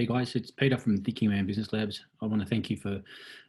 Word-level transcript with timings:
Hey 0.00 0.06
guys, 0.06 0.34
it's 0.34 0.50
Peter 0.50 0.78
from 0.78 0.96
Thinking 0.96 1.28
Man 1.28 1.46
Business 1.46 1.74
Labs. 1.74 2.06
I 2.22 2.24
want 2.24 2.40
to 2.40 2.48
thank 2.48 2.70
you 2.70 2.78
for 2.78 3.02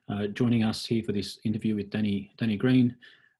uh, 0.09 0.27
joining 0.27 0.65
us 0.65 0.85
here 0.85 1.01
for 1.01 1.13
this 1.13 1.39
interview 1.45 1.77
with 1.77 1.89
Danny 1.89 2.34
Danny 2.38 2.57
Green. 2.57 2.93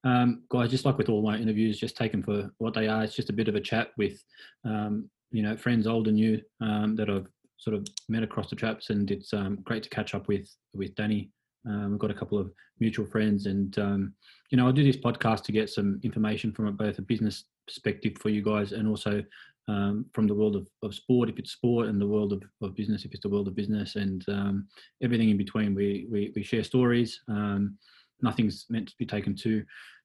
Um, 0.06 0.44
guys, 0.48 0.72
just 0.72 0.86
like 0.86 0.98
with 0.98 1.10
all 1.10 1.22
my 1.22 1.38
interviews, 1.38 1.78
just 1.78 1.98
take 1.98 2.14
them 2.14 2.24
for 2.24 2.50
what 2.60 2.74
they 2.74 2.88
are. 2.88 3.04
It's 3.04 3.14
just 3.14 3.30
a 3.30 3.34
bit 3.34 3.50
of 3.50 3.56
a 3.56 3.60
chat 3.60 3.90
with 3.98 4.24
um, 4.64 5.10
you 5.30 5.44
know 5.44 5.58
friends 5.58 5.88
old 5.88 6.08
and 6.08 6.16
new 6.16 6.42
um, 6.62 6.96
that 6.96 7.10
I've 7.10 7.28
sort 7.58 7.76
of 7.76 7.86
met 8.08 8.24
across 8.24 8.50
the 8.50 8.56
traps, 8.56 8.92
and 8.92 9.12
it's 9.12 9.34
um, 9.34 9.58
great 9.66 9.84
to 9.84 9.90
catch 9.90 10.16
up 10.16 10.30
with 10.30 10.48
with 10.74 10.96
Danny. 10.96 11.32
Um, 11.68 11.92
we've 11.92 12.00
got 12.00 12.12
a 12.12 12.14
couple 12.22 12.40
of 12.40 12.50
mutual 12.80 13.06
friends, 13.06 13.46
and 13.46 13.78
um, 13.78 14.14
you 14.52 14.58
know 14.58 14.70
I 14.70 14.72
do 14.72 14.86
this 14.86 14.96
podcast 14.96 15.44
to 15.44 15.52
get 15.52 15.70
some 15.70 16.00
information 16.04 16.54
from 16.54 16.74
both 16.78 16.98
a 16.98 17.02
business 17.02 17.44
perspective 17.68 18.14
for 18.20 18.30
you 18.30 18.42
guys 18.42 18.72
and 18.72 18.88
also 18.88 19.24
um, 19.68 20.06
from 20.14 20.28
the 20.28 20.34
world 20.34 20.56
of, 20.56 20.68
of 20.84 20.96
sport 20.96 21.30
if 21.30 21.38
it's 21.40 21.52
sport 21.52 21.88
and 21.88 22.02
the 22.02 22.08
world 22.08 22.34
of, 22.34 22.44
of 22.62 22.76
business 22.76 23.06
if 23.06 23.12
it's 23.12 23.22
the 23.22 23.30
world 23.30 23.48
of 23.48 23.56
business 23.56 23.96
and 23.96 24.26
um, 24.30 24.68
everything 25.04 25.30
in 25.30 25.38
between 25.38 25.76
we, 25.76 26.08
we, 26.12 26.32
we 26.36 26.44
share 26.44 26.64
stories. 26.64 27.22
Um, 27.28 27.78
nothing's 28.22 28.66
meant 28.70 28.90
to 28.90 28.96
be 28.98 29.06
taken 29.06 29.36
too 29.36 29.64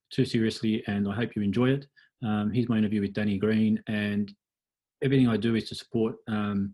too 0.09 0.23
seriously 0.23 0.83
and 0.87 1.07
i 1.07 1.13
hope 1.13 1.35
you 1.35 1.41
enjoy 1.41 1.69
it. 1.69 1.85
Um, 2.23 2.51
here's 2.51 2.69
my 2.69 2.77
interview 2.77 3.01
with 3.01 3.13
danny 3.13 3.37
green 3.37 3.81
and 3.87 4.33
everything 5.03 5.27
i 5.27 5.37
do 5.37 5.55
is 5.55 5.69
to 5.69 5.75
support 5.75 6.15
um, 6.27 6.73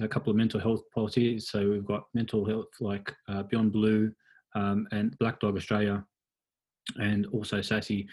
a 0.00 0.08
couple 0.08 0.30
of 0.30 0.36
mental 0.36 0.60
health 0.60 0.82
policies. 0.94 1.48
So 1.48 1.70
we've 1.70 1.86
got 1.86 2.04
mental 2.12 2.44
health 2.44 2.68
like 2.80 3.14
uh, 3.28 3.44
beyond 3.44 3.72
blue 3.72 4.12
um, 4.54 4.86
and 4.92 5.16
black 5.18 5.40
dog 5.40 5.56
australia 5.56 6.04
and 6.98 7.26
also 7.32 7.58
SASI, 7.58 8.06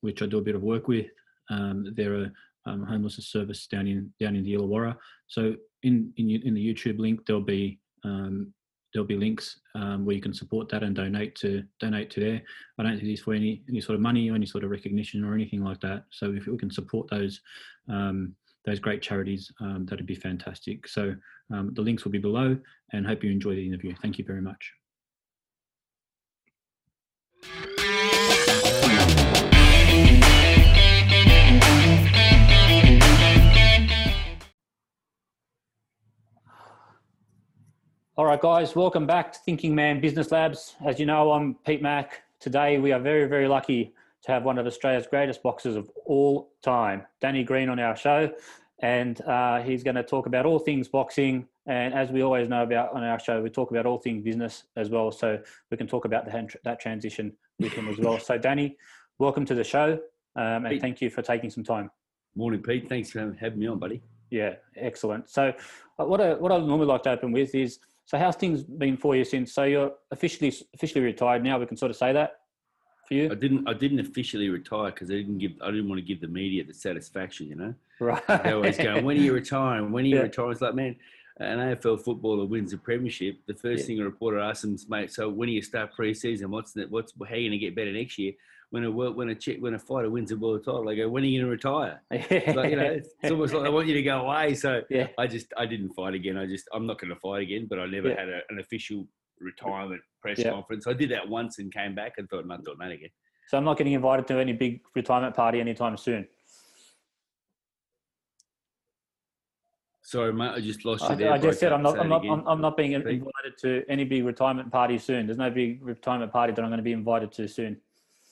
which 0.00 0.22
I 0.22 0.26
do 0.26 0.38
a 0.38 0.42
bit 0.42 0.54
of 0.54 0.62
work 0.62 0.88
with. 0.88 1.06
Um, 1.48 1.92
they're 1.96 2.22
a 2.22 2.32
um, 2.66 2.82
homelessness 2.84 3.28
service 3.28 3.66
down 3.66 3.86
in 3.86 4.12
down 4.20 4.36
in 4.36 4.44
the 4.44 4.54
Illawarra. 4.54 4.96
So 5.26 5.54
in 5.82 6.12
in, 6.16 6.30
in 6.30 6.54
the 6.54 6.74
YouTube 6.74 6.98
link, 6.98 7.20
there'll 7.26 7.42
be 7.42 7.80
um, 8.04 8.52
there'll 8.92 9.06
be 9.06 9.16
links 9.16 9.60
um, 9.74 10.04
where 10.04 10.16
you 10.16 10.22
can 10.22 10.32
support 10.32 10.68
that 10.70 10.82
and 10.82 10.96
donate 10.96 11.34
to 11.36 11.62
donate 11.80 12.10
to 12.10 12.20
there. 12.20 12.42
I 12.78 12.82
don't 12.82 12.98
do 12.98 13.06
this 13.06 13.20
for 13.20 13.34
any 13.34 13.62
any 13.68 13.80
sort 13.80 13.94
of 13.94 14.00
money 14.00 14.30
or 14.30 14.34
any 14.34 14.46
sort 14.46 14.64
of 14.64 14.70
recognition 14.70 15.24
or 15.24 15.34
anything 15.34 15.62
like 15.62 15.80
that. 15.80 16.04
So 16.10 16.32
if 16.32 16.46
we 16.46 16.56
can 16.56 16.70
support 16.70 17.08
those 17.10 17.40
um, 17.88 18.34
those 18.64 18.80
great 18.80 19.02
charities, 19.02 19.52
um, 19.60 19.86
that'd 19.86 20.06
be 20.06 20.14
fantastic. 20.14 20.88
So 20.88 21.14
um, 21.52 21.72
the 21.74 21.82
links 21.82 22.04
will 22.04 22.12
be 22.12 22.18
below, 22.18 22.58
and 22.92 23.06
hope 23.06 23.22
you 23.22 23.30
enjoy 23.30 23.54
the 23.54 23.66
interview. 23.66 23.94
Thank 24.02 24.18
you 24.18 24.24
very 24.24 24.42
much. 24.42 24.72
All 38.18 38.24
right, 38.24 38.40
guys, 38.40 38.74
welcome 38.74 39.06
back 39.06 39.30
to 39.34 39.38
Thinking 39.40 39.74
Man 39.74 40.00
Business 40.00 40.32
Labs. 40.32 40.74
As 40.82 40.98
you 40.98 41.04
know, 41.04 41.32
I'm 41.32 41.54
Pete 41.66 41.82
Mack. 41.82 42.22
Today, 42.40 42.78
we 42.78 42.90
are 42.90 42.98
very, 42.98 43.26
very 43.26 43.46
lucky 43.46 43.92
to 44.22 44.32
have 44.32 44.42
one 44.42 44.56
of 44.56 44.66
Australia's 44.66 45.06
greatest 45.06 45.42
boxers 45.42 45.76
of 45.76 45.90
all 46.06 46.48
time, 46.62 47.04
Danny 47.20 47.44
Green, 47.44 47.68
on 47.68 47.78
our 47.78 47.94
show. 47.94 48.32
And 48.78 49.20
uh, 49.20 49.60
he's 49.60 49.82
going 49.82 49.96
to 49.96 50.02
talk 50.02 50.24
about 50.24 50.46
all 50.46 50.58
things 50.58 50.88
boxing. 50.88 51.46
And 51.66 51.92
as 51.92 52.10
we 52.10 52.22
always 52.22 52.48
know 52.48 52.62
about 52.62 52.94
on 52.94 53.04
our 53.04 53.20
show, 53.20 53.42
we 53.42 53.50
talk 53.50 53.70
about 53.70 53.84
all 53.84 53.98
things 53.98 54.22
business 54.22 54.64
as 54.76 54.88
well. 54.88 55.12
So 55.12 55.38
we 55.70 55.76
can 55.76 55.86
talk 55.86 56.06
about 56.06 56.24
the, 56.24 56.58
that 56.64 56.80
transition 56.80 57.34
with 57.58 57.74
him 57.74 57.86
as 57.86 57.98
well. 57.98 58.18
So, 58.18 58.38
Danny, 58.38 58.78
welcome 59.18 59.44
to 59.44 59.54
the 59.54 59.62
show. 59.62 60.00
Um, 60.36 60.64
and 60.64 60.80
thank 60.80 61.02
you 61.02 61.10
for 61.10 61.20
taking 61.20 61.50
some 61.50 61.64
time. 61.64 61.90
Morning, 62.34 62.62
Pete. 62.62 62.88
Thanks 62.88 63.10
for 63.10 63.36
having 63.38 63.58
me 63.58 63.66
on, 63.66 63.78
buddy. 63.78 64.00
Yeah, 64.30 64.54
excellent. 64.74 65.28
So, 65.28 65.52
uh, 65.98 66.06
what 66.06 66.22
I, 66.22 66.32
what 66.32 66.50
I 66.50 66.56
normally 66.56 66.86
like 66.86 67.02
to 67.02 67.10
open 67.10 67.30
with 67.30 67.54
is 67.54 67.78
so 68.06 68.16
how's 68.18 68.36
things 68.36 68.62
been 68.62 68.96
for 68.96 69.16
you 69.16 69.24
since? 69.24 69.52
So 69.52 69.64
you're 69.64 69.92
officially 70.10 70.54
officially 70.74 71.04
retired 71.04 71.42
now. 71.42 71.58
We 71.58 71.66
can 71.66 71.76
sort 71.76 71.90
of 71.90 71.96
say 71.96 72.12
that 72.12 72.38
for 73.06 73.14
you. 73.14 73.30
I 73.30 73.34
didn't 73.34 73.68
I 73.68 73.74
didn't 73.74 74.00
officially 74.00 74.48
retire 74.48 74.92
because 74.92 75.10
I 75.10 75.14
didn't 75.14 75.38
give 75.38 75.52
I 75.60 75.72
didn't 75.72 75.88
want 75.88 76.00
to 76.00 76.06
give 76.06 76.20
the 76.20 76.28
media 76.28 76.64
the 76.64 76.72
satisfaction. 76.72 77.48
You 77.48 77.56
know, 77.56 77.74
right? 78.00 78.26
They 78.26 78.52
always 78.52 78.76
going, 78.78 79.04
when 79.04 79.16
are 79.16 79.20
you 79.20 79.32
retiring? 79.32 79.90
When 79.90 80.04
are 80.04 80.08
you 80.08 80.16
yeah. 80.16 80.22
retiring? 80.22 80.52
It's 80.52 80.60
like, 80.60 80.76
man, 80.76 80.94
an 81.38 81.58
AFL 81.58 82.00
footballer 82.00 82.46
wins 82.46 82.72
a 82.72 82.78
premiership. 82.78 83.38
The 83.46 83.54
first 83.54 83.80
yeah. 83.80 83.86
thing 83.86 84.00
a 84.00 84.04
reporter 84.04 84.38
asks 84.38 84.64
him, 84.64 84.74
is, 84.74 84.88
mate, 84.88 85.12
so 85.12 85.28
when 85.28 85.48
do 85.48 85.52
you 85.52 85.62
start 85.62 85.92
pre-season? 85.94 86.50
What's 86.50 86.72
the, 86.72 86.86
what's 86.88 87.12
how 87.18 87.34
are 87.34 87.36
you 87.36 87.50
going 87.50 87.58
to 87.58 87.66
get 87.66 87.74
better 87.74 87.92
next 87.92 88.18
year? 88.18 88.32
When 88.70 88.84
a 88.84 88.90
when 88.90 89.30
a 89.30 89.58
when 89.58 89.74
a 89.74 89.78
fighter 89.78 90.10
wins 90.10 90.32
a 90.32 90.36
world 90.36 90.64
title, 90.64 90.84
they 90.84 90.96
go, 90.96 91.08
"When 91.08 91.22
are 91.22 91.26
you 91.26 91.40
going 91.40 91.46
to 91.46 91.68
retire?" 91.68 92.02
like, 92.10 92.70
you 92.70 92.76
know, 92.76 92.84
it's, 92.84 93.10
it's, 93.22 93.30
almost 93.30 93.54
like 93.54 93.62
they 93.62 93.70
want 93.70 93.86
you 93.86 93.94
to 93.94 94.02
go 94.02 94.22
away. 94.22 94.54
So 94.54 94.82
yeah. 94.90 95.08
I 95.18 95.26
just 95.26 95.52
I 95.56 95.66
didn't 95.66 95.90
fight 95.90 96.14
again. 96.14 96.36
I 96.36 96.46
just 96.46 96.68
I'm 96.74 96.86
not 96.86 97.00
going 97.00 97.14
to 97.14 97.20
fight 97.20 97.42
again. 97.42 97.66
But 97.70 97.78
I 97.78 97.86
never 97.86 98.08
yeah. 98.08 98.20
had 98.20 98.28
a, 98.28 98.40
an 98.50 98.58
official 98.58 99.06
retirement 99.40 100.00
press 100.20 100.38
yeah. 100.38 100.50
conference. 100.50 100.86
I 100.86 100.94
did 100.94 101.10
that 101.12 101.28
once 101.28 101.58
and 101.58 101.72
came 101.72 101.94
back 101.94 102.14
and 102.18 102.28
thought, 102.28 102.40
"I'm 102.40 102.48
not 102.48 102.64
doing 102.64 102.78
that 102.80 102.90
again." 102.90 103.10
So 103.48 103.56
I'm 103.56 103.64
not 103.64 103.78
getting 103.78 103.92
invited 103.92 104.26
to 104.28 104.40
any 104.40 104.52
big 104.52 104.80
retirement 104.96 105.36
party 105.36 105.60
anytime 105.60 105.96
soon. 105.96 106.26
Sorry, 110.02 110.32
mate, 110.32 110.52
I 110.54 110.60
just 110.60 110.84
lost 110.84 111.02
you 111.02 111.08
I, 111.08 111.14
there. 111.16 111.32
I 111.32 111.38
just 111.38 111.58
said 111.58 111.72
I'm 111.72 111.82
not, 111.82 111.98
I'm 111.98 112.08
not, 112.08 112.24
I'm, 112.24 112.46
I'm, 112.46 112.60
not 112.60 112.76
being 112.76 112.92
invited 112.92 113.58
to 113.62 113.82
any 113.88 114.04
big 114.04 114.24
retirement 114.24 114.70
party 114.70 114.98
soon. 114.98 115.26
There's 115.26 115.38
no 115.38 115.50
big 115.50 115.84
retirement 115.84 116.32
party 116.32 116.52
that 116.52 116.62
I'm 116.62 116.68
going 116.68 116.78
to 116.78 116.84
be 116.84 116.92
invited 116.92 117.32
to 117.32 117.48
soon. 117.48 117.76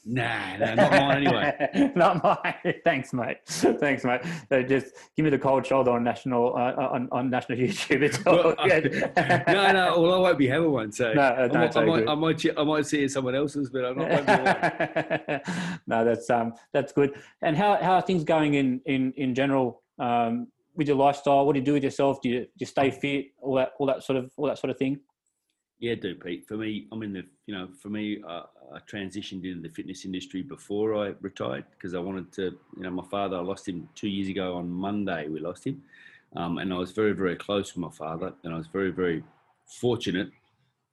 Nah, 0.07 0.57
nah, 0.59 0.75
not 0.75 0.91
mine 0.91 1.27
anyway. 1.27 1.93
not 1.97 2.23
mine. 2.23 2.75
Thanks, 2.85 3.13
mate. 3.13 3.39
Thanks, 3.47 4.05
mate. 4.05 4.21
So 4.51 4.63
just 4.63 4.93
give 5.17 5.25
me 5.25 5.31
the 5.31 5.39
cold 5.39 5.67
shoulder 5.67 5.93
on 5.93 6.05
national 6.05 6.55
uh, 6.55 6.73
on, 6.77 7.09
on 7.11 7.31
national 7.31 7.59
YouTube. 7.61 8.03
It's 8.03 8.25
all 8.27 8.55
good. 8.67 9.11
no, 9.47 9.73
no. 9.73 10.01
Well, 10.01 10.15
I 10.15 10.19
won't 10.19 10.39
be 10.39 10.47
having 10.47 10.71
one. 10.71 10.93
So 10.93 11.13
no, 11.15 11.23
I, 11.23 11.49
might, 11.49 11.77
I, 11.77 11.85
might, 11.85 12.09
I, 12.09 12.15
might, 12.15 12.47
I 12.59 12.65
might 12.65 12.87
see 12.87 13.05
it 13.05 13.11
someone 13.11 13.35
else's, 13.35 13.71
but 13.71 13.85
I'm 13.85 13.97
not. 13.99 15.47
no, 15.87 16.05
that's 16.05 16.29
um, 16.29 16.53
that's 16.73 16.93
good. 16.93 17.15
And 17.41 17.57
how 17.57 17.77
how 17.77 17.95
are 17.95 18.03
things 18.03 18.25
going 18.25 18.55
in 18.55 18.81
in 18.85 19.13
in 19.17 19.35
general? 19.35 19.83
Um, 19.99 20.49
with 20.77 20.89
your 20.89 20.97
lifestyle, 20.97 21.47
what 21.47 21.53
do 21.53 21.61
you 21.61 21.65
do 21.65 21.75
with 21.75 21.85
yourself? 21.85 22.21
Do 22.21 22.29
you, 22.29 22.41
do 22.41 22.49
you 22.59 22.67
stay 22.67 22.91
fit? 22.91 23.27
All 23.41 23.55
that, 23.55 23.73
all 23.79 23.87
that 23.87 24.03
sort 24.03 24.19
of, 24.19 24.33
all 24.37 24.47
that 24.47 24.59
sort 24.59 24.73
of 24.73 24.77
thing. 24.77 24.99
Yeah, 25.84 25.97
do 25.97 26.15
Pete. 26.15 26.49
For 26.49 26.56
me, 26.56 26.87
I'm 26.91 27.03
in 27.03 27.12
the 27.12 27.27
you 27.45 27.55
know 27.55 27.69
for 27.78 27.91
me, 27.91 28.22
uh, 28.27 28.45
I 28.75 28.78
transitioned 28.91 29.45
into 29.45 29.61
the 29.61 29.69
fitness 29.69 30.06
industry 30.06 30.41
before 30.41 30.97
I 30.97 31.12
retired 31.21 31.67
because 31.72 31.95
I 31.95 31.99
wanted 31.99 32.33
to. 32.33 32.56
You 32.78 32.84
know, 32.84 32.91
my 32.91 33.05
father, 33.11 33.37
I 33.37 33.41
lost 33.41 33.69
him 33.69 33.87
two 33.94 34.09
years 34.09 34.28
ago 34.28 34.56
on 34.56 34.71
Monday. 34.71 35.28
We 35.28 35.41
lost 35.41 35.67
him, 35.67 35.83
um, 36.37 36.56
and 36.56 36.73
I 36.73 36.78
was 36.78 36.93
very 36.93 37.12
very 37.12 37.37
close 37.37 37.75
with 37.75 37.83
my 37.83 37.91
father, 37.91 38.33
and 38.44 38.55
I 38.55 38.56
was 38.56 38.67
very 38.69 38.93
very 38.93 39.23
fortunate 39.67 40.31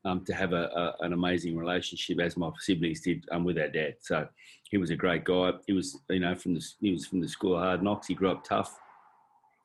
um, 0.04 0.26
to 0.26 0.34
have 0.34 0.52
a, 0.52 0.66
a, 0.76 1.06
an 1.06 1.14
amazing 1.14 1.56
relationship 1.56 2.20
as 2.20 2.36
my 2.36 2.50
siblings 2.60 3.00
did 3.00 3.24
um, 3.32 3.46
with 3.46 3.58
our 3.60 3.70
dad. 3.70 3.96
So 4.02 4.28
he 4.70 4.78
was 4.78 4.90
a 4.90 4.98
great 4.98 5.24
guy. 5.24 5.54
He 5.68 5.72
was 5.72 6.00
you 6.10 6.20
know 6.20 6.36
from 6.36 6.56
the 6.56 6.68
he 6.82 6.92
was 6.92 7.06
from 7.06 7.22
the 7.22 7.30
school 7.30 7.56
of 7.56 7.64
hard 7.64 7.82
knocks. 7.82 8.08
He 8.08 8.14
grew 8.14 8.32
up 8.32 8.44
tough. 8.44 8.78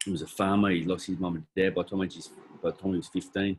He 0.05 0.13
was 0.13 0.23
a 0.23 0.29
farmer. 0.29 0.71
He 0.71 0.85
lost 0.85 1.07
his 1.07 1.19
mum 1.19 1.35
and 1.35 1.47
dad 1.57 1.75
by 1.75 1.83
the 1.83 1.89
time 1.89 2.09
he 2.09 2.17
was, 2.17 2.31
by 2.63 2.71
the 2.71 2.77
time 2.77 2.93
he 2.93 2.99
was 2.99 3.09
15 3.09 3.57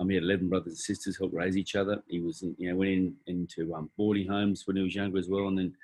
um, 0.00 0.08
he 0.08 0.14
had 0.14 0.24
11 0.24 0.48
brothers 0.48 0.72
and 0.72 0.78
sisters, 0.78 1.18
helped 1.18 1.34
raise 1.34 1.58
each 1.58 1.76
other. 1.76 2.02
He 2.08 2.20
was, 2.20 2.40
in, 2.40 2.56
you 2.58 2.70
know, 2.70 2.76
went 2.76 2.90
in, 2.90 3.14
into 3.26 3.74
um, 3.74 3.90
boarding 3.98 4.28
homes 4.28 4.66
when 4.66 4.76
he 4.76 4.82
was 4.82 4.94
younger 4.94 5.18
as 5.18 5.28
well, 5.28 5.48
and 5.48 5.58
then 5.58 5.74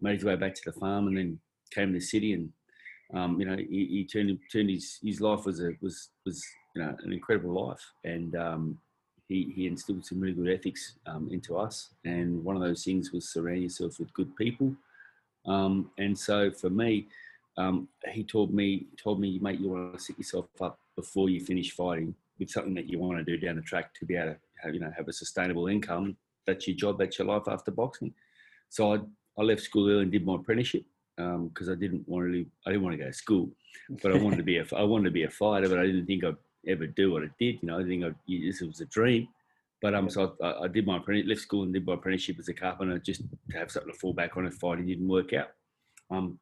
made 0.00 0.14
his 0.14 0.24
way 0.24 0.36
back 0.36 0.54
to 0.54 0.62
the 0.64 0.72
farm, 0.72 1.08
and 1.08 1.18
then 1.18 1.40
came 1.72 1.88
to 1.88 1.98
the 1.98 2.04
city, 2.04 2.34
and 2.34 2.52
um, 3.12 3.38
you 3.40 3.46
know, 3.46 3.56
he, 3.56 3.86
he, 3.86 4.08
turned 4.10 4.38
turned 4.50 4.70
his 4.70 4.98
his 5.02 5.20
life 5.20 5.44
was 5.44 5.60
a 5.60 5.72
was 5.80 6.10
was 6.24 6.44
you 6.74 6.82
know 6.82 6.96
an 7.02 7.12
incredible 7.12 7.68
life, 7.68 7.82
and 8.04 8.36
um, 8.36 8.78
he 9.28 9.52
he 9.54 9.66
instilled 9.66 10.06
some 10.06 10.20
really 10.20 10.34
good 10.34 10.48
ethics 10.48 10.94
um, 11.06 11.28
into 11.32 11.56
us, 11.56 11.90
and 12.04 12.42
one 12.44 12.56
of 12.56 12.62
those 12.62 12.84
things 12.84 13.12
was 13.12 13.28
surround 13.28 13.62
yourself 13.62 13.98
with 13.98 14.12
good 14.14 14.34
people, 14.36 14.72
um, 15.46 15.90
and 15.98 16.16
so 16.16 16.50
for 16.50 16.70
me. 16.70 17.06
he 18.12 18.24
told 18.24 18.52
me, 18.52 18.86
told 19.02 19.20
me, 19.20 19.38
mate, 19.40 19.60
you 19.60 19.68
want 19.68 19.94
to 19.94 20.00
set 20.00 20.18
yourself 20.18 20.46
up 20.60 20.78
before 20.96 21.28
you 21.28 21.40
finish 21.40 21.70
fighting 21.72 22.14
with 22.38 22.50
something 22.50 22.74
that 22.74 22.88
you 22.88 22.98
want 22.98 23.18
to 23.18 23.24
do 23.24 23.36
down 23.38 23.56
the 23.56 23.62
track 23.62 23.94
to 23.94 24.06
be 24.06 24.16
able 24.16 24.32
to 24.32 24.38
have, 24.62 24.74
you 24.74 24.80
know 24.80 24.90
have 24.96 25.08
a 25.08 25.12
sustainable 25.12 25.68
income. 25.68 26.16
That's 26.46 26.66
your 26.66 26.76
job. 26.76 26.98
That's 26.98 27.18
your 27.18 27.28
life 27.28 27.44
after 27.48 27.70
boxing. 27.70 28.12
So 28.68 28.94
I, 28.94 28.98
I 29.38 29.42
left 29.42 29.62
school 29.62 29.88
early 29.90 30.02
and 30.02 30.12
did 30.12 30.26
my 30.26 30.34
apprenticeship 30.36 30.84
because 31.16 31.68
um, 31.68 31.72
I 31.72 31.74
didn't 31.74 32.08
want 32.08 32.32
to. 32.32 32.46
I 32.66 32.70
didn't 32.70 32.82
want 32.82 32.94
to 32.94 33.02
go 33.02 33.08
to 33.08 33.12
school, 33.12 33.50
but 34.02 34.12
I 34.12 34.18
wanted 34.18 34.38
to 34.38 34.42
be 34.42 34.58
a. 34.58 34.66
I 34.76 34.82
wanted 34.82 35.04
to 35.04 35.10
be 35.10 35.24
a 35.24 35.30
fighter, 35.30 35.68
but 35.68 35.78
I 35.78 35.86
didn't 35.86 36.06
think 36.06 36.24
I'd 36.24 36.36
ever 36.66 36.86
do 36.86 37.12
what 37.12 37.22
I 37.22 37.30
did. 37.38 37.58
You 37.62 37.68
know, 37.68 37.78
I 37.78 37.84
think 37.84 38.04
I, 38.04 38.10
this 38.28 38.60
was 38.60 38.80
a 38.80 38.86
dream. 38.86 39.28
But 39.80 39.94
um, 39.94 40.08
so 40.08 40.34
I, 40.42 40.64
I 40.64 40.68
did 40.68 40.86
my 40.86 40.96
apprenticeship, 40.96 41.28
left 41.28 41.40
school 41.42 41.62
and 41.62 41.72
did 41.72 41.86
my 41.86 41.94
apprenticeship 41.94 42.36
as 42.38 42.48
a 42.48 42.54
carpenter 42.54 42.98
just 42.98 43.20
to 43.20 43.58
have 43.58 43.70
something 43.70 43.92
to 43.92 43.98
fall 43.98 44.14
back 44.14 44.36
on 44.36 44.46
if 44.46 44.54
fighting 44.54 44.86
didn't 44.86 45.08
work 45.08 45.32
out. 45.34 45.50
Um, 46.10 46.38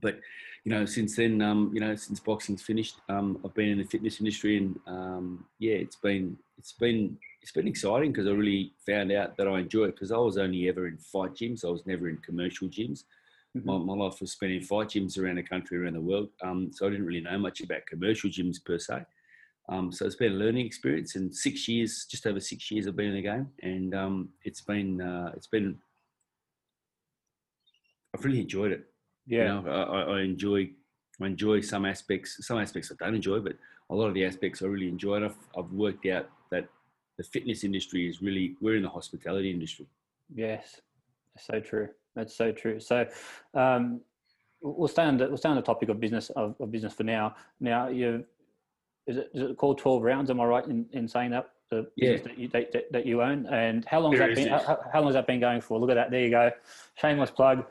but 0.00 0.20
you 0.64 0.72
know, 0.72 0.84
since 0.84 1.14
then, 1.14 1.40
um, 1.42 1.70
you 1.72 1.80
know, 1.80 1.94
since 1.94 2.18
boxing's 2.18 2.62
finished, 2.62 2.96
um, 3.08 3.38
I've 3.44 3.54
been 3.54 3.68
in 3.68 3.78
the 3.78 3.84
fitness 3.84 4.18
industry, 4.18 4.56
and 4.56 4.78
um, 4.86 5.44
yeah, 5.58 5.74
it's 5.74 5.96
been 5.96 6.36
it's 6.58 6.72
been 6.72 7.16
it's 7.40 7.52
been 7.52 7.68
exciting 7.68 8.10
because 8.10 8.26
I 8.26 8.30
really 8.30 8.72
found 8.84 9.12
out 9.12 9.36
that 9.36 9.46
I 9.46 9.60
enjoy 9.60 9.84
it 9.84 9.94
because 9.94 10.10
I 10.10 10.16
was 10.16 10.38
only 10.38 10.68
ever 10.68 10.88
in 10.88 10.98
fight 10.98 11.34
gyms. 11.34 11.64
I 11.64 11.68
was 11.68 11.86
never 11.86 12.08
in 12.08 12.16
commercial 12.18 12.68
gyms. 12.68 13.04
Mm-hmm. 13.56 13.64
My, 13.64 13.78
my, 13.78 14.04
life 14.04 14.20
was 14.20 14.32
spent 14.32 14.52
in 14.52 14.60
fight 14.60 14.88
gyms 14.88 15.16
around 15.16 15.36
the 15.36 15.44
country, 15.44 15.78
around 15.78 15.94
the 15.94 16.00
world. 16.00 16.30
Um, 16.42 16.70
so 16.72 16.86
I 16.86 16.90
didn't 16.90 17.06
really 17.06 17.20
know 17.20 17.38
much 17.38 17.60
about 17.60 17.86
commercial 17.86 18.28
gyms 18.28 18.56
per 18.62 18.78
se. 18.78 19.04
Um, 19.68 19.92
so 19.92 20.04
it's 20.04 20.16
been 20.16 20.32
a 20.32 20.36
learning 20.36 20.66
experience, 20.66 21.14
and 21.14 21.34
six 21.34 21.68
years, 21.68 22.06
just 22.10 22.26
over 22.26 22.40
six 22.40 22.70
years, 22.70 22.88
I've 22.88 22.96
been 22.96 23.06
in 23.06 23.14
the 23.14 23.22
game, 23.22 23.48
and 23.62 23.94
um, 23.94 24.28
it's 24.42 24.60
been 24.60 25.00
uh, 25.00 25.30
it's 25.36 25.46
been 25.46 25.78
I've 28.16 28.24
really 28.24 28.40
enjoyed 28.40 28.72
it. 28.72 28.86
Yeah, 29.26 29.56
You 29.58 29.62
know, 29.62 29.70
I, 29.70 30.02
I- 30.18 30.20
enjoy 30.22 30.70
I 31.20 31.26
enjoy 31.26 31.60
some 31.62 31.86
aspects. 31.86 32.46
Some 32.46 32.58
aspects 32.58 32.92
I 32.92 33.04
don't 33.04 33.14
enjoy, 33.14 33.40
but 33.40 33.54
a 33.90 33.94
lot 33.94 34.06
of 34.08 34.14
the 34.14 34.24
aspects 34.24 34.60
I 34.62 34.66
really 34.66 34.88
enjoy. 34.88 35.16
And 35.16 35.24
I've, 35.24 35.36
I've 35.56 35.70
worked 35.72 36.04
out 36.06 36.28
that 36.50 36.68
the 37.16 37.24
fitness 37.24 37.64
industry 37.64 38.06
is 38.08 38.20
really 38.20 38.54
we're 38.60 38.76
in 38.76 38.82
the 38.82 38.88
hospitality 38.90 39.50
industry. 39.50 39.86
yes, 40.34 40.80
that's 41.34 41.46
so 41.46 41.60
true. 41.60 41.88
That's 42.14 42.34
so 42.34 42.52
true. 42.52 42.80
So, 42.80 43.06
um, 43.54 44.00
we'll 44.62 44.88
stay 44.88 45.02
on 45.04 45.16
the 45.16 45.28
we'll 45.28 45.36
stay 45.38 45.48
on 45.48 45.56
the 45.56 45.62
topic 45.62 45.88
of 45.88 46.00
business 46.00 46.30
of, 46.30 46.54
of 46.60 46.70
business 46.70 46.92
for 46.92 47.04
now. 47.04 47.34
Now, 47.60 47.88
you 47.88 48.24
is 49.06 49.16
it 49.18 49.30
is 49.34 49.42
it 49.50 49.56
called 49.56 49.78
twelve 49.78 50.02
rounds? 50.02 50.28
Am 50.30 50.40
I 50.40 50.44
right 50.44 50.66
in, 50.66 50.86
in 50.92 51.08
saying 51.08 51.30
that? 51.30 51.50
The 51.70 51.88
Yeah. 51.96 52.12
business 52.12 52.26
that 52.28 52.38
you 52.38 52.48
that, 52.48 52.72
that- 52.72 52.92
that 52.92 53.06
you 53.06 53.22
own, 53.22 53.46
and 53.46 53.84
how 53.86 54.00
long 54.00 54.12
has 54.12 54.20
that 54.20 54.34
been? 54.34 54.48
How, 54.48 54.78
how 54.92 54.98
long 55.00 55.08
has 55.08 55.14
that 55.14 55.26
been 55.26 55.40
going 55.40 55.60
for? 55.62 55.78
Look 55.78 55.90
at 55.90 55.94
that. 55.94 56.10
There 56.10 56.20
you 56.22 56.30
go. 56.30 56.50
Shameless 56.96 57.30
plug. 57.30 57.64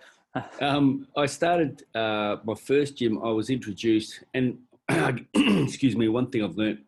Um, 0.62 1.08
I 1.16 1.26
started 1.26 1.84
uh, 1.96 2.38
my 2.44 2.56
first 2.56 2.98
gym. 2.98 3.24
I 3.24 3.32
was 3.32 3.50
introduced, 3.50 4.24
and 4.34 4.58
excuse 5.34 5.96
me, 5.96 6.10
one 6.10 6.30
thing 6.30 6.44
I've 6.44 6.58
learnt 6.58 6.80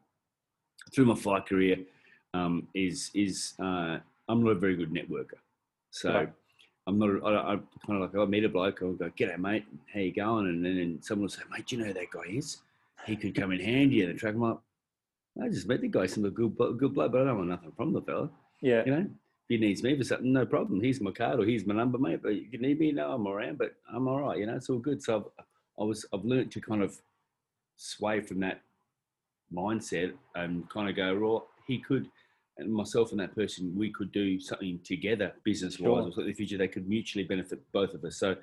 through 0.94 1.05
my 1.05 1.15
fight 1.15 1.45
career 1.45 1.77
um, 2.33 2.67
is 2.73 3.11
is 3.13 3.53
uh, 3.59 3.99
I'm 4.27 4.44
not 4.44 4.51
a 4.51 4.55
very 4.55 4.75
good 4.75 4.91
networker. 4.91 5.39
So. 5.91 6.27
I'm 6.88 6.97
not. 6.97 7.09
I, 7.25 7.53
I 7.53 7.55
kind 7.85 8.01
of 8.01 8.13
like 8.13 8.15
I 8.15 8.25
meet 8.25 8.45
a 8.45 8.49
bloke. 8.49 8.81
I'll 8.81 8.94
go, 8.94 9.09
"G'day, 9.09 9.38
mate. 9.38 9.65
How 9.94 9.99
you 9.99 10.13
going?" 10.13 10.47
And 10.47 10.63
then 10.63 10.77
and 10.77 11.03
someone 11.03 11.23
will 11.23 11.29
say, 11.29 11.41
"Mate, 11.51 11.67
do 11.67 11.75
you 11.75 11.81
know 11.81 11.88
who 11.89 11.94
that 11.94 12.09
guy 12.09 12.31
is? 12.31 12.59
He 13.05 13.17
could 13.17 13.35
come 13.35 13.51
in 13.51 13.59
handy." 13.59 14.03
And 14.03 14.13
the 14.13 14.17
track. 14.17 14.35
I'm 14.35 14.41
like, 14.41 14.57
I 15.44 15.49
just 15.49 15.67
met 15.67 15.81
the 15.81 15.89
guy. 15.89 16.05
Some 16.05 16.23
good 16.29 16.55
good 16.55 16.94
bloke, 16.94 17.11
but 17.11 17.21
I 17.21 17.25
don't 17.25 17.38
want 17.38 17.49
nothing 17.49 17.73
from 17.75 17.91
the 17.91 18.01
fella. 18.01 18.29
Yeah. 18.61 18.83
You 18.85 18.91
know, 18.91 19.05
he 19.47 19.57
needs 19.57 19.81
me 19.83 19.97
for 19.97 20.03
something, 20.03 20.33
no 20.33 20.45
problem. 20.45 20.81
Here's 20.81 20.99
my 21.01 21.11
card 21.11 21.39
or 21.39 21.45
here's 21.45 21.65
my 21.65 21.73
number, 21.73 21.97
mate. 21.97 22.21
But 22.21 22.35
you 22.35 22.57
need 22.59 22.79
me, 22.79 22.91
no, 22.91 23.11
I'm 23.13 23.27
around, 23.27 23.57
but 23.57 23.75
I'm 23.94 24.07
all 24.07 24.21
right. 24.21 24.38
You 24.38 24.45
know, 24.45 24.55
it's 24.55 24.69
all 24.69 24.79
good. 24.79 25.01
So 25.01 25.17
I've, 25.17 25.44
I 25.79 25.83
was, 25.83 26.05
I've 26.13 26.25
learned 26.25 26.51
to 26.53 26.61
kind 26.61 26.81
of 26.83 26.97
sway 27.77 28.19
from 28.21 28.39
that 28.41 28.61
mindset 29.53 30.11
and 30.35 30.69
kind 30.69 30.89
of 30.89 30.95
go, 30.95 31.17
well, 31.17 31.47
he 31.65 31.79
could, 31.79 32.09
and 32.57 32.73
myself 32.73 33.11
and 33.11 33.19
that 33.19 33.35
person, 33.35 33.73
we 33.77 33.91
could 33.91 34.11
do 34.11 34.39
something 34.39 34.79
together, 34.83 35.31
business 35.44 35.79
wise, 35.79 36.13
Sure. 36.13 36.13
or 36.17 36.21
in 36.21 36.27
the 36.27 36.33
future. 36.33 36.57
They 36.57 36.67
could 36.67 36.89
mutually 36.89 37.23
benefit 37.23 37.61
both 37.71 37.94
of 37.94 38.03
us. 38.03 38.17
So 38.17 38.35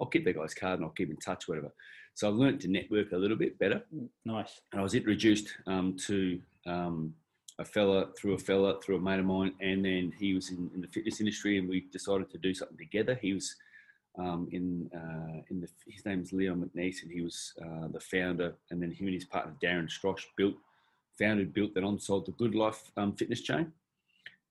I'll 0.00 0.06
keep 0.06 0.24
that 0.24 0.36
guy's 0.36 0.54
card 0.54 0.78
and 0.80 0.84
I'll 0.86 0.94
keep 0.94 1.10
in 1.10 1.16
touch, 1.16 1.46
whatever. 1.46 1.72
So 2.14 2.28
I've 2.28 2.34
learned 2.34 2.60
to 2.62 2.68
network 2.68 3.12
a 3.12 3.16
little 3.16 3.36
bit 3.36 3.56
better 3.58 3.82
Nice. 4.24 4.60
and 4.72 4.80
I 4.80 4.82
was 4.82 4.94
introduced 4.94 5.48
um, 5.66 5.96
to 6.06 6.40
um, 6.66 7.14
a 7.60 7.64
fella 7.64 8.08
through 8.16 8.34
a 8.34 8.38
fella 8.38 8.80
through 8.80 8.96
a 8.96 9.00
mate 9.00 9.20
of 9.20 9.26
mine, 9.26 9.52
and 9.60 9.84
then 9.84 10.12
he 10.18 10.34
was 10.34 10.50
in, 10.50 10.70
in 10.74 10.80
the 10.80 10.88
fitness 10.88 11.20
industry, 11.20 11.58
and 11.58 11.68
we 11.68 11.80
decided 11.92 12.30
to 12.30 12.38
do 12.38 12.54
something 12.54 12.78
together. 12.78 13.14
He 13.20 13.34
was 13.34 13.54
um, 14.18 14.48
in 14.50 14.90
uh, 14.94 15.42
in 15.50 15.60
the 15.60 15.68
his 15.86 16.04
name's 16.06 16.32
Leon 16.32 16.58
McNeese, 16.64 17.02
and 17.02 17.12
he 17.12 17.20
was 17.20 17.52
uh, 17.62 17.88
the 17.92 18.00
founder, 18.00 18.54
and 18.70 18.82
then 18.82 18.90
him 18.90 19.06
and 19.06 19.14
his 19.14 19.26
partner 19.26 19.54
Darren 19.62 19.90
Strosh 19.90 20.24
built, 20.36 20.54
founded, 21.18 21.52
built, 21.52 21.74
then 21.74 21.84
on 21.84 21.98
sold 22.00 22.26
the 22.26 22.32
Good 22.32 22.54
Life 22.54 22.90
um, 22.96 23.12
fitness 23.12 23.42
chain. 23.42 23.72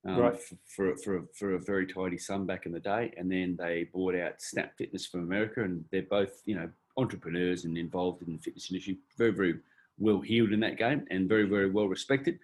Um, 0.06 0.18
Right. 0.18 0.34
f- 0.36 0.54
For, 0.66 0.96
for, 0.96 1.26
for 1.34 1.56
a 1.56 1.60
very 1.60 1.86
tidy 1.86 2.18
sum 2.18 2.46
back 2.46 2.66
in 2.66 2.72
the 2.72 2.80
day, 2.80 3.12
and 3.18 3.30
then 3.30 3.58
they 3.58 3.90
bought 3.92 4.16
out 4.16 4.42
Snap 4.42 4.78
Fitness 4.78 5.06
from 5.06 5.22
America, 5.22 5.64
and 5.64 5.84
they're 5.92 6.04
both 6.04 6.42
you 6.46 6.56
know 6.56 6.70
entrepreneurs 6.96 7.66
and 7.66 7.78
involved 7.78 8.22
in 8.22 8.34
the 8.34 8.40
fitness 8.40 8.70
industry, 8.70 8.98
very 9.18 9.32
very 9.32 9.56
well 9.98 10.22
heeled 10.22 10.54
in 10.54 10.62
that 10.62 10.78
game 10.78 11.06
and 11.12 11.28
very, 11.28 11.44
very 11.44 11.70
well 11.70 11.88
respected. 11.88 12.40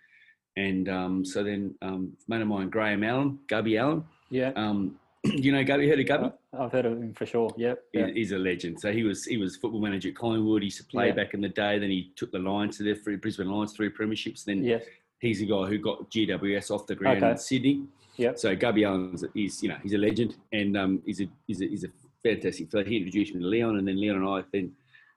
And 0.58 0.88
um, 0.90 1.26
so 1.26 1.44
then, 1.44 1.76
um, 1.82 2.14
mate 2.28 2.42
of 2.42 2.48
mine, 2.48 2.70
Graeme 2.70 3.04
Allan, 3.04 3.40
Gubby 3.48 3.78
Allan, 3.78 4.04
Yeah. 4.30 4.52
um, 4.56 4.98
you 5.26 5.52
know 5.52 5.64
Gubby, 5.64 5.88
heard 5.90 6.00
of 6.00 6.08
Gubby? 6.08 6.32
I've 6.58 6.72
heard 6.72 6.86
of 6.86 6.94
him 6.94 7.14
for 7.14 7.26
sure. 7.26 7.54
Yep. 7.58 7.84
Yeah. 7.94 8.08
He's 8.14 8.32
a 8.32 8.38
legend. 8.38 8.80
So 8.80 8.92
he 8.94 9.04
was 9.04 9.26
he 9.26 9.38
was 9.38 9.58
football 9.58 9.82
manager 9.82 10.10
at 10.10 10.16
Collingwood. 10.16 10.62
He 10.62 10.68
used 10.68 10.78
to 10.78 10.86
play 10.86 11.08
Yeah. 11.08 11.14
back 11.14 11.34
in 11.34 11.42
the 11.42 11.50
day. 11.50 11.78
Then 11.80 11.90
he 11.90 12.12
took 12.16 12.32
the 12.32 12.40
Lions 12.40 12.78
to 12.78 12.84
their 12.84 12.96
three 12.96 13.18
Brisbane 13.18 13.50
Lions 13.52 13.74
three 13.74 13.90
premierships. 13.90 14.46
Then 14.46 14.64
Yes. 14.64 14.84
he's 15.20 15.40
the 15.40 15.48
guy 15.48 15.66
who 15.66 15.78
got 15.78 16.10
GWS 16.10 16.72
off 16.72 16.88
the 16.88 16.96
ground 16.96 17.18
Okay. 17.18 17.32
in 17.32 17.38
Sydney. 17.38 17.84
Yep. 18.18 18.38
So 18.40 18.56
Gubby 18.56 18.84
Allan's 18.86 19.26
he's 19.34 19.62
you 19.62 19.70
know 19.70 19.78
he's 19.84 19.94
a 19.94 19.98
legend 19.98 20.36
and 20.54 20.78
um, 20.78 21.02
he's 21.06 21.20
a 21.22 21.28
he's 21.48 21.62
a, 21.62 21.66
he's 21.68 21.84
a 21.84 21.90
fantastic 22.24 22.72
fellow. 22.72 22.86
He 22.86 22.98
introduced 22.98 23.34
me 23.36 23.42
to 23.42 23.48
Leon, 23.48 23.78
and 23.78 23.86
then 23.88 24.00
Leon 24.00 24.18
and 24.18 24.28
I 24.30 24.44
then 24.54 24.72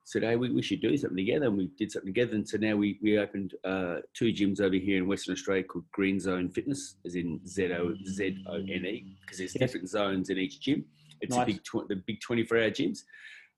said, 0.08 0.22
"Hey, 0.22 0.36
we, 0.36 0.50
we 0.50 0.62
should 0.62 0.80
do 0.80 0.96
something 0.96 1.16
together." 1.16 1.46
And 1.46 1.56
we 1.58 1.66
did 1.78 1.92
something 1.92 2.08
together. 2.14 2.34
And 2.34 2.48
so 2.48 2.56
now 2.56 2.76
we 2.76 2.98
we 3.02 3.18
opened 3.18 3.54
uh, 3.64 3.96
two 4.14 4.32
gyms 4.32 4.60
over 4.60 4.74
here 4.76 4.96
in 4.98 5.06
Western 5.06 5.34
Australia 5.34 5.64
called 5.64 5.84
Green 5.92 6.18
Zone 6.18 6.48
Fitness, 6.48 6.96
as 7.04 7.14
in 7.14 7.40
Z 7.46 7.72
O 7.72 7.94
Z 8.06 8.42
O 8.46 8.54
N 8.54 8.68
E, 8.86 9.16
because 9.20 9.38
there's 9.38 9.54
Yes. 9.54 9.60
different 9.60 9.88
zones 9.88 10.30
in 10.30 10.38
each 10.38 10.60
gym. 10.60 10.84
It's 11.20 11.36
Nice. 11.36 11.42
a 11.42 11.46
big 11.52 11.62
tw- 11.64 11.88
the 11.88 11.96
big 11.96 12.20
24 12.20 12.56
hour 12.58 12.70
gyms, 12.70 13.00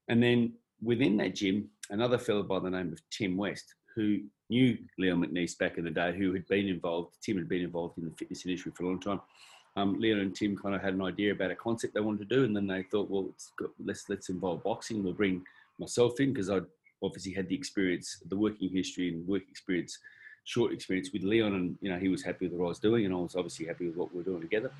and 0.09 0.23
then 0.23 0.53
within 0.83 1.17
that 1.19 1.35
gym, 1.35 1.69
another 1.91 2.19
fellow 2.19 2.43
by 2.43 2.59
the 2.59 2.71
name 2.71 2.93
of 2.93 3.01
Tim 3.11 3.37
West, 3.37 3.75
who 3.95 4.21
knew 4.49 4.77
Leon 4.99 5.23
McNeese 5.25 5.57
back 5.59 5.79
in 5.79 5.85
the 5.85 5.91
day, 5.91 6.17
who 6.17 6.33
had 6.33 6.47
been 6.49 6.67
involved. 6.67 7.17
Tim 7.23 7.37
had 7.37 7.49
been 7.49 7.63
involved 7.63 7.99
in 7.99 8.05
the 8.07 8.11
fitness 8.19 8.45
industry 8.45 8.73
for 8.75 8.85
a 8.85 8.87
long 8.89 8.99
time. 9.01 9.21
Um, 9.77 10.01
Leon 10.01 10.19
and 10.19 10.35
Tim 10.35 10.57
kind 10.57 10.75
of 10.75 10.83
had 10.83 10.95
an 10.95 11.03
idea 11.03 11.31
about 11.33 11.53
a 11.53 11.55
concept 11.55 11.95
they 11.95 12.01
wanted 12.01 12.29
to 12.29 12.35
do, 12.37 12.45
and 12.45 12.57
then 12.57 12.67
they 12.67 12.83
thought, 12.83 13.09
well, 13.09 13.27
it's 13.29 13.53
got, 13.57 13.71
let's 13.85 14.09
let's 14.09 14.29
involve 14.29 14.65
boxing. 14.65 15.05
We'll 15.05 15.13
bring 15.13 15.45
myself 15.81 16.21
in 16.21 16.33
because 16.33 16.51
I 16.51 16.61
obviously 17.03 17.33
had 17.33 17.49
the 17.49 17.55
experience, 17.55 18.23
the 18.29 18.37
working 18.37 18.71
history 18.71 19.09
and 19.09 19.27
work 19.27 19.43
experience, 19.51 19.99
short 20.45 20.73
experience 20.73 21.11
with 21.13 21.23
Leon, 21.23 21.55
and 21.55 21.77
you 21.81 21.91
know 21.91 21.99
he 21.99 22.09
was 22.09 22.23
happy 22.23 22.47
with 22.47 22.59
what 22.59 22.67
I 22.67 22.69
was 22.69 22.79
doing, 22.79 23.07
and 23.07 23.15
I 23.15 23.19
was 23.19 23.35
obviously 23.35 23.67
happy 23.67 23.87
with 23.87 23.97
what 23.97 24.13
we 24.13 24.19
were 24.19 24.25
doing 24.25 24.41
together. 24.41 24.71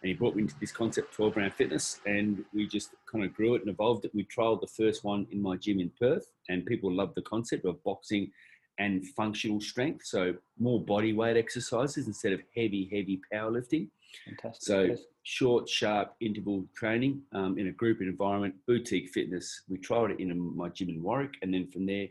And 0.00 0.08
he 0.08 0.14
brought 0.14 0.36
me 0.36 0.42
into 0.42 0.54
this 0.60 0.70
concept, 0.70 1.12
12 1.14 1.36
round 1.36 1.54
fitness, 1.54 2.00
and 2.06 2.44
we 2.54 2.68
just 2.68 2.90
kind 3.10 3.24
of 3.24 3.34
grew 3.34 3.54
it 3.54 3.62
and 3.62 3.70
evolved 3.70 4.04
it. 4.04 4.14
We 4.14 4.24
trialed 4.24 4.60
the 4.60 4.68
first 4.68 5.02
one 5.04 5.26
in 5.32 5.42
my 5.42 5.56
gym 5.56 5.80
in 5.80 5.90
Perth, 6.00 6.30
and 6.48 6.64
people 6.64 6.92
loved 6.92 7.16
the 7.16 7.22
concept 7.22 7.64
of 7.64 7.82
boxing 7.82 8.30
and 8.78 9.04
functional 9.16 9.60
strength. 9.60 10.06
So 10.06 10.34
more 10.58 10.80
body 10.80 11.12
weight 11.12 11.36
exercises 11.36 12.06
instead 12.06 12.32
of 12.32 12.40
heavy, 12.56 12.88
heavy 12.92 13.20
powerlifting. 13.32 13.88
Fantastic. 14.26 14.62
So 14.62 14.96
short, 15.22 15.68
sharp 15.68 16.14
interval 16.20 16.64
training 16.74 17.22
um, 17.32 17.58
in 17.58 17.68
a 17.68 17.72
group 17.72 18.00
environment, 18.00 18.54
boutique 18.66 19.10
fitness. 19.10 19.62
We 19.68 19.78
tried 19.78 20.12
it 20.12 20.20
in 20.20 20.56
my 20.56 20.68
gym 20.70 20.88
in 20.88 21.02
Warwick, 21.02 21.34
and 21.42 21.52
then 21.52 21.68
from 21.68 21.86
there, 21.86 22.08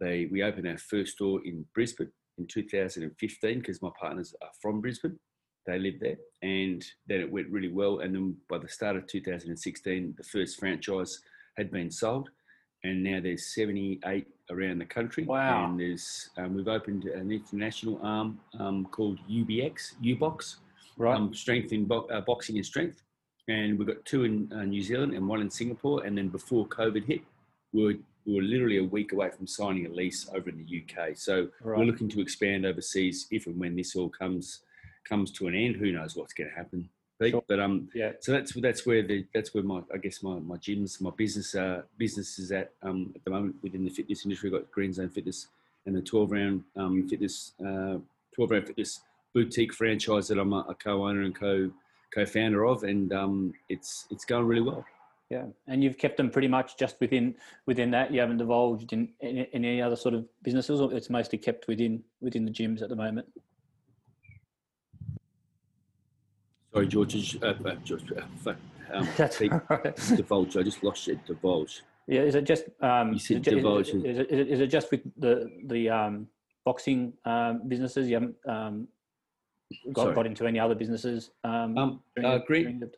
they 0.00 0.28
we 0.30 0.42
opened 0.42 0.68
our 0.68 0.78
first 0.78 1.12
store 1.12 1.40
in 1.44 1.64
Brisbane 1.74 2.10
in 2.38 2.46
2015 2.46 3.58
because 3.58 3.82
my 3.82 3.90
partners 4.00 4.34
are 4.42 4.50
from 4.60 4.80
Brisbane. 4.80 5.18
They 5.66 5.78
live 5.78 6.00
there, 6.00 6.16
and 6.42 6.84
then 7.06 7.20
it 7.20 7.30
went 7.30 7.48
really 7.48 7.72
well. 7.72 8.00
And 8.00 8.14
then 8.14 8.36
by 8.50 8.58
the 8.58 8.68
start 8.68 8.96
of 8.96 9.06
2016, 9.06 10.14
the 10.16 10.24
first 10.24 10.58
franchise 10.58 11.20
had 11.56 11.70
been 11.70 11.90
sold, 11.90 12.30
and 12.82 13.02
now 13.02 13.20
there's 13.22 13.54
78 13.54 14.26
around 14.50 14.78
the 14.78 14.84
country. 14.84 15.24
Wow. 15.24 15.66
And 15.66 15.78
there's 15.78 16.30
um, 16.36 16.54
we've 16.54 16.68
opened 16.68 17.04
an 17.04 17.30
international 17.30 18.00
arm 18.02 18.40
um, 18.58 18.86
called 18.90 19.20
UBX, 19.30 19.94
UBox 20.02 20.56
right. 20.96 21.16
um, 21.16 21.34
strength 21.34 21.72
in 21.72 21.84
bo- 21.84 22.06
uh, 22.12 22.20
boxing 22.20 22.56
and 22.56 22.66
strength. 22.66 23.02
And 23.48 23.78
we've 23.78 23.88
got 23.88 24.04
two 24.04 24.24
in 24.24 24.50
uh, 24.54 24.62
New 24.64 24.82
Zealand 24.82 25.14
and 25.14 25.26
one 25.26 25.40
in 25.40 25.50
Singapore. 25.50 26.04
And 26.04 26.16
then 26.16 26.28
before 26.28 26.66
COVID 26.68 27.04
hit, 27.04 27.22
we 27.72 27.84
were, 27.84 27.94
we 28.24 28.36
were 28.36 28.42
literally 28.42 28.78
a 28.78 28.84
week 28.84 29.12
away 29.12 29.30
from 29.30 29.46
signing 29.46 29.86
a 29.86 29.88
lease 29.88 30.28
over 30.34 30.48
in 30.48 30.64
the 30.64 30.82
UK. 30.82 31.16
So 31.16 31.48
we're 31.62 31.84
looking 31.84 32.08
to 32.10 32.20
expand 32.20 32.64
overseas 32.64 33.26
if 33.30 33.46
and 33.46 33.58
when 33.58 33.74
this 33.76 33.96
all 33.96 34.08
comes 34.08 34.60
comes 35.08 35.32
to 35.32 35.48
an 35.48 35.54
end. 35.56 35.76
Who 35.76 35.90
knows 35.90 36.14
what's 36.14 36.32
going 36.32 36.50
to 36.50 36.54
happen? 36.56 36.88
Pete? 37.20 37.32
Sure. 37.32 37.42
But 37.48 37.58
um, 37.58 37.88
Yeah. 37.94 38.12
so 38.20 38.30
that's 38.30 38.52
that's 38.54 38.86
where 38.86 39.02
the 39.02 39.26
that's 39.34 39.52
where 39.52 39.64
my 39.64 39.80
I 39.92 39.98
guess 39.98 40.22
my 40.22 40.38
my 40.38 40.56
gyms 40.58 41.00
my 41.00 41.10
business 41.10 41.54
uh 41.56 41.82
business 41.98 42.38
is 42.38 42.52
at 42.52 42.70
um 42.82 43.12
at 43.16 43.24
the 43.24 43.30
moment 43.30 43.56
within 43.62 43.82
the 43.84 43.90
fitness 43.90 44.24
industry. 44.24 44.50
We've 44.50 44.60
got 44.60 44.70
Green 44.70 44.92
Zone 44.92 45.08
Fitness 45.08 45.48
and 45.86 45.96
the 45.96 46.00
12 46.02 46.30
round 46.30 46.62
um 46.76 47.08
fitness 47.08 47.52
uh 47.60 47.98
12 48.36 48.50
round 48.52 48.66
fitness 48.68 49.00
boutique 49.34 49.72
franchise 49.74 50.28
that 50.28 50.38
I'm 50.38 50.52
a, 50.52 50.64
a 50.68 50.74
co-owner 50.74 51.22
and 51.22 51.34
co 51.34 51.70
co-founder 52.14 52.64
of, 52.66 52.82
and 52.84 53.12
um 53.12 53.52
it's 53.68 54.06
it's 54.10 54.24
going 54.24 54.46
really 54.46 54.62
well. 54.62 54.84
Yeah, 55.30 55.44
and 55.66 55.82
you've 55.82 55.96
kept 55.96 56.18
them 56.18 56.28
pretty 56.30 56.48
much 56.48 56.76
just 56.76 57.00
within 57.00 57.34
within 57.66 57.90
that. 57.92 58.12
You 58.12 58.20
haven't 58.20 58.36
divulged 58.38 58.92
in, 58.92 59.08
in, 59.20 59.38
in 59.38 59.64
any 59.64 59.80
other 59.80 59.96
sort 59.96 60.14
of 60.14 60.26
businesses, 60.42 60.80
or 60.80 60.92
it's 60.92 61.08
mostly 61.08 61.38
kept 61.38 61.68
within 61.68 62.02
within 62.20 62.44
the 62.44 62.50
gyms 62.50 62.82
at 62.82 62.88
the 62.90 62.96
moment. 62.96 63.26
Sorry, 66.72 66.86
George. 66.86 67.36
Uh, 67.42 67.46
uh, 67.46 67.74
George 67.84 68.04
uh, 68.12 68.54
um, 68.92 69.08
That's 69.16 69.40
right. 69.40 69.96
divulge. 70.16 70.56
I 70.56 70.62
just 70.62 70.82
lost 70.82 71.08
it. 71.08 71.24
Divulge. 71.26 71.82
Yeah, 72.06 72.22
is 72.22 72.34
it 72.34 72.44
just 72.44 72.64
um, 72.80 73.10
You 73.10 73.16
is 73.16 73.26
said 73.26 73.36
it, 73.38 73.42
ju- 73.42 73.50
is, 73.50 73.56
divulge. 73.56 73.88
is, 73.88 74.18
it, 74.18 74.30
is 74.30 74.48
is 74.48 74.60
it 74.60 74.66
just 74.66 74.90
with 74.90 75.00
the 75.16 75.50
the 75.66 75.88
um, 75.88 76.26
boxing 76.64 77.12
um, 77.24 77.62
businesses? 77.68 78.08
You 78.08 78.14
haven't 78.16 78.36
um, 78.46 78.88
got, 79.92 80.02
Sorry. 80.02 80.14
got 80.14 80.26
into 80.26 80.46
any 80.46 80.58
other 80.58 80.74
businesses? 80.74 81.30
Um, 81.44 81.78
Um, 81.78 82.02
uh, 82.22 82.38
Green, 82.38 82.80
the- 82.80 82.92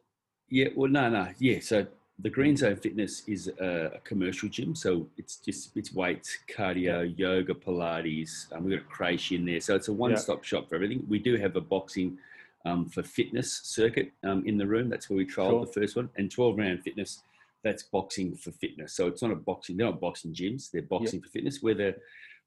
Yeah, 0.49 0.69
well, 0.75 0.90
no, 0.90 1.09
no, 1.09 1.28
yeah. 1.38 1.61
So 1.61 1.87
the 2.21 2.31
Green 2.31 2.57
Zone 2.57 2.76
Fitness 2.76 3.23
is 3.26 3.49
a, 3.61 3.93
a, 3.95 3.99
commercial 4.00 4.49
gym, 4.49 4.75
so 4.75 5.09
it's 5.16 5.37
just 5.37 5.76
it's 5.76 5.93
weights, 5.93 6.38
cardio, 6.49 7.12
yeah. 7.16 7.28
yoga, 7.28 7.54
Pilates. 7.54 8.52
Um, 8.52 8.64
we've 8.64 8.78
got 8.78 8.87
a 8.87 8.88
creche 8.88 9.33
in 9.33 9.45
there, 9.45 9.61
so 9.61 9.75
it's 9.75 9.88
a 9.88 9.93
one-stop 9.93 10.38
yeah. 10.38 10.47
shop 10.47 10.69
for 10.69 10.76
everything. 10.76 11.04
We 11.09 11.19
do 11.19 11.37
have 11.37 11.57
a 11.57 11.61
boxing 11.61 12.19
um, 12.64 12.88
for 12.88 13.02
fitness 13.02 13.61
circuit 13.64 14.12
um, 14.23 14.47
in 14.47 14.57
the 14.57 14.66
room. 14.66 14.88
That's 14.88 15.11
where 15.11 15.16
we 15.16 15.26
trialed 15.26 15.50
sure. 15.50 15.66
the 15.66 15.73
first 15.73 15.97
one, 15.97 16.09
and 16.16 16.31
12 16.31 16.59
round 16.59 16.83
fitness. 16.83 17.23
That's 17.62 17.83
boxing 17.83 18.37
for 18.37 18.52
fitness. 18.52 18.93
So 18.93 19.07
it's 19.07 19.23
not 19.23 19.31
a 19.31 19.37
boxing. 19.37 19.78
They're 19.78 19.87
not 19.87 19.99
boxing 19.99 20.35
gyms. 20.35 20.71
They're 20.71 20.83
boxing 20.83 21.23
for 21.23 21.31
fitness. 21.31 21.62
We're 21.62 21.75
the 21.75 21.97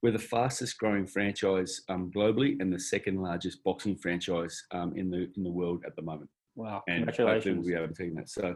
we're 0.03 0.11
the 0.11 0.19
fastest 0.19 0.77
growing 0.77 1.07
franchise 1.07 1.81
um, 1.89 2.11
globally 2.15 2.59
and 2.59 2.71
the 2.71 2.79
second 2.79 3.21
largest 3.21 3.63
boxing 3.63 3.95
franchise 3.95 4.63
um, 4.71 4.93
in 4.95 5.09
the 5.09 5.29
in 5.35 5.43
the 5.43 5.51
world 5.51 5.83
at 5.85 5.95
the 5.95 6.01
moment. 6.01 6.29
Wow! 6.55 6.83
And 6.87 7.05
Congratulations. 7.05 7.65
we'll 7.65 7.75
be 7.75 7.83
able 7.83 7.93
to 7.93 8.03
take 8.03 8.15
that. 8.15 8.29
So, 8.29 8.55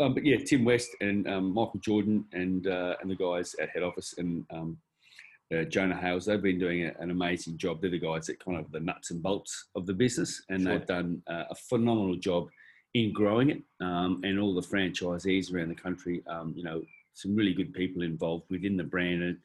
um, 0.00 0.14
but 0.14 0.24
yeah, 0.24 0.38
Tim 0.44 0.64
West 0.64 0.90
and 1.00 1.28
um, 1.28 1.52
Michael 1.52 1.80
Jordan 1.80 2.24
and 2.32 2.66
uh, 2.66 2.96
and 3.00 3.10
the 3.10 3.16
guys 3.16 3.54
at 3.60 3.70
head 3.70 3.82
office 3.82 4.14
and 4.18 4.44
um, 4.50 4.78
uh, 5.54 5.64
Jonah 5.64 5.96
Hales, 5.96 6.26
they've 6.26 6.42
been 6.42 6.58
doing 6.58 6.84
a, 6.84 6.92
an 7.00 7.10
amazing 7.10 7.56
job. 7.56 7.80
They're 7.80 7.90
the 7.90 7.98
guys 7.98 8.26
that 8.26 8.42
kind 8.42 8.58
of 8.58 8.70
the 8.70 8.80
nuts 8.80 9.10
and 9.10 9.22
bolts 9.22 9.68
of 9.74 9.86
the 9.86 9.94
business, 9.94 10.42
and 10.48 10.62
sure. 10.62 10.78
they've 10.78 10.86
done 10.86 11.22
uh, 11.26 11.44
a 11.50 11.54
phenomenal 11.54 12.16
job 12.16 12.48
in 12.94 13.12
growing 13.12 13.50
it. 13.50 13.62
Um, 13.80 14.20
and 14.24 14.38
all 14.38 14.54
the 14.54 14.60
franchisees 14.60 15.52
around 15.52 15.68
the 15.68 15.74
country, 15.74 16.22
um, 16.26 16.52
you 16.56 16.64
know, 16.64 16.82
some 17.14 17.34
really 17.34 17.54
good 17.54 17.72
people 17.72 18.02
involved 18.02 18.44
within 18.50 18.76
the 18.76 18.84
brand. 18.84 19.22
And 19.22 19.38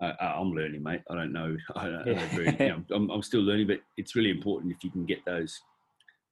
uh, 0.00 0.12
I'm 0.20 0.52
learning, 0.52 0.82
mate. 0.82 1.02
I 1.10 1.14
don't 1.14 1.32
know. 1.32 1.56
I 1.76 1.88
don't, 1.88 2.06
yeah. 2.06 2.12
I 2.12 2.16
don't 2.16 2.34
really, 2.34 2.56
you 2.60 2.68
know, 2.68 2.82
I'm, 2.94 3.10
I'm 3.10 3.22
still 3.22 3.42
learning, 3.42 3.66
but 3.66 3.80
it's 3.96 4.14
really 4.14 4.30
important 4.30 4.72
if 4.72 4.84
you 4.84 4.90
can 4.90 5.06
get 5.06 5.24
those 5.24 5.60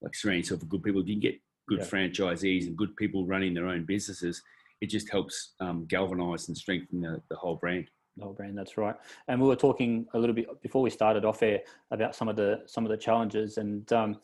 like 0.03 0.15
surround 0.15 0.39
yourself 0.39 0.61
with 0.61 0.69
good 0.69 0.83
people. 0.83 1.01
If 1.01 1.09
you 1.09 1.15
can 1.15 1.21
get 1.21 1.41
good 1.69 1.81
yeah. 1.81 1.87
franchisees 1.87 2.67
and 2.67 2.77
good 2.77 2.95
people 2.97 3.27
running 3.27 3.55
their 3.55 3.69
own 3.69 3.85
businesses, 3.85 4.43
it 4.81 4.91
just 4.91 5.11
helps 5.11 5.55
um, 5.61 5.87
galvanize 5.89 6.49
and 6.49 6.57
strengthen 6.57 7.01
the, 7.01 7.23
the 7.31 7.37
whole 7.37 7.57
brand. 7.57 7.89
The 8.17 8.25
whole 8.25 8.35
brand, 8.35 8.57
that's 8.57 8.77
right. 8.77 8.95
And 9.29 9.41
we 9.41 9.49
were 9.49 9.57
talking 9.57 10.07
a 10.15 10.19
little 10.19 10.35
bit 10.35 10.61
before 10.63 10.83
we 10.83 10.91
started 10.91 11.25
off 11.25 11.43
air 11.43 11.61
about 11.91 12.15
some 12.15 12.29
of 12.29 12.37
the 12.37 12.63
some 12.67 12.85
of 12.85 12.91
the 12.91 12.97
challenges, 12.97 13.57
and 13.57 13.91
um, 13.93 14.19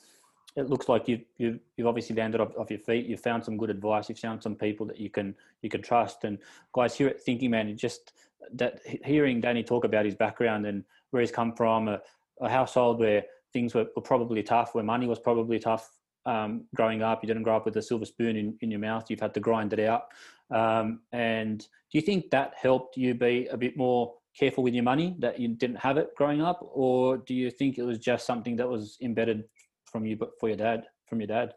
it 0.57 0.69
looks 0.69 0.89
like 0.89 1.09
you've, 1.09 1.23
you've, 1.39 1.61
you've 1.77 1.87
obviously 1.87 2.17
landed 2.17 2.41
off, 2.41 2.53
off, 2.59 2.71
your 2.71 2.81
feet. 2.81 3.07
You've 3.07 3.21
found 3.21 3.45
some 3.45 3.57
good 3.57 3.71
advice. 3.71 4.09
You've 4.09 4.19
found 4.19 4.43
some 4.43 4.55
people 4.55 4.87
that 4.87 4.99
you 4.99 5.11
can 5.11 5.35
you 5.63 5.71
can 5.71 5.83
trust. 5.83 6.25
And 6.25 6.39
guys, 6.73 6.97
here 6.97 7.09
at 7.09 7.21
Thinking 7.21 7.51
Man, 7.51 7.77
just 7.77 8.13
that 8.55 8.81
hearing 9.05 9.41
Danny 9.41 9.63
talk 9.63 9.85
about 9.85 10.05
his 10.05 10.15
background 10.15 10.67
and 10.67 10.85
where 11.11 11.21
he's 11.21 11.31
come 11.31 11.55
from, 11.55 11.89
a, 11.89 12.01
a 12.41 12.49
household 12.49 12.99
where 12.99 13.25
things 13.53 13.75
were, 13.75 13.87
were 13.97 14.03
probably 14.03 14.43
tough, 14.43 14.75
where 14.75 14.85
money 14.85 15.07
was 15.07 15.19
probably 15.19 15.59
tough 15.59 15.91
um, 16.27 16.65
growing 16.75 17.03
up. 17.03 17.23
You 17.23 17.27
didn't 17.27 17.43
grow 17.43 17.57
up 17.57 17.65
with 17.65 17.77
a 17.77 17.83
silver 17.83 18.05
spoon 18.05 18.37
in, 18.37 18.57
in 18.61 18.71
your 18.71 18.81
mouth. 18.81 19.07
You've 19.09 19.21
had 19.21 19.35
to 19.35 19.41
grind 19.41 19.73
it 19.73 19.81
out. 19.81 20.05
Um, 20.51 21.01
and 21.13 21.61
do 21.61 21.99
you 21.99 22.03
think 22.03 22.31
that 22.31 22.55
helped 22.61 22.97
you 22.97 23.15
be 23.15 23.47
a 23.47 23.57
bit 23.57 23.77
more 23.77 24.15
careful 24.39 24.63
with 24.63 24.75
your 24.75 24.85
money 24.85 25.17
that 25.19 25.39
you 25.39 25.49
didn't 25.49 25.77
have 25.77 25.97
it 25.97 26.15
growing 26.17 26.41
up, 26.41 26.61
or 26.73 27.19
do 27.19 27.35
you 27.35 27.51
think 27.51 27.79
it 27.79 27.83
was 27.83 27.99
just 27.99 28.27
something 28.27 28.57
that 28.57 28.69
was 28.69 28.97
embedded 29.03 29.45
from 29.85 30.07
you, 30.07 30.17
but 30.17 30.31
for 30.39 30.49
your 30.49 30.57
dad, 30.57 30.85
from 31.07 31.21
your 31.21 31.27
dad? 31.27 31.55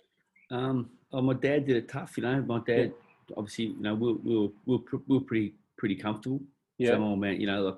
Um, 0.51 0.89
oh, 1.11 1.21
my 1.21 1.33
dad 1.33 1.65
did 1.65 1.77
it 1.77 1.89
tough. 1.89 2.17
You 2.17 2.23
know, 2.23 2.41
my 2.41 2.59
dad 2.65 2.93
yeah. 3.29 3.35
obviously, 3.37 3.65
you 3.65 3.81
know, 3.81 3.95
we 3.95 4.13
we 4.13 4.51
we 4.65 4.79
we 5.07 5.19
pretty 5.21 5.55
pretty 5.77 5.95
comfortable. 5.95 6.41
Yeah. 6.77 6.91
So 6.91 6.99
my 6.99 7.15
man, 7.15 7.41
you 7.41 7.47
know, 7.47 7.61
like 7.63 7.77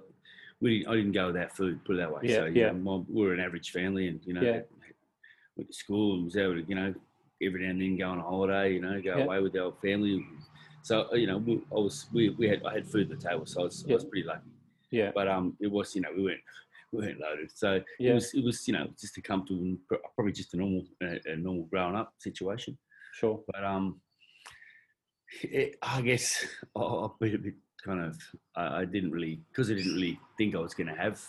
we 0.62 0.86
I 0.88 0.96
didn't 0.96 1.12
go 1.12 1.28
without 1.28 1.56
food, 1.56 1.84
put 1.86 1.96
it 1.96 2.00
that 2.00 2.14
way. 2.14 2.22
Yeah, 2.24 2.36
so 2.36 2.46
yeah, 2.46 2.72
yeah. 2.72 2.72
we 2.72 3.22
were 3.22 3.34
an 3.34 3.40
average 3.40 3.72
family, 3.72 4.08
and 4.08 4.20
you 4.26 4.34
know, 4.34 4.42
yeah. 4.42 4.62
went 5.56 5.70
to 5.70 5.74
school 5.74 6.16
and 6.16 6.26
was 6.26 6.38
able 6.38 6.56
to, 6.56 6.64
you 6.68 6.76
know, 6.76 6.94
every 7.42 7.64
now 7.64 7.72
and 7.72 7.82
then 7.82 7.98
go 7.98 8.10
on 8.10 8.20
a 8.20 8.22
holiday, 8.22 8.74
you 8.74 8.82
know, 8.82 9.02
go 9.02 9.18
yeah. 9.18 9.24
away 9.24 9.40
with 9.42 9.58
our 9.58 9.74
family. 9.82 10.26
So 10.84 11.14
you 11.14 11.28
know, 11.28 11.38
we, 11.38 11.62
I 11.72 11.76
was 11.76 12.08
we, 12.14 12.30
we 12.30 12.48
had 12.48 12.64
I 12.64 12.74
had 12.74 12.88
food 12.88 13.12
at 13.12 13.20
the 13.20 13.30
table, 13.30 13.46
so 13.46 13.62
I 13.62 13.64
was, 13.66 13.86
I 13.90 13.94
was 13.94 14.06
pretty 14.06 14.28
lucky. 14.28 14.50
Yeah. 14.92 15.12
But 15.14 15.28
um, 15.28 15.58
it 15.60 15.72
was 15.72 15.96
you 15.96 16.02
know 16.02 16.10
we 16.16 16.24
weren't 16.24 16.42
we 16.92 17.00
weren't 17.00 17.20
loaded, 17.20 17.52
so 17.54 17.82
yeah. 18.00 18.12
it 18.12 18.14
was 18.14 18.34
it 18.34 18.44
was 18.44 18.68
you 18.68 18.74
know 18.74 18.88
just 19.00 19.18
a 19.18 19.22
comfortable, 19.22 19.78
probably 20.16 20.32
just 20.32 20.54
a 20.54 20.58
normal 20.58 20.84
a, 21.02 21.20
a 21.26 21.36
normal 21.36 21.64
growing 21.64 21.96
up 21.96 22.14
situation. 22.20 22.78
Sure. 23.14 23.42
But 23.48 23.64
um, 23.64 24.02
it, 25.42 25.78
I 25.82 26.02
guess 26.02 26.46
I'll 26.76 27.16
be 27.20 27.34
a 27.34 27.38
bit 27.38 27.54
kind 27.86 28.04
of 28.04 28.18
I, 28.56 28.82
I 28.82 28.86
didn't 28.86 29.12
really 29.12 29.40
because 29.52 29.70
I 29.70 29.76
didn't 29.76 29.94
really 29.94 30.20
think 30.38 30.56
I 30.56 30.60
was 30.60 30.74
going 30.74 30.88
to 30.88 30.96
have 30.96 31.22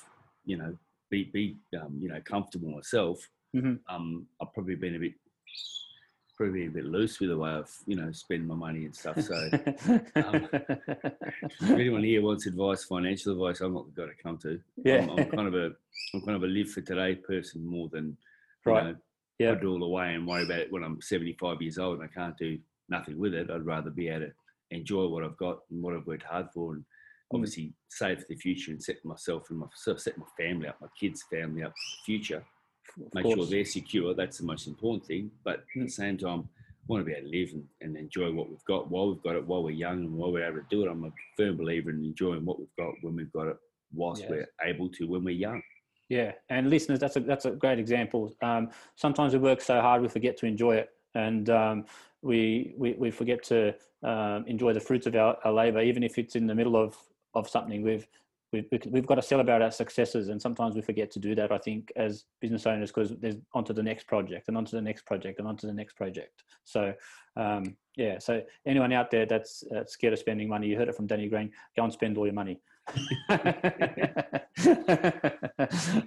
you 0.45 0.57
know 0.57 0.77
be 1.11 1.25
be 1.25 1.57
um, 1.81 1.99
you 2.01 2.09
know 2.09 2.21
comfortable 2.25 2.71
myself. 2.71 3.29
Mm-hmm. 3.55 3.75
Um, 3.95 4.27
I've 4.41 4.53
probably 4.55 4.75
been 4.75 4.97
a 4.97 4.99
bit 4.99 5.13
probably 6.37 6.67
a 6.67 6.71
bit 6.71 6.85
loose 6.85 7.19
with 7.21 7.31
the 7.31 7.37
way 7.37 7.51
I've 7.51 7.75
you 7.87 7.97
know 7.97 8.11
spending 8.13 8.49
my 8.49 8.55
money 8.55 8.85
and 8.85 8.95
stuff. 8.95 9.21
So 9.21 9.35
um, 10.17 10.49
if 10.53 11.71
anyone 11.71 12.05
here 12.05 12.23
wants 12.23 12.47
advice, 12.47 12.85
financial 12.85 13.33
advice, 13.33 13.61
I'm 13.61 13.75
not 13.75 13.95
the 13.95 14.03
guy 14.03 14.09
to 14.09 14.23
come 14.23 14.39
to. 14.39 14.61
Yeah, 14.85 15.03
I'm, 15.03 15.11
I'm, 15.11 15.31
kind 15.31 15.49
of 15.49 15.55
a 15.55 15.71
I'm 16.15 16.21
kind 16.23 16.37
of 16.37 16.43
a 16.43 16.47
live 16.47 16.71
for 16.71 16.81
today 16.81 17.15
person 17.15 17.65
more 17.65 17.89
than 17.93 18.17
right. 18.65 18.85
Know, 18.87 18.97
yeah. 19.39 19.55
put 19.55 19.65
it 19.65 19.67
all 19.67 19.83
away 19.83 20.15
and 20.15 20.27
worry 20.27 20.45
about 20.45 20.61
it 20.61 20.73
when 20.73 20.83
I'm 20.83 21.01
75 21.01 21.61
years 21.61 21.79
old 21.79 22.01
and 22.01 22.09
I 22.09 22.13
can't 22.13 22.37
do 22.39 22.59
nothing 22.89 23.19
with 23.19 23.35
it. 23.35 23.51
I'd 23.51 23.67
rather 23.67 23.91
be 23.91 24.09
at 24.09 24.23
to 24.23 24.33
enjoy 24.71 25.07
what 25.07 25.25
I've 25.25 25.37
got 25.37 25.61
and 25.71 25.83
what 25.83 25.95
I've 25.95 26.07
worked 26.07 26.25
hard 26.25 26.49
for, 26.53 26.75
and 26.75 26.83
mm. 26.83 27.35
obviously 27.35 27.65
mm. 27.65 27.75
save 27.89 28.21
for 28.21 28.27
the 28.29 28.37
future 28.37 28.71
and 28.71 28.83
set 28.83 29.05
myself 29.05 29.51
and 29.51 29.59
my 29.59 29.67
set 29.75 30.19
my 30.19 30.27
family 30.39 30.69
up, 30.69 30.77
my 30.81 30.89
kids' 30.99 31.25
family 31.31 31.63
up 31.63 31.73
for 31.73 31.97
the 31.97 32.05
future. 32.05 32.45
Of 32.99 33.15
Make 33.15 33.25
course. 33.25 33.37
sure 33.37 33.47
they're 33.47 33.65
secure. 33.65 34.15
That's 34.15 34.39
the 34.39 34.45
most 34.45 34.67
important 34.67 35.07
thing. 35.07 35.31
But 35.45 35.65
mm. 35.77 35.83
at 35.83 35.87
the 35.89 35.93
same 35.93 36.17
time, 36.17 36.49
I 36.67 36.85
want 36.87 37.01
to 37.01 37.05
be 37.05 37.13
able 37.13 37.31
to 37.31 37.37
live 37.37 37.51
and, 37.53 37.65
and, 37.81 37.97
enjoy 37.97 38.31
what 38.31 38.49
we've 38.49 38.65
got 38.65 38.91
while 38.91 39.09
we've 39.09 39.23
got 39.23 39.35
it, 39.35 39.45
while 39.45 39.65
we're 39.65 39.73
young 39.73 40.05
and 40.05 40.15
while 40.15 40.33
we're 40.33 40.47
able 40.47 40.59
to 40.59 40.67
do 40.71 40.85
it. 40.85 40.89
I'm 40.89 41.05
a 41.05 41.11
firm 41.37 41.57
believer 41.57 41.91
in 41.91 42.05
enjoying 42.05 42.45
what 42.45 42.61
we've 42.61 42.77
got 42.79 42.95
when 43.03 43.17
we've 43.17 43.33
got 43.33 43.49
it, 43.49 43.57
whilst 43.93 44.23
yes. 44.23 44.31
we're 44.31 44.47
able 44.63 44.89
to 44.91 45.07
when 45.07 45.25
we're 45.25 45.35
young. 45.35 45.63
Yeah, 46.09 46.33
and 46.49 46.71
listeners, 46.71 47.01
that's 47.01 47.17
a 47.17 47.21
that's 47.21 47.45
a 47.45 47.51
great 47.51 47.81
example. 47.81 48.33
Um, 48.41 48.71
sometimes 48.95 49.33
we 49.33 49.41
work 49.41 49.61
so 49.61 49.81
hard 49.81 50.03
we 50.03 50.09
forget 50.09 50.37
to 50.39 50.47
enjoy 50.47 50.77
it, 50.77 50.91
and 51.15 51.51
um, 51.51 51.85
we, 52.27 52.75
we, 52.77 52.95
we 52.95 53.11
forget 53.11 53.43
to 53.45 53.75
um, 54.03 54.45
enjoy 54.47 54.73
the 54.73 54.81
fruits 54.81 55.07
of 55.07 55.15
our, 55.15 55.37
our 55.45 55.53
labor, 55.53 55.81
even 55.81 56.03
if 56.03 56.19
it's 56.19 56.37
in 56.37 56.47
the 56.47 56.55
middle 56.55 56.77
of, 56.77 56.97
of 57.35 57.49
something. 57.49 57.83
We've, 57.83 58.07
we've, 58.53 58.67
we've 58.87 59.07
got 59.07 59.15
to 59.17 59.23
celebrate 59.23 59.63
our 59.63 59.71
successes, 59.71 60.29
and 60.29 60.41
sometimes 60.41 60.75
we 60.75 60.83
forget 60.83 61.11
to 61.13 61.19
do 61.19 61.35
that, 61.35 61.53
I 61.53 61.59
think, 61.59 61.93
as 61.97 62.25
business 62.41 62.67
owners, 62.67 62.91
because 62.91 63.13
there's 63.21 63.37
onto 63.55 63.73
the 63.73 63.83
next 63.83 64.07
project 64.07 64.49
and 64.49 64.57
onto 64.57 64.77
the 64.77 64.83
next 64.83 65.07
project 65.07 65.39
and 65.39 65.49
onto 65.49 65.67
the 65.67 65.73
next 65.73 65.95
project. 65.95 66.43
So, 66.65 66.95
um, 67.37 67.77
yeah, 67.97 68.19
so 68.19 68.43
anyone 68.67 68.93
out 68.93 69.11
there 69.11 69.27
that's 69.27 69.65
uh, 69.75 69.85
scared 69.87 70.13
of 70.13 70.19
spending 70.19 70.49
money, 70.49 70.67
you 70.67 70.77
heard 70.77 70.89
it 70.89 70.97
from 70.97 71.07
Danny 71.07 71.29
Green, 71.29 71.51
go 71.77 71.85
and 71.85 71.93
spend 71.93 72.19
all 72.19 72.27
your 72.27 72.35
money. 72.35 72.61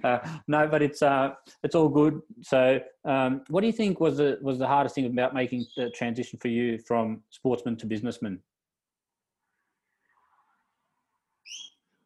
Uh, 0.02 0.18
no, 0.46 0.66
but 0.68 0.82
it's 0.82 1.02
uh, 1.02 1.34
it's 1.62 1.74
all 1.74 1.88
good. 1.88 2.20
So, 2.42 2.80
um, 3.04 3.42
what 3.48 3.60
do 3.60 3.66
you 3.66 3.72
think 3.72 4.00
was 4.00 4.16
the 4.16 4.38
was 4.40 4.58
the 4.58 4.66
hardest 4.66 4.94
thing 4.94 5.06
about 5.06 5.34
making 5.34 5.66
the 5.76 5.90
transition 5.90 6.38
for 6.38 6.48
you 6.48 6.78
from 6.78 7.22
sportsman 7.30 7.76
to 7.76 7.86
businessman? 7.86 8.40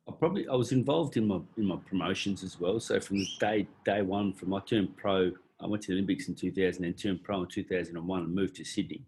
I 0.09 0.13
probably 0.13 0.49
I 0.49 0.55
was 0.55 0.73
involved 0.73 1.17
in 1.17 1.27
my 1.29 1.41
in 1.57 1.67
my 1.67 1.77
promotions 1.89 2.43
as 2.43 2.59
well. 2.61 2.81
So 2.81 3.01
from 3.01 3.19
the 3.19 3.29
day 3.41 3.67
day 3.85 4.03
one, 4.03 4.33
from 4.33 4.53
I 4.55 4.61
turned 4.61 4.97
pro, 4.97 5.31
I 5.61 5.67
went 5.67 5.83
to 5.85 5.89
the 5.89 5.95
Olympics 5.95 6.29
in 6.29 6.35
2000, 6.35 6.85
and 6.85 6.99
turned 6.99 7.23
pro 7.23 7.43
in 7.43 7.49
2001, 7.49 8.23
and 8.23 8.35
moved 8.35 8.57
to 8.57 8.65
Sydney. 8.65 9.03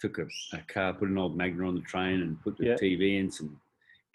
Took 0.00 0.18
a, 0.18 0.26
a 0.52 0.58
car, 0.68 0.94
put 0.94 1.08
an 1.08 1.18
old 1.18 1.36
Magna 1.36 1.66
on 1.66 1.74
the 1.74 1.80
train, 1.80 2.22
and 2.22 2.40
put 2.40 2.56
the 2.56 2.66
yeah. 2.66 2.74
TV 2.74 3.18
and 3.18 3.34
some 3.34 3.60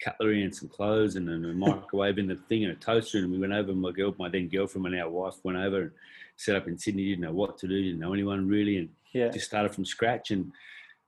cutlery 0.04 0.44
and 0.44 0.54
some 0.54 0.68
clothes 0.68 1.16
and, 1.16 1.28
and 1.28 1.44
a 1.44 1.54
microwave 1.54 2.18
and 2.18 2.30
the 2.30 2.36
thing 2.48 2.64
and 2.64 2.72
a 2.72 2.76
toaster. 2.76 3.18
And 3.18 3.32
we 3.32 3.38
went 3.38 3.52
over. 3.52 3.72
My 3.72 3.90
girl, 3.90 4.14
my 4.18 4.28
then 4.28 4.48
girlfriend, 4.48 4.86
and 4.86 5.00
our 5.00 5.10
wife 5.10 5.36
went 5.42 5.58
over 5.58 5.82
and 5.82 5.90
set 6.36 6.56
up 6.56 6.68
in 6.68 6.78
Sydney. 6.78 7.06
Didn't 7.06 7.22
know 7.22 7.32
what 7.32 7.58
to 7.58 7.68
do. 7.68 7.82
Didn't 7.82 8.00
know 8.00 8.12
anyone 8.12 8.48
really, 8.48 8.78
and 8.78 8.88
yeah. 9.12 9.28
just 9.28 9.46
started 9.46 9.74
from 9.74 9.84
scratch 9.84 10.30
and 10.30 10.52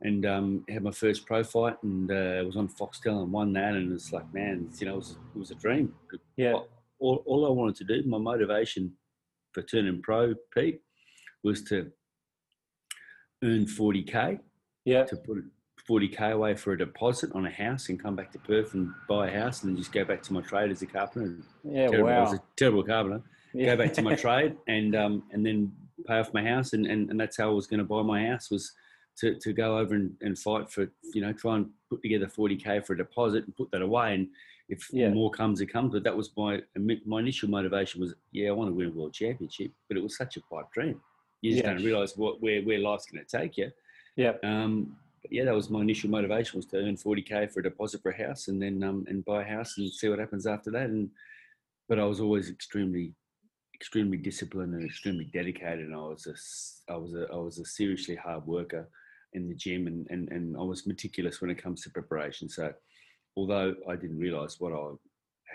and 0.03 0.27
um, 0.27 0.65
had 0.69 0.83
my 0.83 0.91
first 0.91 1.27
pro 1.27 1.43
fight 1.43 1.77
and 1.83 2.11
uh, 2.11 2.43
was 2.45 2.57
on 2.57 2.69
Foxtel 2.69 3.23
and 3.23 3.33
won 3.33 3.53
that. 3.55 3.75
And 3.75 3.93
it's 3.93 4.13
like, 4.13 4.33
man, 4.33 4.69
you 4.79 4.87
know, 4.87 4.95
it 4.95 4.97
was, 4.97 5.11
it 5.35 5.39
was 5.39 5.51
a 5.51 5.55
dream. 5.55 5.95
Yeah. 6.37 6.55
All, 6.99 7.23
all 7.25 7.47
I 7.47 7.51
wanted 7.51 7.77
to 7.77 7.85
do, 7.85 8.07
my 8.07 8.19
motivation 8.19 8.93
for 9.53 9.63
turning 9.63 10.03
pro, 10.03 10.35
Pete, 10.55 10.83
was 11.43 11.63
to 11.65 11.91
earn 13.43 13.65
40k. 13.65 14.39
Yeah. 14.85 15.05
To 15.05 15.17
put 15.17 15.39
40k 15.89 16.33
away 16.33 16.55
for 16.55 16.73
a 16.73 16.79
deposit 16.79 17.31
on 17.35 17.47
a 17.47 17.51
house 17.51 17.89
and 17.89 18.03
come 18.03 18.17
back 18.17 18.33
to 18.33 18.39
Perth 18.39 18.75
and 18.75 18.93
buy 19.09 19.29
a 19.29 19.41
house 19.41 19.63
and 19.63 19.71
then 19.71 19.77
just 19.77 19.93
go 19.93 20.05
back 20.05 20.23
to 20.25 20.33
my 20.33 20.41
trade 20.41 20.71
as 20.71 20.83
a 20.83 20.87
carpenter. 20.87 21.37
Yeah, 21.65 21.89
terrible, 21.89 22.09
wow. 22.09 22.19
I 22.19 22.23
was 22.23 22.33
a 22.35 22.43
terrible 22.57 22.83
carpenter. 22.83 23.23
Yeah. 23.55 23.75
Go 23.75 23.85
back 23.85 23.93
to 23.95 24.03
my 24.03 24.15
trade 24.25 24.57
and 24.67 24.97
um, 24.97 25.23
and 25.31 25.45
then 25.45 25.73
pay 26.07 26.19
off 26.19 26.35
my 26.35 26.45
house 26.45 26.73
and, 26.73 26.87
and, 26.87 27.11
and 27.11 27.19
that's 27.19 27.37
how 27.37 27.49
I 27.49 27.53
was 27.53 27.67
going 27.67 27.79
to 27.79 27.85
buy 27.85 28.03
my 28.03 28.27
house 28.27 28.51
was 28.51 28.73
to, 29.19 29.35
to 29.37 29.53
go 29.53 29.79
over 29.79 29.95
and, 29.95 30.15
and 30.21 30.39
fight 30.39 30.71
for 30.71 30.89
you 31.15 31.23
know 31.23 31.33
try 31.33 31.57
and 31.57 31.71
put 31.91 32.03
together 32.03 32.27
40k 32.27 32.85
for 32.85 32.93
a 32.93 32.97
deposit 32.97 33.45
and 33.45 33.57
put 33.57 33.71
that 33.71 33.83
away 33.83 34.15
and 34.15 34.29
if 34.69 34.89
yeah. 34.93 35.09
more 35.09 35.31
comes 35.31 35.61
it 35.61 35.67
comes 35.67 35.93
but 35.93 36.05
that 36.05 36.17
was 36.17 36.31
my 36.37 36.61
my 37.05 37.21
initial 37.21 37.49
motivation 37.49 38.01
was 38.01 38.15
yeah 38.33 38.51
I 38.51 38.53
want 38.53 38.69
to 38.69 38.75
win 38.75 38.89
a 38.89 38.91
world 38.91 39.15
championship 39.15 39.71
but 39.89 39.97
it 39.97 40.03
was 40.03 40.17
such 40.17 40.37
a 40.37 40.41
pipe 40.53 40.71
dream 40.73 41.01
you 41.41 41.53
just 41.53 41.65
yeah. 41.65 41.73
don't 41.73 41.85
realize 41.85 42.17
what 42.17 42.43
where 42.43 42.61
where 42.63 42.79
life's 42.79 43.07
going 43.07 43.25
to 43.25 43.39
take 43.39 43.57
you 43.57 43.71
yeah 44.17 44.33
um 44.43 44.97
but 45.27 45.35
yeah, 45.35 45.45
that 45.45 45.55
was 45.55 45.71
my 45.71 45.81
initial 45.81 46.09
motivation 46.09 46.57
was 46.57 46.67
to 46.67 46.77
earn 46.77 46.97
40k 46.97 47.51
for 47.51 47.59
a 47.59 47.65
deposit 47.65 48.01
for 48.01 48.13
a 48.13 48.27
house, 48.27 48.47
and 48.47 48.63
then 48.63 48.83
um, 48.85 49.05
and 49.09 49.25
buy 49.25 49.43
a 49.43 49.45
house 49.45 49.77
and 49.77 49.91
see 49.91 50.09
what 50.09 50.21
happens 50.21 50.47
after 50.47 50.71
that. 50.71 50.85
And 50.85 51.11
but 51.89 51.99
I 51.99 52.05
was 52.05 52.21
always 52.21 52.49
extremely, 52.49 53.13
extremely 53.75 54.19
disciplined 54.19 54.75
and 54.75 54.85
extremely 54.85 55.25
dedicated. 55.25 55.87
And 55.87 55.95
I 55.95 55.99
was 55.99 56.27
a, 56.29 56.93
I 56.93 56.97
was 56.97 57.15
a, 57.15 57.27
I 57.33 57.37
was 57.37 57.59
a 57.59 57.65
seriously 57.65 58.15
hard 58.15 58.47
worker 58.47 58.89
in 59.33 59.49
the 59.49 59.55
gym, 59.55 59.89
and 59.89 60.07
and 60.11 60.29
and 60.31 60.57
I 60.57 60.63
was 60.63 60.87
meticulous 60.87 61.41
when 61.41 61.51
it 61.51 61.61
comes 61.61 61.83
to 61.83 61.91
preparation. 61.91 62.49
So 62.49 62.73
although 63.37 63.75
I 63.89 63.97
didn't 63.97 64.19
realise 64.21 64.61
what 64.61 64.73
I, 64.73 64.93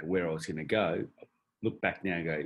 where 0.03 0.29
I 0.29 0.33
was 0.33 0.45
going 0.45 0.57
to 0.57 0.65
go, 0.65 1.05
I 1.21 1.25
look 1.63 1.79
back 1.79 2.03
now 2.03 2.15
and 2.15 2.25
go, 2.25 2.43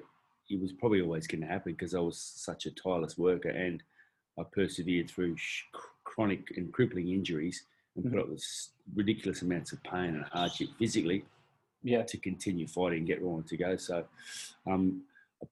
it 0.50 0.62
was 0.62 0.74
probably 0.74 1.02
always 1.02 1.26
going 1.26 1.42
to 1.42 1.48
happen 1.48 1.74
because 1.74 1.96
I 1.96 2.00
was 2.00 2.20
such 2.20 2.68
a 2.68 2.72
tireless 2.72 3.18
worker 3.18 3.50
and 3.50 3.82
I 4.40 4.44
persevered 4.54 5.10
through 5.10 5.36
chronic 6.16 6.54
and 6.56 6.72
crippling 6.72 7.10
injuries 7.10 7.64
and 7.96 8.10
put 8.10 8.20
up 8.20 8.30
with 8.30 8.44
ridiculous 8.96 9.42
amounts 9.42 9.74
of 9.74 9.84
pain 9.84 10.16
and 10.16 10.24
hardship 10.32 10.70
physically 10.80 11.26
yeah. 11.84 12.04
to 12.04 12.18
continue 12.18 12.68
fighting 12.68 13.00
and 13.00 13.08
get 13.08 13.22
wrong 13.22 13.44
to 13.44 13.58
go. 13.58 13.76
So 13.76 14.06
um, 14.66 15.02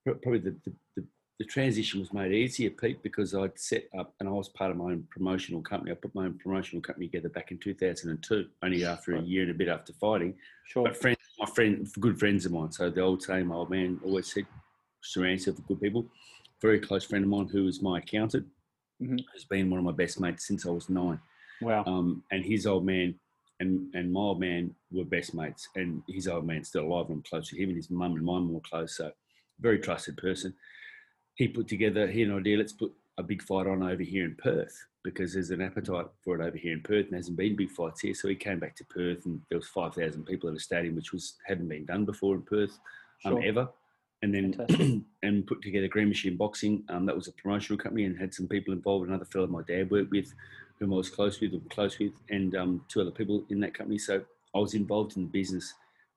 probably 0.05 0.39
the, 0.39 0.55
the, 0.63 0.73
the, 0.95 1.03
the, 1.39 1.45
transition 1.45 1.99
was 1.99 2.13
made 2.13 2.31
easier, 2.31 2.69
Pete, 2.69 3.03
because 3.03 3.35
I'd 3.35 3.59
set 3.59 3.87
up 3.97 4.13
and 4.19 4.29
I 4.29 4.31
was 4.31 4.49
part 4.49 4.71
of 4.71 4.77
my 4.77 4.85
own 4.85 5.07
promotional 5.09 5.61
company. 5.61 5.91
I 5.91 5.95
put 5.95 6.15
my 6.15 6.25
own 6.25 6.35
promotional 6.35 6.81
company 6.81 7.07
together 7.07 7.29
back 7.29 7.51
in 7.51 7.57
2002, 7.57 8.47
only 8.61 8.85
after 8.85 9.15
a 9.15 9.21
year 9.21 9.43
and 9.43 9.51
a 9.51 9.53
bit 9.53 9.67
after 9.67 9.93
fighting. 9.93 10.33
Sure. 10.65 10.83
But 10.83 10.97
friends, 10.97 11.17
my 11.39 11.45
friend, 11.45 11.87
good 11.99 12.19
friends 12.19 12.45
of 12.45 12.53
mine. 12.53 12.71
So 12.71 12.89
the 12.89 13.01
old 13.01 13.21
same 13.21 13.51
old 13.51 13.69
man 13.69 13.99
always 14.03 14.31
said, 14.31 14.45
surround 15.01 15.33
yourself 15.33 15.57
with 15.57 15.67
good 15.67 15.81
people. 15.81 16.05
Very 16.61 16.79
close 16.79 17.03
friend 17.03 17.25
of 17.25 17.29
mine 17.29 17.47
who 17.47 17.67
is 17.67 17.81
my 17.81 17.99
accountant 17.99 18.47
mm-hmm. 19.03 19.17
has 19.33 19.45
been 19.45 19.69
one 19.69 19.79
of 19.79 19.85
my 19.85 19.91
best 19.91 20.19
mates 20.19 20.47
since 20.47 20.65
I 20.65 20.69
was 20.69 20.89
nine. 20.89 21.19
Wow. 21.61 21.83
Um, 21.85 22.23
and 22.31 22.43
his 22.43 22.65
old 22.65 22.85
man 22.85 23.15
and, 23.59 23.93
and 23.93 24.11
my 24.11 24.19
old 24.19 24.39
man 24.39 24.75
were 24.91 25.05
best 25.05 25.33
mates, 25.33 25.69
and 25.75 26.03
his 26.07 26.27
old 26.27 26.45
man's 26.45 26.67
still 26.67 26.85
alive. 26.85 27.07
And 27.07 27.17
I'm 27.17 27.23
close 27.23 27.49
to 27.49 27.57
him, 27.57 27.69
and 27.69 27.77
his 27.77 27.89
mum 27.89 28.13
and 28.13 28.25
mine 28.25 28.49
were 28.49 28.59
close. 28.59 28.97
So, 28.97 29.11
very 29.59 29.79
trusted 29.79 30.17
person. 30.17 30.53
He 31.35 31.47
put 31.47 31.67
together, 31.67 32.07
he 32.07 32.21
had 32.21 32.29
an 32.29 32.37
idea, 32.37 32.57
let's 32.57 32.73
put 32.73 32.91
a 33.17 33.23
big 33.23 33.41
fight 33.41 33.67
on 33.67 33.81
over 33.83 34.03
here 34.03 34.25
in 34.25 34.35
Perth 34.35 34.85
because 35.03 35.33
there's 35.33 35.51
an 35.51 35.61
appetite 35.61 36.07
for 36.23 36.39
it 36.39 36.45
over 36.45 36.57
here 36.57 36.73
in 36.73 36.81
Perth 36.81 37.07
and 37.07 37.15
hasn't 37.15 37.37
been 37.37 37.55
big 37.55 37.71
fights 37.71 38.01
here. 38.01 38.13
So 38.13 38.27
he 38.27 38.35
came 38.35 38.59
back 38.59 38.75
to 38.77 38.85
Perth 38.85 39.25
and 39.25 39.41
there 39.49 39.57
was 39.57 39.67
5,000 39.67 40.25
people 40.25 40.49
at 40.49 40.55
a 40.55 40.59
stadium, 40.59 40.95
which 40.95 41.11
was 41.11 41.35
hadn't 41.45 41.67
been 41.67 41.85
done 41.85 42.05
before 42.05 42.35
in 42.35 42.41
Perth 42.43 42.79
um, 43.25 43.33
sure. 43.33 43.43
ever 43.43 43.69
and 44.23 44.33
then 44.33 45.05
and 45.23 45.45
put 45.45 45.61
together 45.61 45.87
Green 45.87 46.07
Machine 46.07 46.37
Boxing. 46.37 46.83
Um, 46.89 47.05
that 47.05 47.15
was 47.15 47.27
a 47.27 47.33
promotional 47.33 47.77
company 47.77 48.05
and 48.05 48.17
had 48.17 48.33
some 48.33 48.47
people 48.47 48.73
involved. 48.73 49.07
Another 49.07 49.25
fellow 49.25 49.45
my 49.47 49.61
dad 49.67 49.91
worked 49.91 50.11
with, 50.11 50.33
whom 50.79 50.93
I 50.93 50.95
was 50.95 51.09
close 51.09 51.39
with, 51.41 51.69
close 51.69 51.99
with, 51.99 52.13
and 52.29 52.55
um, 52.55 52.85
two 52.87 53.01
other 53.01 53.11
people 53.11 53.43
in 53.49 53.59
that 53.59 53.77
company. 53.77 53.97
So 53.99 54.23
I 54.55 54.59
was 54.59 54.73
involved 54.73 55.17
in 55.17 55.23
the 55.23 55.29
business, 55.29 55.73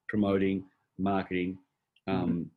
promoting, 0.08 0.64
marketing, 0.98 1.58
um, 2.06 2.48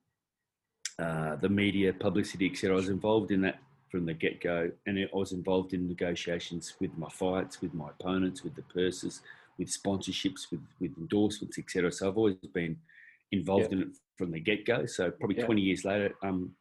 mm-hmm. 1.00 1.32
uh, 1.34 1.36
the 1.38 1.50
media, 1.50 1.94
publicity, 1.94 2.52
etc. 2.52 2.76
I 2.76 2.80
was 2.80 2.90
involved 2.90 3.32
in 3.32 3.42
that 3.42 3.60
from 3.90 4.06
the 4.06 4.14
get 4.14 4.42
go, 4.42 4.70
and 4.86 5.00
I 5.00 5.08
was 5.12 5.32
involved 5.32 5.74
in 5.74 5.88
negotiations 5.88 6.76
with 6.80 6.96
my 6.96 7.10
fights, 7.10 7.60
with 7.60 7.74
my 7.74 7.90
opponents, 7.90 8.44
with 8.44 8.56
the 8.56 8.62
purses, 8.62 9.22
with 9.58 9.68
sponsorships, 9.68 10.52
with 10.52 10.62
with 10.80 10.96
endorsements, 11.00 11.58
etc. 11.58 11.92
So 11.92 12.08
I've 12.08 12.18
always 12.18 12.36
been 12.54 12.78
involved 13.32 13.74
in 13.74 13.82
it 13.82 13.88
from 14.18 14.32
the 14.32 14.40
get 14.40 14.66
go. 14.66 14.86
So 14.86 15.12
probably 15.12 15.42
20 15.42 15.62
years 15.62 15.86
later, 15.86 16.14
um, 16.24 16.52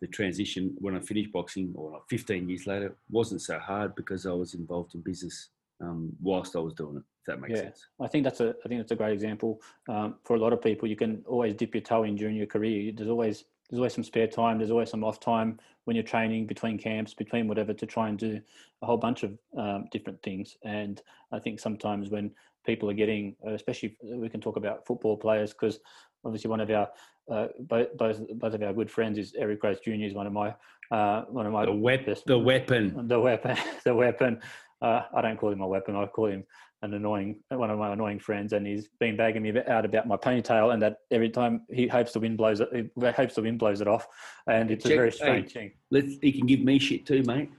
the 0.00 0.08
transition 0.08 0.74
when 0.80 0.96
I 0.96 1.00
finished 1.00 1.32
boxing, 1.32 1.72
or 1.76 1.92
like 1.92 2.02
15 2.10 2.48
years 2.48 2.66
later, 2.66 2.96
wasn't 3.08 3.40
so 3.40 3.58
hard 3.58 3.94
because 3.94 4.26
I 4.26 4.32
was 4.32 4.54
involved 4.54 4.94
in 4.94 5.00
business 5.00 5.50
um, 5.80 6.12
whilst 6.20 6.56
I 6.56 6.58
was 6.58 6.74
doing 6.74 6.96
it. 6.96 7.02
If 7.20 7.26
that 7.26 7.40
makes 7.40 7.58
yeah. 7.58 7.64
sense. 7.66 7.86
I 8.00 8.08
think 8.08 8.24
that's 8.24 8.40
a 8.40 8.54
I 8.64 8.68
think 8.68 8.80
that's 8.80 8.90
a 8.90 8.96
great 8.96 9.12
example 9.12 9.60
um, 9.88 10.16
for 10.24 10.34
a 10.34 10.40
lot 10.40 10.52
of 10.52 10.60
people. 10.60 10.88
You 10.88 10.96
can 10.96 11.22
always 11.26 11.54
dip 11.54 11.74
your 11.74 11.82
toe 11.82 12.02
in 12.02 12.16
during 12.16 12.34
your 12.34 12.46
career. 12.46 12.92
There's 12.92 13.08
always 13.08 13.44
there's 13.70 13.78
always 13.78 13.94
some 13.94 14.04
spare 14.04 14.26
time. 14.26 14.58
There's 14.58 14.72
always 14.72 14.90
some 14.90 15.04
off 15.04 15.20
time 15.20 15.58
when 15.84 15.94
you're 15.96 16.04
training 16.04 16.46
between 16.46 16.78
camps, 16.78 17.14
between 17.14 17.46
whatever, 17.46 17.72
to 17.72 17.86
try 17.86 18.08
and 18.08 18.18
do 18.18 18.40
a 18.82 18.86
whole 18.86 18.96
bunch 18.96 19.22
of 19.22 19.38
um, 19.56 19.86
different 19.92 20.20
things. 20.22 20.56
And 20.64 21.00
I 21.30 21.38
think 21.38 21.60
sometimes 21.60 22.10
when 22.10 22.32
people 22.66 22.90
are 22.90 22.94
getting, 22.94 23.36
especially 23.46 23.96
we 24.02 24.28
can 24.28 24.40
talk 24.40 24.56
about 24.56 24.86
football 24.86 25.16
players 25.16 25.52
because 25.52 25.78
obviously 26.24 26.50
one 26.50 26.60
of 26.60 26.70
our 26.70 26.88
uh, 27.30 27.48
both, 27.60 27.96
both 27.96 28.20
both 28.34 28.54
of 28.54 28.62
our 28.62 28.72
good 28.72 28.90
friends 28.90 29.18
is 29.18 29.34
Eric 29.38 29.62
Grothe 29.62 29.82
Jr. 29.82 29.92
is 29.92 30.14
one 30.14 30.26
of 30.26 30.32
my 30.32 30.54
uh, 30.90 31.22
one 31.24 31.46
of 31.46 31.52
my 31.52 31.66
the, 31.66 31.72
wep- 31.72 32.06
best, 32.06 32.26
the 32.26 32.38
weapon 32.38 33.06
the 33.08 33.20
weapon 33.20 33.56
the 33.84 33.94
weapon. 33.94 34.40
Uh, 34.80 35.02
I 35.14 35.22
don't 35.22 35.38
call 35.38 35.50
him 35.52 35.60
a 35.60 35.66
weapon. 35.66 35.94
I 35.94 36.06
call 36.06 36.26
him 36.26 36.44
an 36.82 36.92
annoying 36.94 37.40
one 37.48 37.70
of 37.70 37.78
my 37.78 37.92
annoying 37.92 38.18
friends, 38.18 38.52
and 38.52 38.66
he's 38.66 38.88
been 38.98 39.16
bagging 39.16 39.42
me 39.42 39.52
out 39.68 39.84
about 39.84 40.08
my 40.08 40.16
ponytail, 40.16 40.72
and 40.72 40.82
that 40.82 40.96
every 41.12 41.30
time 41.30 41.62
he 41.70 41.86
hopes 41.86 42.12
the 42.12 42.20
wind 42.20 42.36
blows 42.36 42.60
it, 42.60 42.68
he 42.72 43.06
hopes 43.12 43.36
the 43.36 43.42
wind 43.42 43.60
blows 43.60 43.80
it 43.80 43.86
off, 43.86 44.06
and 44.48 44.70
it's 44.70 44.82
Check, 44.82 44.92
a 44.92 44.96
very 44.96 45.12
strange 45.12 45.52
hey, 45.52 45.60
thing. 45.60 45.72
Let's. 45.90 46.14
He 46.20 46.32
can 46.32 46.46
give 46.46 46.60
me 46.60 46.78
shit 46.80 47.06
too, 47.06 47.22
mate. 47.22 47.50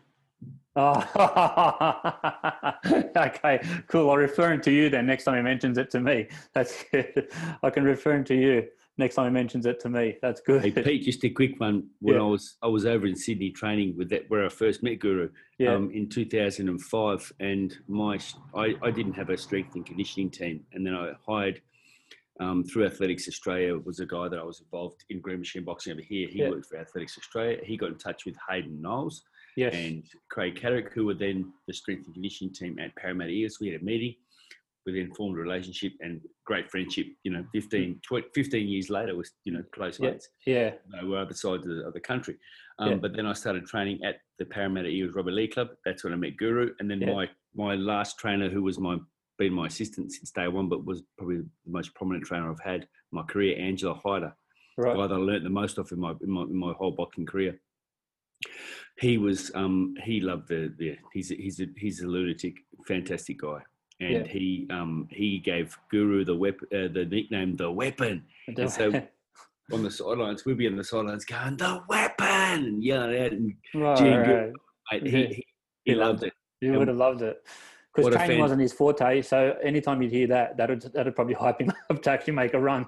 Oh, 0.75 0.95
okay, 3.15 3.61
cool. 3.87 4.09
I'll 4.09 4.17
refer 4.17 4.53
him 4.53 4.61
to 4.61 4.71
you 4.71 4.89
then 4.89 5.05
next 5.05 5.25
time 5.25 5.35
he 5.35 5.41
mentions 5.41 5.77
it 5.77 5.91
to 5.91 5.99
me. 5.99 6.27
That's 6.53 6.83
good. 6.91 7.29
I 7.61 7.69
can 7.69 7.83
refer 7.83 8.13
him 8.13 8.23
to 8.25 8.35
you 8.35 8.67
next 8.97 9.15
time 9.15 9.25
he 9.25 9.31
mentions 9.31 9.65
it 9.65 9.79
to 9.81 9.89
me. 9.89 10.17
That's 10.21 10.41
good. 10.41 10.61
Hey 10.61 10.71
Pete, 10.71 11.03
just 11.03 11.23
a 11.23 11.29
quick 11.29 11.59
one. 11.59 11.87
When 11.99 12.15
yeah. 12.15 12.21
I 12.21 12.25
was 12.25 12.57
I 12.61 12.67
was 12.67 12.85
over 12.85 13.05
in 13.05 13.15
Sydney 13.15 13.51
training 13.51 13.95
with 13.97 14.09
that 14.09 14.29
where 14.29 14.45
I 14.45 14.49
first 14.49 14.83
met 14.83 14.99
Guru 14.99 15.29
yeah. 15.57 15.73
um, 15.73 15.91
in 15.91 16.09
2005, 16.09 17.33
and 17.39 17.75
my 17.87 18.19
I, 18.55 18.75
I 18.81 18.91
didn't 18.91 19.13
have 19.13 19.29
a 19.29 19.37
strength 19.37 19.75
and 19.75 19.85
conditioning 19.85 20.29
team, 20.29 20.61
and 20.73 20.85
then 20.85 20.95
I 20.95 21.13
hired. 21.25 21.61
Um, 22.39 22.63
through 22.63 22.87
Athletics 22.87 23.27
Australia 23.27 23.77
was 23.77 23.99
a 23.99 24.07
guy 24.07 24.27
that 24.27 24.39
I 24.39 24.43
was 24.43 24.59
involved 24.59 25.05
in 25.11 25.21
Green 25.21 25.37
Machine 25.37 25.63
Boxing 25.63 25.93
over 25.93 26.01
here. 26.01 26.27
He 26.27 26.39
yeah. 26.39 26.49
worked 26.49 26.65
for 26.65 26.77
Athletics 26.79 27.15
Australia. 27.15 27.59
He 27.63 27.77
got 27.77 27.89
in 27.89 27.97
touch 27.99 28.25
with 28.25 28.35
Hayden 28.49 28.81
Knowles, 28.81 29.21
yes. 29.55 29.73
and 29.73 30.03
Craig 30.29 30.59
Caddick, 30.59 30.91
who 30.93 31.05
were 31.05 31.13
then 31.13 31.51
the 31.67 31.73
strength 31.73 32.05
and 32.05 32.13
conditioning 32.13 32.53
team 32.53 32.79
at 32.79 32.95
Parramatta 32.95 33.31
Eels. 33.31 33.57
We 33.59 33.69
had 33.69 33.81
a 33.81 33.83
meeting, 33.83 34.15
we 34.85 34.93
then 34.93 35.13
formed 35.13 35.37
a 35.37 35.41
relationship 35.41 35.93
and 36.01 36.21
great 36.45 36.69
friendship. 36.69 37.07
You 37.23 37.31
know, 37.31 37.45
15, 37.53 38.01
20, 38.05 38.27
15 38.35 38.67
years 38.67 38.89
later, 38.89 39.15
was 39.15 39.31
you 39.45 39.53
know 39.53 39.63
close 39.73 39.99
yeah. 39.99 40.11
mates. 40.11 40.29
Yeah, 40.45 40.71
they 40.91 41.07
were 41.07 41.19
other 41.19 41.33
sides 41.33 41.65
of 41.65 41.75
the, 41.75 41.87
of 41.87 41.93
the 41.93 41.99
country. 41.99 42.37
Um, 42.79 42.89
yeah. 42.89 42.95
But 42.95 43.15
then 43.15 43.25
I 43.25 43.33
started 43.33 43.65
training 43.65 43.99
at 44.03 44.17
the 44.39 44.45
Parramatta 44.45 44.89
Eels 44.89 45.15
Robert 45.15 45.33
Lee 45.33 45.47
Club. 45.47 45.69
That's 45.85 46.03
when 46.03 46.13
I 46.13 46.17
met 46.17 46.37
Guru, 46.37 46.71
and 46.79 46.89
then 46.89 47.01
yeah. 47.01 47.13
my 47.13 47.29
my 47.55 47.75
last 47.75 48.19
trainer, 48.19 48.49
who 48.49 48.63
was 48.63 48.79
my 48.79 48.97
been 49.39 49.53
my 49.53 49.67
assistant 49.67 50.11
since 50.11 50.31
day 50.31 50.47
one, 50.47 50.69
but 50.69 50.85
was 50.85 51.01
probably 51.17 51.37
the 51.37 51.47
most 51.65 51.93
prominent 51.95 52.25
trainer 52.25 52.51
I've 52.51 52.59
had 52.59 52.81
in 52.81 52.87
my 53.11 53.23
career, 53.23 53.57
Angelo 53.57 53.99
Hyder, 54.03 54.35
right. 54.77 54.93
the 54.93 55.01
guy 55.01 55.07
that 55.07 55.15
I 55.15 55.17
learnt 55.17 55.43
the 55.43 55.49
most 55.49 55.77
of 55.77 55.91
in 55.91 55.99
my 55.99 56.13
in 56.21 56.29
my, 56.29 56.41
in 56.41 56.57
my 56.57 56.73
whole 56.73 56.91
boxing 56.91 57.25
career 57.25 57.59
he 58.99 59.17
was 59.17 59.51
um, 59.55 59.95
he 60.03 60.19
loved 60.21 60.47
the, 60.47 60.73
the 60.77 60.97
he's 61.13 61.31
a, 61.31 61.35
he's 61.35 61.59
a, 61.59 61.65
he's 61.77 62.01
a 62.01 62.07
lunatic, 62.07 62.57
fantastic 62.87 63.41
guy, 63.41 63.59
and 63.99 64.25
yeah. 64.25 64.31
he 64.31 64.67
um, 64.69 65.07
he 65.11 65.39
gave 65.39 65.77
Guru 65.91 66.23
the 66.25 66.35
weapon 66.35 66.67
uh, 66.73 66.87
the 66.93 67.05
nickname 67.05 67.55
the 67.55 67.71
Weapon. 67.71 68.23
And 68.47 68.69
so 68.69 68.91
on 69.71 69.83
the 69.83 69.91
sidelines, 69.91 70.45
we'd 70.45 70.57
be 70.57 70.67
on 70.67 70.75
the 70.75 70.83
sidelines 70.83 71.25
going 71.25 71.57
the 71.57 71.81
Weapon 71.87 72.27
and 72.27 72.83
yelling 72.83 73.21
out 73.21 73.31
and 73.31 73.53
right, 73.73 74.51
right. 74.91 75.03
He, 75.03 75.09
he, 75.09 75.25
he, 75.25 75.45
he, 75.85 75.95
loved 75.95 76.23
it. 76.23 76.33
You 76.61 76.73
would 76.73 76.87
have 76.87 76.97
loved 76.97 77.21
it 77.21 77.41
because 77.93 78.13
training 78.13 78.35
fan. 78.35 78.39
wasn't 78.39 78.61
his 78.61 78.73
forte. 78.73 79.21
So 79.21 79.55
anytime 79.61 80.01
you'd 80.01 80.11
hear 80.11 80.27
that, 80.27 80.57
that'd 80.57 80.81
that'd 80.93 81.15
probably 81.15 81.35
hype 81.35 81.61
him 81.61 81.71
up 81.89 82.01
to 82.03 82.11
actually 82.11 82.33
make 82.33 82.53
a 82.53 82.59
run. 82.59 82.87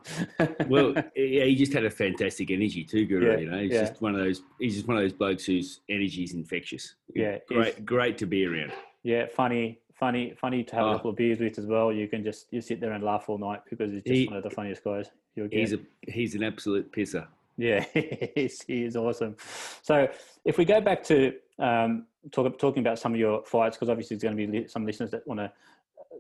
well, 0.68 0.94
yeah, 1.16 1.44
he 1.46 1.56
just 1.56 1.74
had 1.74 1.86
a 1.86 1.92
fantastic 1.92 2.50
energy 2.52 2.84
too, 2.84 3.06
Guru. 3.06 3.32
Yeah, 3.32 3.38
you 3.38 3.50
know, 3.50 3.60
he's 3.60 3.72
yeah. 3.72 3.82
just 3.82 4.02
one 4.02 4.16
of 4.16 4.22
those. 4.22 4.42
He's 4.60 4.76
just 4.76 4.88
one 4.88 4.98
of 4.98 5.04
those 5.04 5.14
blokes 5.14 5.46
whose 5.46 5.82
energy 5.90 6.24
is 6.24 6.34
infectious. 6.34 6.96
Yeah, 7.14 7.38
great, 7.48 7.86
great 7.86 8.18
to 8.20 8.26
be 8.26 8.46
around. 8.46 8.72
Yeah, 9.04 9.28
funny, 9.28 9.80
funny, 9.94 10.34
funny 10.40 10.64
to 10.64 10.76
have 10.76 10.86
oh. 10.86 10.92
a 10.92 10.96
couple 10.96 11.12
of 11.12 11.18
beers 11.18 11.40
with 11.40 11.60
as 11.60 11.66
well. 11.68 11.92
You 11.92 12.08
can 12.08 12.24
just 12.24 12.48
you 12.52 12.62
sit 12.62 12.82
there 12.82 12.94
and 12.94 13.04
laugh 13.04 13.26
all 13.30 13.38
night 13.38 13.62
because 13.70 13.92
he's 13.92 14.02
just 14.02 14.14
he, 14.14 14.28
one 14.28 14.38
of 14.38 14.44
the 14.44 14.50
funniest 14.50 14.84
guys 14.84 15.12
you'll 15.36 15.48
get. 15.48 15.60
He's 15.60 15.74
a 15.74 15.80
he's 16.02 16.36
an 16.36 16.44
absolute 16.44 16.92
pisser. 16.92 17.28
Yeah, 17.58 17.86
he 17.94 18.50
is 18.84 18.96
awesome. 18.96 19.36
So 19.82 20.08
if 20.44 20.58
we 20.58 20.66
go 20.66 20.82
back 20.82 21.04
to 21.06 21.34
um, 21.60 22.06
talk, 22.32 22.58
talking 22.60 22.82
about 22.82 23.00
some 23.00 23.14
of 23.14 23.20
your 23.20 23.44
fights, 23.46 23.78
because 23.78 23.90
obviously 23.90 24.16
there's 24.16 24.24
going 24.24 24.38
to 24.38 24.62
be 24.62 24.68
some 24.68 24.86
listeners 24.86 25.12
that 25.12 25.28
want 25.28 25.40
to 25.40 25.52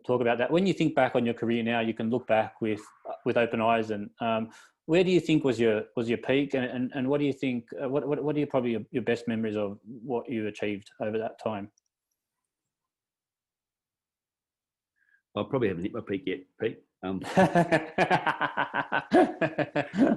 talk 0.05 0.21
about 0.21 0.37
that. 0.37 0.51
When 0.51 0.65
you 0.65 0.73
think 0.73 0.95
back 0.95 1.15
on 1.15 1.25
your 1.25 1.33
career 1.33 1.63
now, 1.63 1.79
you 1.79 1.93
can 1.93 2.09
look 2.09 2.27
back 2.27 2.61
with 2.61 2.81
with 3.25 3.37
open 3.37 3.61
eyes. 3.61 3.91
And 3.91 4.09
um, 4.19 4.49
where 4.85 5.03
do 5.03 5.11
you 5.11 5.19
think 5.19 5.43
was 5.43 5.59
your 5.59 5.83
was 5.95 6.07
your 6.09 6.19
peak? 6.19 6.53
And 6.53 6.65
and, 6.65 6.91
and 6.93 7.07
what 7.07 7.19
do 7.19 7.25
you 7.25 7.33
think? 7.33 7.65
Uh, 7.81 7.89
what, 7.89 8.07
what 8.07 8.23
what 8.23 8.35
are 8.35 8.39
your, 8.39 8.47
probably 8.47 8.71
your, 8.71 8.81
your 8.91 9.03
best 9.03 9.27
memories 9.27 9.55
of 9.55 9.79
what 9.83 10.29
you 10.29 10.47
achieved 10.47 10.91
over 10.99 11.17
that 11.17 11.41
time? 11.43 11.69
I 15.37 15.43
probably 15.49 15.67
haven't 15.67 15.83
hit 15.83 15.93
my 15.93 15.99
peak 15.99 16.23
yet, 16.25 16.39
Pete. 16.61 16.81
Um, 17.05 17.21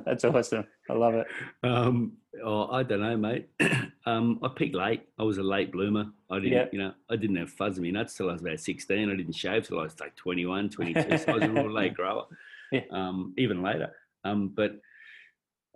That's 0.05 0.25
awesome. 0.25 0.67
I 0.89 0.93
love 0.95 1.15
it. 1.15 1.27
Um, 1.63 2.13
oh, 2.45 2.69
I 2.71 2.83
don't 2.83 3.01
know, 3.01 3.17
mate. 3.17 3.49
um, 4.07 4.39
I 4.43 4.49
peaked 4.49 4.75
late. 4.75 5.03
I 5.19 5.23
was 5.23 5.39
a 5.39 5.43
late 5.43 5.71
bloomer. 5.73 6.07
I 6.31 6.37
didn't, 6.37 6.53
Yep. 6.53 6.71
you 6.73 6.79
know, 6.79 6.93
I 7.11 7.17
didn't 7.17 7.37
have 7.37 7.51
fuzz 7.51 7.77
in 7.79 7.85
my 7.85 7.91
nuts 7.91 8.15
till 8.15 8.31
I 8.31 8.33
was 8.33 8.41
about 8.41 8.61
16. 8.61 9.11
I 9.11 9.15
didn't 9.17 9.35
shave 9.35 9.67
till 9.67 9.81
I 9.81 9.83
was 9.85 9.99
like 10.01 10.17
21, 10.17 10.71
22. 10.71 11.19
so 11.19 11.33
I 11.33 11.35
was 11.35 11.45
a 11.45 11.49
real 11.51 11.71
late 11.71 11.95
grower, 11.99 12.25
Yeah. 12.73 12.81
um, 12.91 13.35
even 13.37 13.63
later. 13.63 13.93
Um, 14.25 14.49
but 14.49 14.81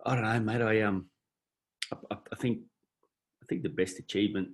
I 0.07 0.15
don't 0.15 0.25
know, 0.25 0.41
mate. 0.41 0.63
I, 0.63 0.81
um, 0.83 1.07
I, 1.93 1.97
I- 2.15 2.19
I 2.33 2.37
think, 2.37 2.61
I 3.43 3.47
think 3.47 3.63
the 3.63 3.69
best 3.69 3.99
achievement, 3.99 4.49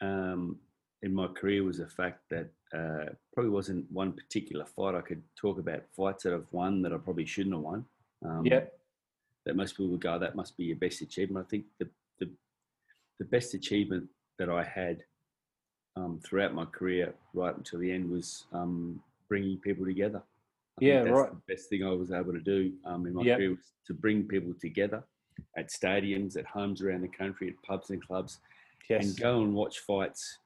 um, 0.00 0.56
in 1.02 1.12
my 1.14 1.26
career 1.28 1.64
was 1.64 1.78
the 1.78 1.88
fact 1.88 2.20
that 2.30 2.50
uh, 2.76 3.06
probably 3.32 3.50
wasn't 3.50 3.90
one 3.90 4.12
particular 4.12 4.64
fight. 4.64 4.94
I 4.94 5.00
could 5.00 5.22
talk 5.36 5.58
about 5.58 5.82
fights 5.96 6.22
that 6.24 6.32
I've 6.32 6.46
won 6.52 6.82
that 6.82 6.92
I 6.92 6.98
probably 6.98 7.26
shouldn't 7.26 7.54
have 7.54 7.62
won. 7.64 7.84
Um, 8.24 8.44
Yeah. 8.46 8.64
That 9.46 9.56
most 9.56 9.72
people 9.72 9.88
would 9.88 10.02
go, 10.02 10.18
that 10.18 10.36
must 10.36 10.56
be 10.56 10.64
your 10.64 10.76
best 10.76 11.00
achievement. 11.00 11.46
I 11.46 11.48
think 11.48 11.64
the 11.78 11.88
the, 12.18 12.28
the 13.18 13.24
best 13.24 13.54
achievement 13.54 14.06
that 14.38 14.50
I 14.50 14.62
had 14.62 15.02
um, 15.96 16.20
throughout 16.22 16.54
my 16.54 16.66
career, 16.66 17.14
right 17.34 17.56
until 17.56 17.78
the 17.80 17.90
end, 17.90 18.10
was 18.10 18.44
um, 18.52 19.02
bringing 19.28 19.56
people 19.58 19.86
together. 19.86 20.22
I 20.80 20.84
Yeah, 20.84 21.04
that's 21.04 21.16
right. 21.16 21.30
The 21.30 21.54
best 21.54 21.68
thing 21.70 21.82
I 21.84 21.90
was 21.90 22.12
able 22.12 22.32
to 22.32 22.40
do 22.40 22.72
um, 22.84 23.06
in 23.06 23.14
my 23.14 23.22
Yep. 23.22 23.38
career 23.38 23.50
was 23.50 23.72
to 23.86 23.94
bring 23.94 24.24
people 24.24 24.52
together 24.60 25.02
at 25.56 25.68
stadiums, 25.70 26.36
at 26.36 26.44
homes 26.44 26.82
around 26.82 27.00
the 27.00 27.08
country, 27.08 27.48
at 27.48 27.60
pubs 27.62 27.88
and 27.90 28.06
clubs, 28.06 28.40
Yes. 28.90 29.06
and 29.06 29.18
go 29.18 29.42
and 29.42 29.54
watch 29.54 29.78
fights. 29.80 30.38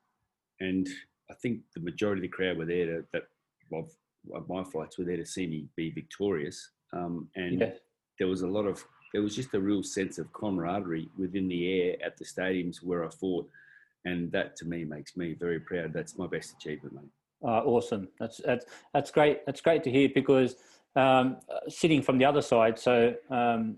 And 0.60 0.88
I 1.30 1.34
think 1.34 1.60
the 1.74 1.80
majority 1.80 2.20
of 2.20 2.22
the 2.22 2.28
crowd 2.36 2.58
were 2.58 2.64
there 2.66 2.86
to, 2.86 3.04
that 3.12 3.24
of, 3.72 3.90
of 4.34 4.48
my 4.48 4.62
fights 4.64 4.98
were 4.98 5.04
there 5.04 5.16
to 5.16 5.26
see 5.26 5.46
me 5.46 5.66
be 5.76 5.90
victorious. 5.90 6.70
Um, 6.92 7.28
and 7.36 7.60
Yeah. 7.60 7.72
there 8.18 8.28
was 8.28 8.42
a 8.42 8.48
lot 8.48 8.66
of 8.66 8.84
there 9.12 9.22
was 9.22 9.36
just 9.36 9.54
a 9.54 9.60
real 9.60 9.82
sense 9.84 10.18
of 10.18 10.32
camaraderie 10.32 11.08
within 11.16 11.46
the 11.46 11.80
air 11.80 11.96
at 12.04 12.16
the 12.16 12.24
stadiums 12.24 12.82
where 12.82 13.04
I 13.04 13.10
fought, 13.10 13.48
and 14.04 14.30
that 14.32 14.56
to 14.56 14.64
me 14.64 14.84
makes 14.84 15.16
me 15.16 15.34
very 15.34 15.60
proud. 15.60 15.92
That's 15.92 16.18
my 16.18 16.26
best 16.26 16.52
achievement, 16.58 16.96
mate. 16.96 17.10
Uh, 17.42 17.62
awesome. 17.64 18.08
That's 18.18 18.38
that's 18.44 18.66
that's 18.92 19.10
great. 19.12 19.46
That's 19.46 19.60
great 19.60 19.84
to 19.84 19.90
hear 19.90 20.08
because 20.12 20.56
um, 20.96 21.36
sitting 21.68 22.02
from 22.02 22.18
the 22.18 22.24
other 22.24 22.42
side. 22.42 22.76
So 22.78 23.14
um, 23.30 23.76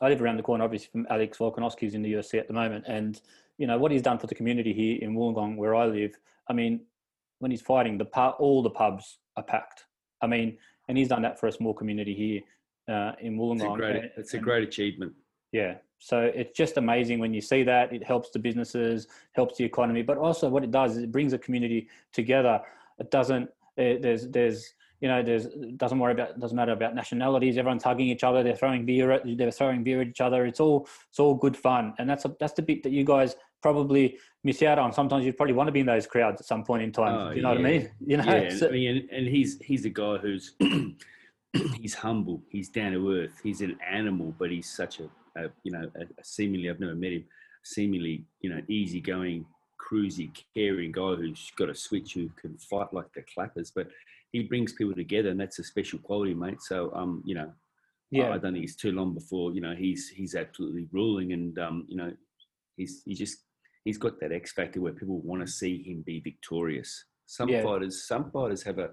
I 0.00 0.08
live 0.08 0.22
around 0.22 0.38
the 0.38 0.42
corner, 0.42 0.64
obviously 0.64 0.88
from 0.90 1.06
Alex 1.08 1.38
Volkanovski, 1.38 1.80
who's 1.82 1.94
in 1.94 2.02
the 2.02 2.12
UFC 2.14 2.38
at 2.38 2.48
the 2.48 2.54
moment, 2.54 2.84
and 2.88 3.20
you 3.58 3.66
know 3.68 3.78
what 3.78 3.92
he's 3.92 4.02
done 4.02 4.18
for 4.18 4.26
the 4.26 4.34
community 4.34 4.72
here 4.72 4.98
in 5.00 5.14
Wollongong, 5.14 5.56
where 5.56 5.74
I 5.76 5.86
live. 5.86 6.18
I 6.48 6.52
mean, 6.52 6.80
when 7.40 7.50
he's 7.50 7.60
fighting, 7.62 7.98
the 7.98 8.04
pu- 8.04 8.36
all 8.44 8.62
the 8.62 8.70
pubs 8.70 9.18
are 9.36 9.42
packed. 9.42 9.84
I 10.22 10.26
mean, 10.26 10.58
and 10.88 10.96
he's 10.98 11.08
done 11.08 11.22
that 11.22 11.38
for 11.38 11.46
a 11.46 11.52
small 11.52 11.74
community 11.74 12.14
here 12.14 12.40
uh, 12.94 13.12
in 13.20 13.34
It's 13.34 13.62
a 13.62 13.66
Wollongong. 13.66 13.76
great, 13.76 14.12
it's 14.16 14.34
a 14.34 14.38
great 14.38 14.64
achievement. 14.64 15.12
yeah. 15.52 15.74
So 16.00 16.20
it's 16.32 16.56
just 16.56 16.76
amazing 16.76 17.18
when 17.18 17.34
you 17.34 17.40
see 17.40 17.64
that. 17.64 17.92
It 17.92 18.04
helps 18.04 18.30
the 18.30 18.38
businesses, 18.38 19.08
helps 19.32 19.58
the 19.58 19.64
economy, 19.64 20.02
but 20.02 20.16
also 20.16 20.48
what 20.48 20.62
it 20.62 20.70
does 20.70 20.96
is 20.96 21.02
it 21.02 21.10
brings 21.10 21.32
a 21.32 21.38
community 21.38 21.88
together. 22.12 22.60
It 23.00 23.10
doesn't. 23.10 23.50
eh, 23.78 23.98
There's 24.00 24.28
there's 24.28 24.74
you 25.00 25.08
know 25.08 25.24
there's 25.24 25.46
doesn't 25.76 25.98
worry 25.98 26.12
about 26.12 26.38
doesn't 26.38 26.56
matter 26.56 26.70
about 26.70 26.94
nationalities. 26.94 27.58
Everyone's 27.58 27.82
hugging 27.82 28.06
each 28.06 28.22
other. 28.22 28.44
They're 28.44 28.54
throwing 28.54 28.86
beer 28.86 29.10
at 29.10 29.22
they're 29.36 29.50
throwing 29.50 29.82
beer 29.82 30.00
at 30.02 30.06
each 30.08 30.20
other. 30.20 30.46
It's 30.46 30.60
all 30.60 30.86
it's 31.10 31.18
all 31.18 31.34
good 31.34 31.56
fun, 31.56 31.94
and 31.98 32.08
that's 32.08 32.24
a, 32.24 32.36
that's 32.38 32.52
the 32.52 32.62
bit 32.62 32.84
that 32.84 32.92
you 32.92 33.02
guys 33.04 33.34
probably 33.60 34.18
miss 34.48 34.62
out 34.62 34.78
on. 34.78 34.92
Sometimes 34.92 35.26
you 35.26 35.32
probably 35.32 35.54
want 35.54 35.68
to 35.68 35.72
be 35.72 35.80
in 35.80 35.86
those 35.86 36.06
crowds 36.06 36.40
at 36.40 36.46
some 36.46 36.64
point 36.64 36.82
in 36.82 36.90
time. 36.90 37.14
Oh, 37.14 37.30
you 37.30 37.42
know 37.42 37.50
what 37.50 37.58
I 37.58 37.62
mean? 37.62 37.90
You 38.06 38.16
know. 38.16 38.24
Yeah, 38.24 38.32
and, 38.32 38.58
so- 38.58 38.68
I 38.68 38.72
mean, 38.72 39.08
and, 39.12 39.26
he's 39.26 39.60
he's 39.60 39.84
a 39.84 39.90
guy 39.90 40.16
who's 40.16 40.54
he's 41.80 41.94
humble, 41.94 42.42
he's 42.50 42.70
down 42.70 42.92
to 42.92 43.12
earth, 43.12 43.38
he's 43.42 43.60
an 43.60 43.76
animal, 43.88 44.34
but 44.38 44.50
he's 44.50 44.70
such 44.70 45.00
a, 45.00 45.04
a 45.36 45.50
you 45.64 45.72
know 45.72 45.90
a, 45.96 46.02
a 46.02 46.24
seemingly 46.24 46.70
I've 46.70 46.80
never 46.80 46.94
met 46.94 47.12
him, 47.12 47.24
seemingly 47.62 48.24
you 48.40 48.50
know 48.50 48.62
easygoing, 48.68 49.44
cruisy, 49.78 50.30
caring 50.56 50.92
guy 50.92 51.14
who's 51.14 51.52
got 51.58 51.68
a 51.68 51.74
switch 51.74 52.14
who 52.14 52.30
can 52.40 52.56
fight 52.56 52.92
like 52.92 53.12
the 53.14 53.22
clappers, 53.34 53.70
but 53.70 53.88
he 54.32 54.42
brings 54.42 54.72
people 54.72 54.94
together, 54.94 55.28
and 55.28 55.40
that's 55.40 55.58
a 55.58 55.64
special 55.64 55.98
quality, 55.98 56.34
mate. 56.34 56.62
So 56.62 56.90
um, 56.94 57.22
you 57.26 57.34
know, 57.34 57.52
yeah. 58.10 58.30
I 58.30 58.38
don't 58.38 58.54
think 58.54 58.64
it's 58.64 58.76
too 58.76 58.92
long 58.92 59.12
before 59.12 59.52
you 59.52 59.60
know 59.60 59.74
he's 59.74 60.08
he's 60.08 60.34
absolutely 60.34 60.86
ruling, 60.90 61.32
and 61.32 61.58
um, 61.58 61.84
you 61.88 61.96
know, 61.96 62.12
he's 62.76 63.02
he 63.04 63.14
just 63.14 63.47
he's 63.88 63.96
got 63.96 64.20
that 64.20 64.32
X 64.32 64.52
factor 64.52 64.82
where 64.82 64.92
people 64.92 65.18
want 65.20 65.40
to 65.40 65.50
see 65.50 65.82
him 65.82 66.02
be 66.02 66.20
victorious. 66.20 67.04
Some 67.24 67.48
Yeah. 67.48 67.62
fighters, 67.62 68.04
some 68.06 68.30
fighters 68.30 68.62
have 68.62 68.78
a, 68.78 68.90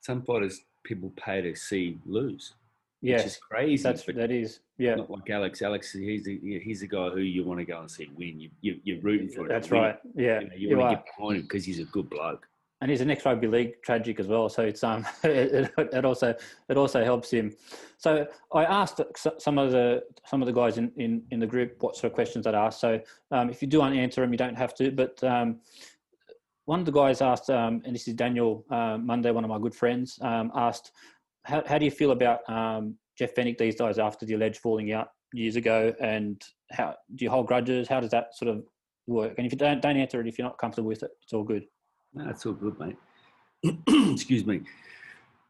some 0.00 0.22
fighters 0.22 0.60
people 0.84 1.12
pay 1.16 1.42
to 1.42 1.54
see 1.56 1.98
lose, 2.06 2.54
yeah. 3.00 3.16
which 3.16 3.26
is 3.26 3.36
crazy. 3.38 3.82
That's 3.82 4.04
that 4.04 4.30
is. 4.30 4.60
Yeah. 4.78 4.94
not 4.94 5.10
like 5.10 5.28
Alex. 5.28 5.60
Alex, 5.62 5.92
he's 5.92 6.26
a, 6.28 6.38
he's 6.40 6.82
a 6.82 6.86
guy 6.86 7.08
who 7.10 7.20
you 7.20 7.42
want 7.44 7.58
to 7.58 7.64
go 7.64 7.80
and 7.80 7.90
see 7.90 8.08
win. 8.16 8.38
You, 8.40 8.50
you 8.60 8.80
you're 8.84 9.00
rooting 9.00 9.28
for 9.28 9.40
him. 9.42 9.48
That's 9.48 9.70
win. 9.70 9.80
right. 9.82 9.98
Yeah. 10.14 10.40
You, 10.40 10.46
know, 10.48 10.54
you, 10.56 10.68
you 10.70 10.76
want 10.78 10.92
are. 10.92 10.96
to 10.96 11.02
get 11.02 11.06
behind 11.18 11.36
him 11.38 11.42
because 11.42 11.64
he's 11.64 11.80
a 11.80 11.84
good 11.84 12.08
bloke. 12.08 12.46
And 12.82 12.90
he's 12.90 13.00
an 13.00 13.10
ex-rugby 13.10 13.46
league 13.46 13.80
tragic 13.82 14.18
as 14.18 14.26
well. 14.26 14.48
So 14.48 14.62
it's 14.62 14.82
um, 14.82 15.06
it, 15.22 15.72
it, 15.78 16.04
also 16.04 16.34
it 16.68 16.76
also 16.76 17.04
helps 17.04 17.30
him. 17.30 17.54
So 17.96 18.26
I 18.52 18.64
asked 18.64 19.00
some 19.38 19.56
of 19.56 19.70
the 19.70 20.02
some 20.26 20.42
of 20.42 20.46
the 20.46 20.52
guys 20.52 20.78
in, 20.78 20.90
in, 20.96 21.22
in 21.30 21.38
the 21.38 21.46
group 21.46 21.76
what 21.80 21.96
sort 21.96 22.10
of 22.10 22.14
questions 22.14 22.44
I'd 22.44 22.56
ask. 22.56 22.80
So 22.80 23.00
um, 23.30 23.50
if 23.50 23.62
you 23.62 23.68
do 23.68 23.78
want 23.78 23.94
to 23.94 24.00
answer 24.00 24.20
them, 24.20 24.32
you 24.32 24.36
don't 24.36 24.58
have 24.58 24.74
to. 24.74 24.90
But 24.90 25.22
um, 25.22 25.60
one 26.64 26.80
of 26.80 26.86
the 26.86 26.92
guys 26.92 27.20
asked, 27.20 27.50
um, 27.50 27.82
and 27.84 27.94
this 27.94 28.08
is 28.08 28.14
Daniel 28.14 28.64
uh, 28.70 28.98
Monday, 28.98 29.30
one 29.30 29.44
of 29.44 29.50
my 29.50 29.58
good 29.58 29.74
friends, 29.74 30.18
um, 30.20 30.50
asked, 30.54 30.92
how, 31.44 31.62
how 31.66 31.78
do 31.78 31.84
you 31.84 31.90
feel 31.90 32.12
about 32.12 32.48
um, 32.48 32.96
Jeff 33.18 33.34
Fenech 33.34 33.58
these 33.58 33.76
days 33.76 33.98
after 33.98 34.26
the 34.26 34.34
alleged 34.34 34.58
falling 34.58 34.92
out 34.92 35.08
years 35.32 35.56
ago? 35.56 35.92
And 36.00 36.42
how 36.70 36.96
do 37.14 37.24
you 37.24 37.30
hold 37.30 37.46
grudges? 37.46 37.88
How 37.88 38.00
does 38.00 38.10
that 38.10 38.36
sort 38.36 38.48
of 38.48 38.64
work? 39.06 39.34
And 39.38 39.46
if 39.46 39.52
you 39.52 39.58
don't 39.58 39.80
don't 39.80 39.96
answer 39.96 40.20
it, 40.20 40.26
if 40.26 40.38
you're 40.38 40.46
not 40.46 40.58
comfortable 40.58 40.88
with 40.88 41.02
it, 41.02 41.10
it's 41.22 41.32
all 41.32 41.44
good. 41.44 41.64
No, 42.14 42.28
it's 42.28 42.44
all 42.46 42.52
good, 42.52 42.78
mate. 42.78 42.96
Excuse 44.12 44.44
me. 44.44 44.62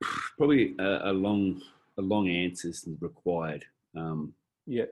Probably 0.38 0.74
a, 0.78 1.10
a 1.10 1.12
long, 1.12 1.60
a 1.98 2.02
long 2.02 2.28
answer 2.28 2.68
is 2.68 2.86
required. 3.00 3.64
Um, 3.96 4.34
Yeah. 4.66 4.86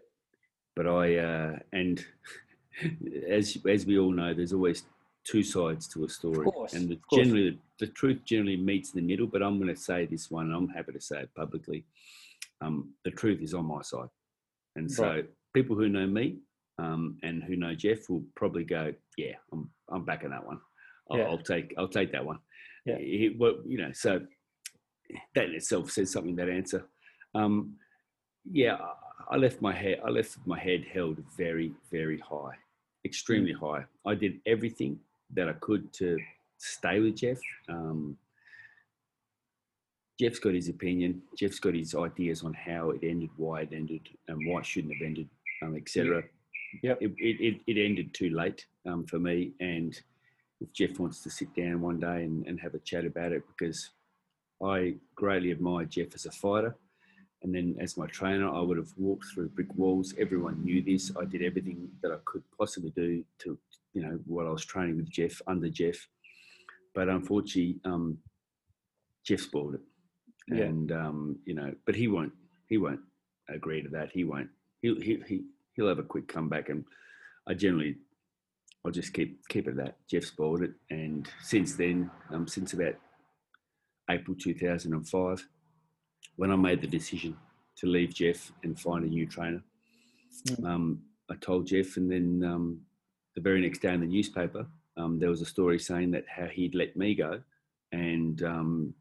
but 0.77 0.87
I 0.87 1.17
uh, 1.17 1.59
and 1.73 2.05
as 3.29 3.57
as 3.69 3.87
we 3.87 3.99
all 3.99 4.13
know, 4.13 4.35
there's 4.35 4.53
always 4.53 4.85
two 5.25 5.43
sides 5.43 5.87
to 5.89 6.05
a 6.05 6.09
story, 6.09 6.47
course, 6.51 6.73
and 6.73 6.89
the, 6.89 6.99
generally 7.13 7.51
the, 7.51 7.87
the 7.87 7.93
truth 7.93 8.21
generally 8.25 8.57
meets 8.57 8.95
in 8.95 9.01
the 9.01 9.07
middle. 9.07 9.27
But 9.27 9.43
I'm 9.43 9.59
going 9.59 9.75
to 9.75 9.81
say 9.81 10.07
this 10.07 10.31
one, 10.31 10.47
and 10.47 10.55
I'm 10.55 10.69
happy 10.69 10.93
to 10.93 11.01
say 11.01 11.21
it 11.23 11.31
publicly. 11.37 11.85
Um, 12.61 12.95
the 13.05 13.11
truth 13.11 13.41
is 13.43 13.55
on 13.55 13.65
my 13.67 13.83
side, 13.83 14.09
and 14.77 14.91
so 14.91 15.03
Right. 15.05 15.31
people 15.55 15.77
who 15.77 15.89
know 15.89 16.07
me 16.07 16.39
um, 16.79 17.19
and 17.23 17.43
who 17.43 17.57
know 17.57 17.75
Jeff 17.75 18.09
will 18.09 18.25
probably 18.35 18.65
go, 18.65 18.93
"Yeah, 19.17 19.35
I'm 19.53 19.71
I'm 19.89 20.05
backing 20.05 20.31
that 20.31 20.47
one. 20.47 20.61
I'll, 21.11 21.19
Yeah. 21.19 21.25
I'll 21.25 21.39
take 21.39 21.75
I'll 21.79 21.89
take 21.89 22.13
that 22.13 22.25
one." 22.25 22.39
Yeah. 22.87 22.99
He- 22.99 23.37
well, 23.39 23.57
you 23.67 23.79
know, 23.79 23.93
so 23.93 24.27
that 25.35 25.47
in 25.47 25.55
itself 25.55 25.91
says 25.91 26.11
something. 26.13 26.37
That 26.37 26.49
answer. 26.49 26.87
Um, 27.35 27.77
yeah, 28.51 28.77
I- 29.29 29.37
left 29.37 29.61
my 29.61 29.73
head. 29.73 30.01
I 30.05 30.11
left 30.11 30.39
my 30.47 30.59
head 30.59 30.85
held 30.85 31.19
very, 31.37 31.73
very 31.91 32.19
high, 32.19 32.57
extremely 33.05 33.53
high. 33.53 33.85
I 34.07 34.15
did 34.15 34.41
everything 34.47 34.99
that 35.35 35.49
I 35.49 35.53
could 35.55 35.93
to 35.95 36.19
stay 36.59 37.01
with 37.01 37.17
Jeff. 37.17 37.39
Um, 37.69 38.19
Jeff's 40.19 40.39
got 40.39 40.55
his 40.55 40.69
opinion. 40.69 41.23
Jeff's 41.39 41.59
got 41.61 41.75
his 41.75 41.95
ideas 41.95 42.43
on 42.43 42.53
how 42.53 42.91
it 42.91 43.01
ended, 43.03 43.31
why 43.37 43.63
it 43.63 43.71
ended, 43.73 44.07
and 44.29 44.47
why 44.47 44.61
it 44.61 44.67
shouldn't 44.67 44.95
have 44.95 45.07
ended, 45.07 45.29
um, 45.63 45.77
etc. 45.77 46.25
Yeah, 46.83 46.95
It, 47.01 47.13
it, 47.19 47.41
it, 47.41 47.61
it 47.67 47.83
ended 47.85 48.13
too 48.13 48.31
late 48.31 48.67
um, 48.87 49.07
for 49.07 49.19
me, 49.19 49.53
and 49.61 49.99
if 50.61 50.73
Jeff 50.73 50.99
wants 50.99 51.23
to 51.23 51.31
sit 51.31 51.55
down 51.55 51.81
one 51.81 51.99
day 51.99 52.25
and, 52.25 52.47
and 52.47 52.61
have 52.61 52.75
a 52.75 52.79
chat 52.81 53.05
about 53.05 53.33
it, 53.33 53.43
because 53.47 53.91
I 54.63 54.97
greatly 55.15 55.51
admire 55.51 55.87
Jeff 55.87 56.15
as 56.15 56.27
a 56.27 56.31
fighter. 56.31 56.77
And 57.43 57.55
then 57.55 57.77
as 57.81 57.97
my 57.97 58.07
trainer, 58.07 58.53
I 58.53 58.61
would 58.61 58.77
have 58.77 58.93
walked 58.99 59.25
through 59.33 59.49
brick 59.49 59.75
walls. 59.75 60.13
Everyone 60.19 60.63
knew 60.63 60.83
this. 60.83 61.11
I 61.19 61.25
did 61.25 61.43
everything 61.43 61.89
that 62.03 62.13
I 62.13 62.19
could 62.27 62.43
possibly 62.59 62.91
do 62.91 63.25
to, 63.39 63.59
you 63.95 64.03
know, 64.03 64.19
while 64.27 64.47
I 64.47 64.51
was 64.51 64.65
training 64.65 64.99
with 64.99 65.09
Jeff, 65.11 65.41
under 65.47 65.71
Jeff. 65.71 65.97
But 66.95 67.09
unfortunately, 67.09 67.81
um, 67.87 68.19
Jeff 69.25 69.41
spoiled 69.41 69.77
it. 69.77 69.81
Yeah. 70.49 70.65
And, 70.65 70.93
um, 70.93 71.39
you 71.47 71.55
know, 71.55 71.73
but 71.87 71.95
he 71.95 72.09
won't, 72.09 72.33
he 72.67 72.77
won't 72.77 73.01
agree 73.49 73.83
to 73.83 73.89
that. 73.89 74.11
He 74.13 74.25
won't, 74.25 74.51
he'll, 74.83 75.01
he, 75.01 75.23
he, 75.27 75.45
he'll 75.75 75.89
have 75.89 75.99
a 75.99 76.03
quick 76.03 76.29
comeback. 76.29 76.69
And 76.69 76.85
I 77.49 77.55
generally, 77.55 77.97
I'll 78.85 78.91
just 78.93 79.13
keep, 79.13 79.47
keep 79.49 79.67
it 79.67 79.73
at 79.73 79.77
that. 79.77 79.97
Jeff 80.09 80.25
spoiled 80.25 80.63
it. 80.63 80.73
And 80.91 81.29
since 81.43 81.75
then, 81.75 82.11
um, 82.33 82.47
since 82.49 82.73
about 82.73 82.95
April 84.11 84.37
2005, 84.39 85.47
when 86.37 86.51
I 86.51 86.57
made 86.57 86.81
the 86.81 86.87
decision 86.87 87.37
to 87.77 87.87
leave 87.87 88.15
Jeff 88.15 88.53
and 88.63 88.79
find 88.79 89.05
a 89.05 89.09
new 89.09 89.27
trainer, 89.27 89.63
Mm. 90.47 90.65
um, 90.65 91.03
I 91.29 91.35
told 91.35 91.67
Jeff, 91.67 91.97
and 91.97 92.11
then 92.11 92.43
um, 92.45 92.81
the 93.35 93.41
very 93.43 93.61
next 93.61 93.81
day 93.81 93.93
in 93.93 94.01
the 94.01 94.07
newspaper, 94.07 94.65
um, 94.97 95.19
there 95.19 95.29
was 95.29 95.43
a 95.43 95.47
story 95.47 95.79
saying 95.79 96.13
that 96.13 96.25
how 96.29 96.47
he'd 96.47 96.75
let 96.75 96.97
me 96.97 97.15
go 97.17 97.43
and 97.93 98.43
um, 98.45 98.95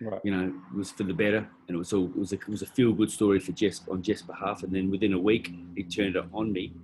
Right. 0.00 0.20
you 0.22 0.30
know, 0.30 0.46
it 0.70 0.76
was 0.76 0.92
for 0.92 1.02
the 1.04 1.14
better, 1.14 1.38
and 1.66 1.74
it 1.74 1.76
was 1.78 1.92
all 1.92 2.04
it 2.04 2.16
was 2.16 2.32
a, 2.32 2.36
it 2.36 2.48
was 2.48 2.62
a 2.62 2.66
feel 2.66 2.92
good 2.92 3.10
story 3.10 3.40
for 3.40 3.50
Jeff 3.52 3.80
on 3.88 4.02
Jeff's 4.02 4.22
behalf. 4.22 4.62
And 4.62 4.72
then 4.72 4.90
within 4.90 5.14
a 5.14 5.18
week, 5.18 5.52
he 5.74 5.82
turned 5.82 6.14
it 6.14 6.24
on 6.32 6.52
me 6.52 6.74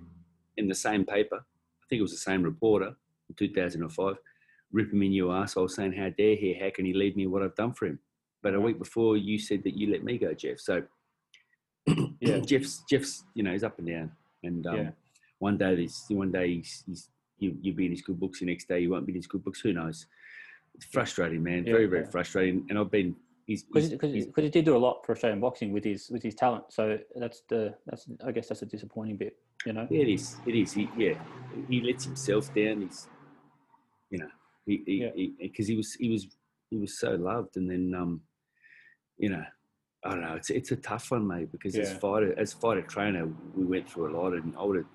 in 0.57 0.67
the 0.67 0.75
same 0.75 1.05
paper. 1.05 1.45
I 1.85 1.89
think 1.89 1.99
it 1.99 2.03
was 2.03 2.11
the 2.11 2.17
same 2.17 2.41
reporter 2.41 2.95
in 3.29 3.35
2005, 3.35 4.15
ripping 4.71 4.97
me 4.99 5.09
new 5.09 5.31
asshole, 5.31 5.67
saying, 5.67 5.93
"How 5.93 6.09
dare 6.09 6.35
he? 6.35 6.53
How 6.59 6.71
can 6.71 6.85
he 6.85 6.93
leave 6.93 7.15
me 7.15 7.27
what 7.27 7.43
I've 7.43 7.55
done 7.55 7.73
for 7.73 7.85
him?" 7.85 7.99
But 8.41 8.55
a 8.55 8.59
week 8.61 8.79
before, 8.79 9.17
you 9.17 9.37
said 9.37 9.63
that 9.63 9.77
you 9.77 9.91
let 9.91 10.03
me 10.03 10.17
go, 10.17 10.33
Jeff. 10.33 10.59
So 10.59 10.83
Yeah. 12.19 12.39
Jeff's 12.39 12.83
Jeff's 12.89 13.23
you 13.35 13.43
know 13.43 13.51
he's 13.51 13.63
up 13.63 13.77
and 13.77 13.87
down, 13.87 14.11
and 14.43 14.65
um, 14.65 14.75
Yeah. 14.77 14.89
one 15.37 15.57
day 15.57 15.75
this 15.75 16.05
one 16.09 16.31
day 16.31 16.55
he's, 16.55 16.83
he's 16.87 17.09
you 17.37 17.55
you'll 17.61 17.75
be 17.75 17.85
in 17.85 17.91
his 17.91 18.01
good 18.01 18.19
books, 18.19 18.39
the 18.39 18.47
next 18.47 18.67
day 18.67 18.79
you 18.79 18.89
won't 18.89 19.05
be 19.05 19.11
in 19.11 19.17
his 19.17 19.27
good 19.27 19.43
books. 19.43 19.59
Who 19.61 19.73
knows? 19.73 20.07
It's 20.73 20.85
frustrating, 20.85 21.43
man. 21.43 21.65
Yeah, 21.65 21.73
very 21.73 21.85
very 21.85 22.05
frustrating. 22.05 22.65
And 22.69 22.79
I've 22.79 22.89
been 22.89 23.15
he's, 23.45 23.61
Because 23.63 23.89
because 23.89 24.43
he 24.43 24.49
did 24.49 24.65
do 24.65 24.75
a 24.75 24.79
lot 24.79 25.05
for 25.05 25.11
Australian 25.11 25.39
boxing 25.39 25.71
with 25.71 25.83
his 25.83 26.09
with 26.09 26.23
his 26.23 26.33
talent. 26.33 26.65
So 26.69 26.97
that's 27.15 27.43
the 27.47 27.75
that's 27.85 28.07
I 28.25 28.31
guess 28.31 28.47
that's 28.47 28.63
a 28.63 28.65
disappointing 28.65 29.17
bit. 29.17 29.37
You 29.65 29.73
know. 29.73 29.87
Yeah, 29.89 30.01
it 30.03 30.09
is. 30.09 30.37
It 30.45 30.55
is. 30.55 30.73
He, 30.73 30.89
yeah, 30.95 31.15
he 31.67 31.81
lets 31.81 32.05
himself 32.05 32.53
down. 32.53 32.81
He's, 32.81 33.07
you 34.11 34.19
know, 34.19 34.29
he 34.65 34.83
Yeah. 34.85 35.11
he 35.15 35.33
because 35.39 35.67
he, 35.67 35.75
was 35.75 35.93
he 35.95 36.09
was 36.09 36.27
he 36.69 36.77
was 36.77 36.97
so 36.99 37.15
loved, 37.15 37.57
and 37.57 37.69
then 37.69 37.93
um, 37.95 38.21
you 39.17 39.29
know, 39.29 39.43
I 40.03 40.09
don't 40.11 40.21
know. 40.21 40.35
It's 40.35 40.51
it's 40.51 40.71
a 40.71 40.75
tough 40.75 41.09
one, 41.09 41.27
mate, 41.27 41.51
because 41.51 41.75
as 41.75 41.93
fighter 41.93 42.37
as 42.37 42.53
fighter 42.53 42.83
trainer, 42.83 43.27
we 43.55 43.65
went 43.65 43.89
through 43.89 44.11
a 44.11 44.17
lot, 44.17 44.33
and 44.33 44.55
I 44.55 44.63
would 44.63 44.77
have 44.77 44.85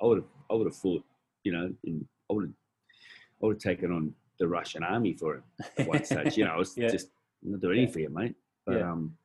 I 0.00 0.06
would 0.06 0.18
have 0.18 0.28
I 0.50 0.54
would 0.54 0.66
have 0.68 0.76
fought, 0.76 1.04
you 1.42 1.52
know, 1.52 1.72
in, 1.82 2.06
I 2.30 2.34
would 2.34 2.44
have 2.44 2.54
I 3.42 3.46
would 3.46 3.56
have 3.56 3.62
taken 3.62 3.90
on 3.90 4.14
the 4.38 4.46
Russian 4.46 4.84
army 4.84 5.14
for 5.14 5.34
him 5.34 5.42
at 5.78 5.86
one 5.86 6.04
stage. 6.04 6.36
You 6.36 6.44
know, 6.44 6.52
I 6.52 6.58
was 6.58 6.74
Yeah. 6.76 6.88
just 6.90 7.08
not 7.42 7.60
doing 7.60 7.78
anything 7.78 7.88
Yeah. 7.88 7.92
for 7.92 8.00
you, 8.00 8.08
mate. 8.10 8.36
But 8.64 8.78
Yeah. 8.78 8.92
um, 8.92 9.16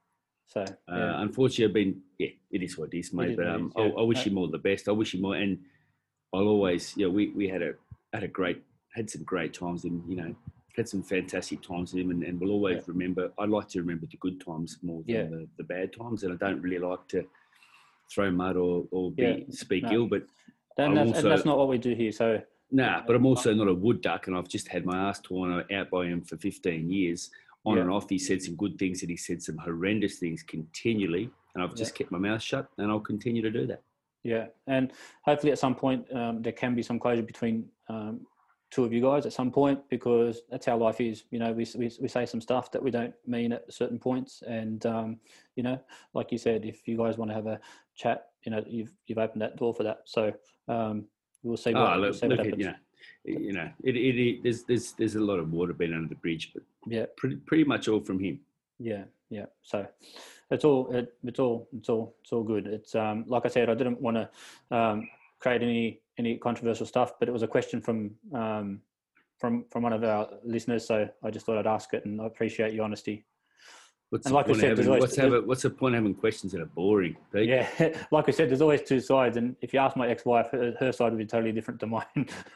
So 0.47 0.62
uh, 0.62 1.13
unfortunately, 1.17 1.65
I've 1.65 1.73
been 1.73 2.01
yeah, 2.17 2.29
it 2.51 2.63
is 2.63 2.77
what 2.77 2.93
it 2.93 2.97
is, 2.97 3.13
mate. 3.13 3.31
is 3.31 3.36
but 3.38 3.47
um, 3.47 3.67
is, 3.67 3.73
yeah. 3.77 3.83
I, 3.83 3.99
I 3.99 4.01
wish 4.03 4.19
Uh, 4.19 4.29
him 4.29 4.38
all 4.38 4.47
the 4.47 4.57
best. 4.57 4.88
I 4.88 4.91
wish 4.91 5.13
him 5.13 5.21
more, 5.21 5.36
and 5.36 5.60
I'll 6.33 6.47
always, 6.47 6.95
you 6.95 7.05
know, 7.05 7.12
we 7.12 7.29
we 7.29 7.47
had 7.49 7.62
a 7.62 7.73
had 8.13 8.23
a 8.23 8.27
great 8.27 8.63
had 8.95 9.10
some 9.10 9.23
great 9.23 9.53
times, 9.53 9.83
and 9.83 10.01
you 10.10 10.15
know, 10.15 10.33
had 10.75 10.88
some 10.88 11.03
fantastic 11.03 11.62
times 11.62 11.93
with 11.93 12.01
him, 12.03 12.12
and, 12.12 12.23
and 12.23 12.39
we'll 12.39 12.51
always 12.51 12.77
Yeah. 12.77 12.83
remember. 12.88 13.31
I 13.38 13.45
like 13.45 13.67
to 13.69 13.79
remember 13.81 14.05
the 14.05 14.17
good 14.17 14.39
times 14.39 14.79
more 14.81 15.03
than 15.05 15.15
Yeah. 15.15 15.23
the, 15.23 15.47
the 15.57 15.63
bad 15.63 15.91
times, 15.91 16.23
and 16.23 16.31
I 16.33 16.38
don't 16.38 16.62
really 16.62 16.79
like 16.79 17.05
to 17.10 17.25
throw 18.10 18.31
mud 18.31 18.55
or 18.55 18.88
or 18.91 19.12
be, 19.12 19.23
Yeah, 19.23 19.38
speak 19.49 19.83
no. 19.83 19.91
ill, 19.91 20.07
but. 20.07 20.23
Then 20.77 20.93
that's, 20.93 21.07
also- 21.07 21.19
and 21.21 21.31
that's 21.31 21.45
not 21.45 21.57
what 21.57 21.69
we 21.69 21.79
do 21.79 21.95
here. 21.95 22.12
So 22.12 22.39
Nah, 22.69 23.01
but 23.07 23.15
I'm 23.15 23.25
also 23.25 23.53
not 23.53 23.67
a 23.67 23.73
wood 23.73 24.01
duck, 24.01 24.27
and 24.27 24.36
I've 24.38 24.47
just 24.47 24.67
had 24.67 24.86
my 24.86 25.10
ass 25.10 25.19
torn 25.21 25.63
out 25.71 25.89
by 25.89 26.05
him 26.05 26.21
for 26.21 26.38
15 26.38 26.91
years. 26.91 27.31
On 27.67 27.75
Yeah. 27.75 27.82
and 27.82 27.91
off, 27.91 28.10
he 28.10 28.17
said 28.17 28.41
some 28.41 28.56
good 28.56 28.80
things, 28.80 29.01
and 29.01 29.12
he 29.12 29.17
said 29.17 29.43
some 29.43 29.58
horrendous 29.58 30.19
things 30.19 30.41
continually, 30.41 31.30
and 31.53 31.62
I've 31.62 31.75
just 31.75 31.95
kept 31.95 32.12
my 32.12 32.17
mouth 32.17 32.41
shut, 32.41 32.69
and 32.77 32.89
I'll 32.89 33.01
continue 33.01 33.41
to 33.41 33.51
do 33.51 33.67
that. 33.67 33.82
yeah, 34.23 34.47
and 34.67 34.93
hopefully 35.23 35.51
at 35.51 35.60
some 35.60 35.75
point 35.75 36.06
um, 36.15 36.41
there 36.41 36.53
can 36.53 36.75
be 36.75 36.82
some 36.82 36.97
closure 36.97 37.21
between 37.23 37.67
um, 37.89 38.21
two 38.71 38.86
of 38.86 38.93
you 38.93 39.01
guys 39.01 39.25
at 39.25 39.34
some 39.34 39.51
point 39.51 39.80
because 39.89 40.43
that's 40.49 40.65
how 40.65 40.77
life 40.77 41.01
is. 41.01 41.25
You 41.30 41.39
know, 41.39 41.51
we, 41.51 41.65
we, 41.77 41.91
we 42.01 42.08
say 42.08 42.25
some 42.25 42.39
stuff 42.39 42.71
that 42.71 42.82
we 42.82 42.89
don't 42.89 43.13
mean 43.25 43.51
at 43.51 43.71
certain 43.71 43.99
points, 43.99 44.43
and 44.47 44.86
um, 44.86 45.19
you 45.58 45.63
know, 45.63 45.77
like 46.13 46.32
you 46.32 46.38
said, 46.38 46.63
if 46.63 46.88
you 46.88 46.95
guys 46.97 47.17
want 47.17 47.32
to 47.32 47.36
have 47.36 47.47
a 47.47 47.60
chat, 47.97 48.27
you 48.45 48.51
know, 48.53 48.63
you've 48.65 48.93
you've 49.08 49.17
opened 49.17 49.41
that 49.41 49.58
door 49.58 49.73
for 49.73 49.84
that. 49.84 50.03
So 50.06 50.32
um, 50.69 51.06
we'll 51.43 51.58
see 51.58 51.73
what, 51.73 51.82
Oh, 51.82 51.91
we'll 51.91 51.99
look, 51.99 52.13
see 52.15 52.27
what 52.27 52.38
look 52.38 52.39
at, 52.39 52.45
happens. 52.45 52.60
you 52.62 52.65
know, 52.67 52.75
you 53.23 53.53
know, 53.53 53.69
it, 53.83 53.95
it, 53.95 54.19
it, 54.19 54.43
there's 54.43 54.63
there's 54.63 54.93
there's 54.93 55.15
a 55.15 55.19
lot 55.19 55.39
of 55.39 55.51
water 55.51 55.73
being 55.73 55.93
under 55.93 56.09
the 56.09 56.15
bridge, 56.15 56.51
but 56.53 56.63
Yeah, 56.87 57.05
pretty 57.17 57.37
pretty 57.37 57.63
much 57.63 57.87
all 57.87 57.99
from 58.01 58.19
him. 58.19 58.39
yeah, 58.79 59.03
yeah. 59.29 59.45
So 59.63 59.85
it's 60.51 60.63
all 60.63 60.89
it, 60.95 61.13
it's 61.23 61.39
all 61.39 61.67
it's 61.77 61.89
all 61.89 62.15
it's 62.21 62.31
all 62.31 62.43
good. 62.43 62.67
It's 62.67 62.95
um 62.95 63.25
like 63.27 63.45
I 63.45 63.49
said, 63.49 63.69
I 63.69 63.75
didn't 63.75 64.01
want 64.01 64.17
to 64.17 64.75
um, 64.75 65.09
create 65.39 65.61
any 65.61 66.01
any 66.17 66.37
controversial 66.37 66.85
stuff, 66.85 67.13
but 67.19 67.27
it 67.29 67.31
was 67.31 67.43
a 67.43 67.47
question 67.47 67.81
from 67.81 68.11
um 68.33 68.81
from 69.39 69.65
from 69.69 69.83
one 69.83 69.93
of 69.93 70.03
our 70.03 70.29
listeners, 70.43 70.87
so 70.87 71.07
I 71.23 71.29
just 71.29 71.45
thought 71.45 71.57
I'd 71.57 71.67
ask 71.67 71.93
it, 71.93 72.05
and 72.05 72.21
I 72.21 72.25
appreciate 72.25 72.73
your 72.73 72.85
honesty. 72.85 73.25
What's 74.09 74.25
And 74.25 74.31
the 74.31 74.35
like 74.37 74.45
I 74.45 74.47
point 74.49 74.59
said, 74.61 74.69
having, 74.69 74.87
always- 74.87 75.01
what's, 75.01 75.15
have 75.17 75.45
what's 75.45 75.61
the 75.63 75.69
point 75.69 75.95
of 75.95 75.99
having 75.99 76.15
questions 76.15 76.53
that 76.53 76.61
are 76.61 76.65
boring? 76.65 77.17
Pete? 77.33 77.49
Yeah, 77.49 77.67
like 78.11 78.29
I 78.29 78.31
said, 78.31 78.49
there's 78.49 78.61
always 78.61 78.81
two 78.81 79.01
sides, 79.01 79.35
and 79.35 79.53
if 79.61 79.73
you 79.73 79.79
ask 79.79 79.97
my 79.97 80.07
ex-wife, 80.07 80.47
her, 80.51 80.73
her 80.79 80.93
side 80.93 81.11
would 81.11 81.17
be 81.17 81.25
totally 81.25 81.51
different 81.51 81.81
to 81.81 81.87
mine. 81.87 82.29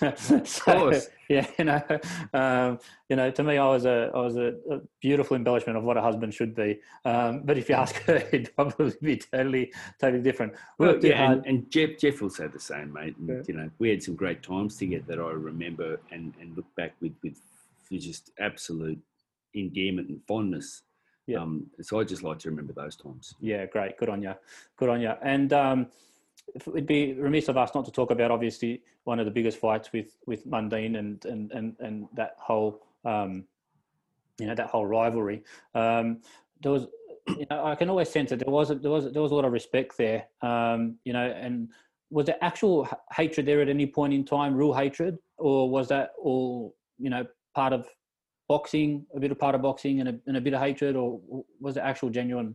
of 0.00 0.60
course. 0.64 1.08
yeah, 1.28 1.46
you 1.58 1.64
know, 1.66 1.82
um, 2.32 2.78
you 3.10 3.16
know, 3.16 3.30
to 3.30 3.42
me, 3.42 3.58
I 3.58 3.66
was 3.68 3.84
a, 3.84 4.10
I 4.14 4.20
was 4.20 4.36
a, 4.38 4.54
a 4.70 4.80
beautiful 5.02 5.36
embellishment 5.36 5.76
of 5.76 5.84
what 5.84 5.98
a 5.98 6.00
husband 6.02 6.32
should 6.32 6.54
be. 6.54 6.80
Um, 7.04 7.42
but 7.44 7.58
if 7.58 7.68
you 7.68 7.74
ask 7.74 7.94
her, 8.04 8.16
it'd 8.16 8.56
probably 8.56 8.92
be 9.02 9.16
totally, 9.16 9.70
totally 10.00 10.22
different. 10.22 10.54
Well, 10.78 10.96
yeah, 11.04 11.30
and, 11.32 11.44
and 11.44 11.70
Jeff 11.70 11.98
Jeff 11.98 12.22
will 12.22 12.30
say 12.30 12.46
the 12.46 12.58
same, 12.58 12.92
mate. 12.92 13.16
And, 13.18 13.28
Yeah. 13.28 13.42
You 13.46 13.54
know, 13.54 13.70
we 13.78 13.90
had 13.90 14.02
some 14.02 14.14
great 14.14 14.42
times 14.42 14.76
together 14.78 15.04
that 15.08 15.18
I 15.18 15.30
remember 15.32 16.00
and, 16.10 16.32
and 16.40 16.56
look 16.56 16.66
back 16.74 16.94
with 17.02 17.12
with 17.22 17.36
just 17.90 18.30
absolute 18.40 18.98
endearment 19.54 20.08
and 20.08 20.20
fondness. 20.26 20.82
Yeah. 21.26 21.38
Um, 21.38 21.66
so 21.80 22.00
I 22.00 22.04
just 22.04 22.22
like 22.22 22.38
to 22.40 22.50
remember 22.50 22.72
those 22.72 22.96
times. 22.96 23.34
Yeah, 23.40 23.64
great. 23.66 23.96
Good 23.96 24.10
on 24.10 24.22
you. 24.22 24.34
Good 24.76 24.90
on 24.90 25.00
you. 25.00 25.12
And 25.22 25.52
um, 25.52 25.86
it'd 26.66 26.86
be 26.86 27.14
remiss 27.14 27.48
of 27.48 27.56
us 27.56 27.74
not 27.74 27.84
to 27.86 27.90
talk 27.90 28.10
about 28.10 28.30
obviously 28.30 28.82
one 29.04 29.18
of 29.18 29.24
the 29.24 29.30
biggest 29.30 29.58
fights 29.58 29.90
with 29.92 30.16
with 30.26 30.46
Mundine 30.46 30.98
and 30.98 31.24
and 31.24 31.50
and 31.52 31.76
and 31.80 32.08
that 32.14 32.36
whole 32.38 32.82
um, 33.04 33.44
you 34.38 34.46
know 34.46 34.54
that 34.54 34.66
whole 34.66 34.86
rivalry. 34.86 35.42
Um, 35.74 36.20
there 36.62 36.72
was, 36.72 36.86
you 37.28 37.46
know, 37.50 37.64
I 37.64 37.74
can 37.74 37.88
always 37.88 38.08
sense 38.08 38.30
that 38.30 38.38
there 38.38 38.52
was 38.52 38.70
a, 38.70 38.74
there 38.74 38.90
was 38.90 39.12
there 39.12 39.22
was 39.22 39.32
a 39.32 39.34
lot 39.34 39.44
of 39.44 39.52
respect 39.52 39.96
there. 39.96 40.26
Um, 40.42 40.96
you 41.04 41.12
know, 41.12 41.26
and 41.26 41.70
was 42.10 42.26
there 42.26 42.36
actual 42.42 42.88
hatred 43.12 43.46
there 43.46 43.60
at 43.60 43.68
any 43.68 43.86
point 43.86 44.12
in 44.12 44.24
time, 44.24 44.54
real 44.54 44.72
hatred, 44.72 45.18
or 45.38 45.68
was 45.68 45.88
that 45.88 46.12
all 46.18 46.74
you 46.98 47.10
know 47.10 47.26
part 47.54 47.72
of 47.72 47.88
boxing, 48.48 49.06
a 49.14 49.20
bit 49.20 49.30
of 49.30 49.38
part 49.38 49.54
of 49.54 49.62
boxing, 49.62 50.00
and 50.00 50.08
a, 50.08 50.14
and 50.26 50.36
a 50.36 50.40
bit 50.40 50.54
of 50.54 50.60
hatred, 50.60 50.96
or 50.96 51.20
was 51.60 51.76
it 51.76 51.80
actual 51.80 52.10
genuine? 52.10 52.54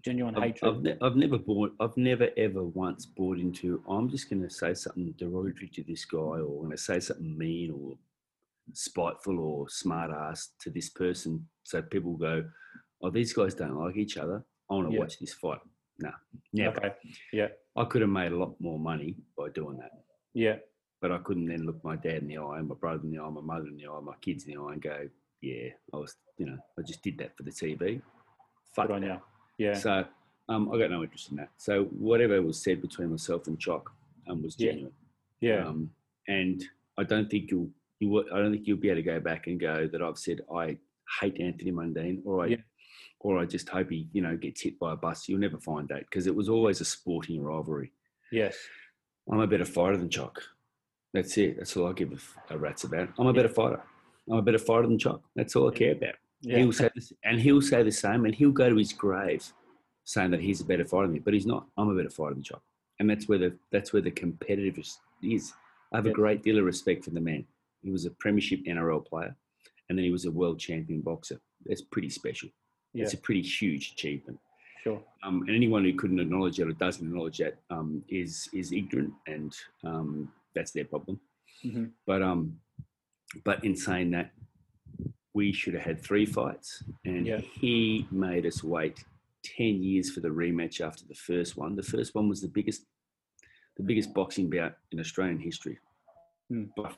genuine 0.00 0.34
I've, 0.36 0.42
hatred. 0.42 0.74
I've, 0.74 0.82
ne- 0.82 0.96
I've 1.02 1.16
never 1.16 1.36
bought. 1.38 1.74
I've 1.78 1.96
never 1.98 2.28
ever 2.38 2.64
once 2.64 3.04
bought 3.04 3.38
into. 3.38 3.82
I'm 3.88 4.08
just 4.08 4.30
going 4.30 4.42
to 4.42 4.48
say 4.48 4.72
something 4.72 5.12
derogatory 5.18 5.68
to 5.74 5.82
this 5.82 6.04
guy, 6.06 6.18
or 6.18 6.38
I'm 6.60 6.64
going 6.64 6.70
to 6.70 6.78
say 6.78 6.98
something 6.98 7.36
mean 7.36 7.70
or 7.72 7.96
spiteful 8.72 9.38
or 9.38 9.68
smart 9.68 10.10
ass 10.10 10.50
to 10.60 10.70
this 10.70 10.88
person, 10.88 11.46
so 11.64 11.82
people 11.82 12.16
go, 12.16 12.42
"Oh, 13.02 13.10
these 13.10 13.32
guys 13.34 13.54
don't 13.54 13.76
like 13.76 13.96
each 13.96 14.16
other. 14.16 14.42
I 14.70 14.74
want 14.74 14.88
to 14.88 14.94
Yeah. 14.94 15.00
watch 15.00 15.18
this 15.18 15.34
fight." 15.34 15.58
No, 15.98 16.10
never. 16.54 16.78
Okay. 16.78 16.94
Yeah. 17.32 17.48
I 17.76 17.84
could 17.84 18.00
have 18.00 18.10
made 18.10 18.32
a 18.32 18.36
lot 18.36 18.54
more 18.60 18.78
money 18.78 19.16
by 19.36 19.50
doing 19.50 19.76
that, 19.78 19.90
Yeah. 20.34 20.56
But 21.02 21.10
I 21.10 21.18
couldn't 21.18 21.46
then 21.46 21.66
look 21.66 21.82
my 21.84 21.96
dad 21.96 22.22
in 22.22 22.28
the 22.28 22.38
eye, 22.38 22.60
my 22.62 22.76
brother 22.76 23.00
in 23.02 23.10
the 23.10 23.18
eye, 23.18 23.28
my 23.28 23.40
mother 23.40 23.66
in 23.66 23.76
the 23.76 23.88
eye, 23.88 24.00
my 24.00 24.14
kids 24.20 24.44
in 24.44 24.52
the 24.54 24.60
eye, 24.62 24.72
and 24.74 24.80
go, 24.80 25.08
"Yeah, 25.40 25.70
I 25.92 25.96
was, 25.96 26.14
you 26.38 26.46
know, 26.46 26.56
I 26.78 26.82
just 26.82 27.02
did 27.02 27.18
that 27.18 27.36
for 27.36 27.42
the 27.42 27.50
TV." 27.50 28.00
Fuck 28.74 28.86
Good 28.86 29.02
that. 29.02 29.20
Yeah. 29.58 29.74
So 29.74 30.04
um, 30.48 30.70
I 30.72 30.78
got 30.78 30.90
no 30.92 31.02
interest 31.02 31.30
in 31.32 31.36
that. 31.38 31.50
So 31.56 31.84
whatever 31.86 32.40
was 32.40 32.62
said 32.62 32.80
between 32.80 33.10
myself 33.10 33.48
and 33.48 33.58
Choc 33.58 33.90
um, 34.28 34.42
was 34.44 34.54
Yeah. 34.58 34.70
genuine. 34.70 34.92
Yeah. 35.40 35.66
Um, 35.66 35.90
and 36.28 36.64
I 36.96 37.02
don't 37.02 37.28
think 37.28 37.50
you'll 37.50 37.68
you 37.98 38.08
will, 38.08 38.24
I 38.32 38.38
don't 38.38 38.52
think 38.52 38.66
you'll 38.68 38.78
be 38.78 38.88
able 38.88 38.96
to 39.00 39.02
go 39.02 39.18
back 39.20 39.48
and 39.48 39.58
go 39.60 39.88
that 39.88 40.00
I've 40.02 40.18
said 40.18 40.40
I 40.54 40.78
hate 41.20 41.40
Anthony 41.40 41.72
Mundine 41.72 42.22
or 42.24 42.44
I 42.44 42.46
Yeah. 42.46 42.56
or 43.20 43.38
I 43.40 43.44
just 43.44 43.68
hope 43.68 43.90
he 43.90 44.08
you 44.12 44.22
know 44.22 44.36
gets 44.36 44.60
hit 44.62 44.78
by 44.78 44.92
a 44.92 44.96
bus. 44.96 45.28
You'll 45.28 45.40
never 45.40 45.58
find 45.58 45.88
that 45.88 46.04
because 46.04 46.28
it 46.28 46.34
was 46.34 46.48
always 46.48 46.80
a 46.80 46.84
sporting 46.84 47.42
rivalry. 47.42 47.92
yes. 48.30 48.56
I'm 49.30 49.38
a 49.40 49.46
better 49.46 49.64
fighter 49.64 49.96
than 49.96 50.08
Choc. 50.10 50.42
That's 51.12 51.36
it. 51.38 51.56
That's 51.58 51.76
all 51.76 51.88
I 51.88 51.92
give 51.92 52.38
a 52.50 52.58
rat's 52.58 52.84
about. 52.84 53.10
I'm 53.18 53.26
a 53.26 53.30
Yeah. 53.30 53.36
better 53.36 53.48
fighter. 53.48 53.82
I'm 54.30 54.38
a 54.38 54.42
better 54.42 54.58
fighter 54.58 54.86
than 54.86 54.98
Choc. 54.98 55.22
That's 55.34 55.54
all 55.56 55.68
I 55.70 55.74
care 55.74 55.92
about. 55.92 56.14
Yeah. 56.40 56.58
He'll 56.58 56.72
say 56.72 56.90
this, 56.94 57.12
and 57.24 57.40
he'll 57.40 57.60
say 57.62 57.82
the 57.82 57.92
same, 57.92 58.24
and 58.24 58.34
he'll 58.34 58.50
go 58.52 58.68
to 58.68 58.76
his 58.76 58.92
grave 58.92 59.44
saying 60.04 60.30
that 60.32 60.40
he's 60.40 60.60
a 60.60 60.64
better 60.64 60.84
fighter 60.84 61.06
than 61.06 61.14
me, 61.14 61.18
but 61.20 61.34
he's 61.34 61.46
not. 61.46 61.66
I'm 61.76 61.88
a 61.88 61.94
better 61.94 62.10
fighter 62.10 62.34
than 62.34 62.42
Choc, 62.42 62.62
and 62.98 63.08
that's 63.10 63.28
where 63.28 63.38
the 63.38 63.56
that's 63.70 63.92
where 63.92 64.02
the 64.02 64.10
competitiveness 64.10 64.98
is. 65.22 65.52
I 65.92 65.96
have 65.98 66.06
Yeah. 66.06 66.12
a 66.12 66.14
great 66.14 66.42
deal 66.42 66.58
of 66.58 66.64
respect 66.64 67.04
for 67.04 67.10
the 67.10 67.20
man. 67.20 67.46
He 67.82 67.90
was 67.90 68.06
a 68.06 68.10
premiership 68.10 68.60
NRL 68.66 69.00
player, 69.04 69.36
and 69.88 69.98
then 69.98 70.04
he 70.04 70.10
was 70.10 70.24
a 70.24 70.30
world 70.32 70.58
champion 70.58 71.00
boxer. 71.02 71.40
That's 71.66 71.82
pretty 71.82 72.08
special. 72.10 72.48
yeah. 72.94 73.04
It's 73.04 73.14
a 73.14 73.18
pretty 73.18 73.40
huge 73.42 73.92
achievement. 73.92 74.38
Sure. 74.82 75.02
Um, 75.22 75.42
and 75.42 75.50
anyone 75.50 75.82
who 75.84 75.94
couldn't 75.94 76.18
acknowledge 76.20 76.56
that 76.58 76.68
or 76.68 76.72
doesn't 76.72 77.06
acknowledge 77.06 77.38
that 77.38 77.58
um, 77.70 78.04
is 78.08 78.48
is 78.52 78.72
ignorant, 78.72 79.14
and 79.26 79.56
um, 79.84 80.32
that's 80.54 80.72
their 80.72 80.84
problem. 80.84 81.20
hmm 81.62 81.86
But 82.06 82.22
um, 82.22 82.58
but 83.44 83.64
in 83.64 83.74
saying 83.76 84.10
that, 84.12 84.32
we 85.34 85.52
should 85.52 85.74
have 85.74 85.82
had 85.82 86.02
three 86.02 86.26
fights, 86.26 86.82
and 87.04 87.26
Yeah. 87.26 87.38
he 87.40 88.06
made 88.10 88.44
us 88.46 88.62
wait 88.62 89.04
ten 89.44 89.82
years 89.82 90.10
for 90.10 90.20
the 90.20 90.28
rematch 90.28 90.80
after 90.80 91.04
the 91.06 91.14
first 91.14 91.56
one. 91.56 91.74
The 91.76 91.82
first 91.82 92.14
one 92.14 92.28
was 92.28 92.40
the 92.40 92.48
biggest, 92.48 92.84
the 93.76 93.82
biggest 93.82 94.12
boxing 94.14 94.50
bout 94.50 94.74
in 94.92 95.00
Australian 95.00 95.38
history. 95.40 95.78
Hmm. 96.50 96.64
By 96.76 96.92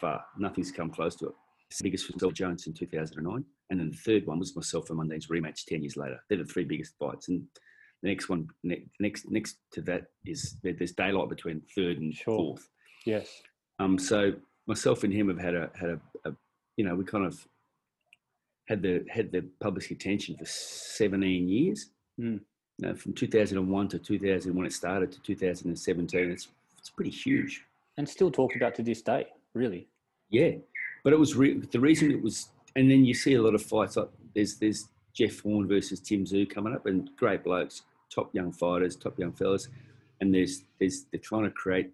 far. 0.00 0.24
Nothing's 0.38 0.72
come 0.72 0.90
close 0.90 1.16
to 1.16 1.28
it. 1.28 1.34
The 1.78 1.84
biggest 1.84 2.06
was 2.08 2.16
Bill 2.16 2.30
Jones 2.30 2.66
in 2.66 2.74
2009. 2.74 3.44
And 3.70 3.80
then 3.80 3.90
the 3.90 3.96
third 3.96 4.26
one 4.26 4.38
was 4.38 4.54
myself 4.54 4.88
and 4.90 4.98
Mundine's 4.98 5.28
rematch 5.28 5.64
10 5.64 5.82
years 5.82 5.96
later. 5.96 6.20
They're 6.28 6.38
the 6.38 6.44
three 6.44 6.64
biggest 6.64 6.94
fights. 6.98 7.28
And 7.28 7.44
the 8.02 8.08
next 8.08 8.28
one, 8.28 8.48
next 8.98 9.30
next 9.30 9.56
to 9.72 9.80
that 9.82 10.06
is 10.24 10.56
there's 10.62 10.92
daylight 10.92 11.28
between 11.28 11.62
third 11.74 11.98
and 11.98 12.14
sure. 12.14 12.36
fourth. 12.36 12.68
Yes. 13.04 13.28
Um. 13.78 13.98
So 13.98 14.34
myself 14.66 15.04
and 15.04 15.12
him 15.12 15.28
have 15.28 15.38
had 15.38 15.54
a 15.54 15.70
had 15.78 15.90
a, 15.90 16.00
a 16.24 16.32
you 16.76 16.84
know 16.84 16.94
we 16.94 17.04
kind 17.04 17.24
of 17.24 17.46
had 18.68 18.82
the 18.82 19.04
had 19.08 19.32
the 19.32 19.44
public 19.60 19.90
attention 19.90 20.36
for 20.36 20.44
17 20.44 21.48
years. 21.48 21.90
Mm. 22.20 22.40
You 22.78 22.88
know, 22.88 22.94
from 22.94 23.14
2001 23.14 23.88
to 23.88 23.98
2000 23.98 24.54
when 24.54 24.66
it 24.66 24.72
started 24.72 25.10
to 25.12 25.20
2017, 25.22 26.30
it's 26.30 26.48
it's 26.78 26.90
pretty 26.90 27.10
huge. 27.10 27.64
And 27.96 28.06
still 28.06 28.30
talked 28.30 28.56
about 28.56 28.74
to 28.74 28.82
this 28.82 29.00
day, 29.00 29.26
really. 29.54 29.88
Yeah, 30.28 30.50
but 31.02 31.12
it 31.12 31.18
was 31.18 31.34
re- 31.34 31.58
the 31.58 31.80
reason 31.80 32.10
it 32.10 32.22
was, 32.22 32.50
and 32.74 32.90
then 32.90 33.04
you 33.04 33.14
see 33.14 33.34
a 33.34 33.42
lot 33.42 33.54
of 33.54 33.62
fights 33.62 33.96
like 33.96 34.10
there's 34.34 34.56
there's 34.56 34.88
Jeff 35.16 35.40
Horn 35.40 35.66
versus 35.66 35.98
Tim 35.98 36.24
Tszyu 36.24 36.48
coming 36.48 36.74
up, 36.74 36.86
and 36.86 37.08
great 37.16 37.42
blokes, 37.42 37.82
top 38.14 38.34
young 38.34 38.52
fighters, 38.52 38.96
top 38.96 39.18
young 39.18 39.32
fellas, 39.32 39.68
and 40.20 40.34
there's 40.34 40.64
there's 40.78 41.06
they're 41.10 41.20
trying 41.20 41.44
to 41.44 41.50
create 41.50 41.90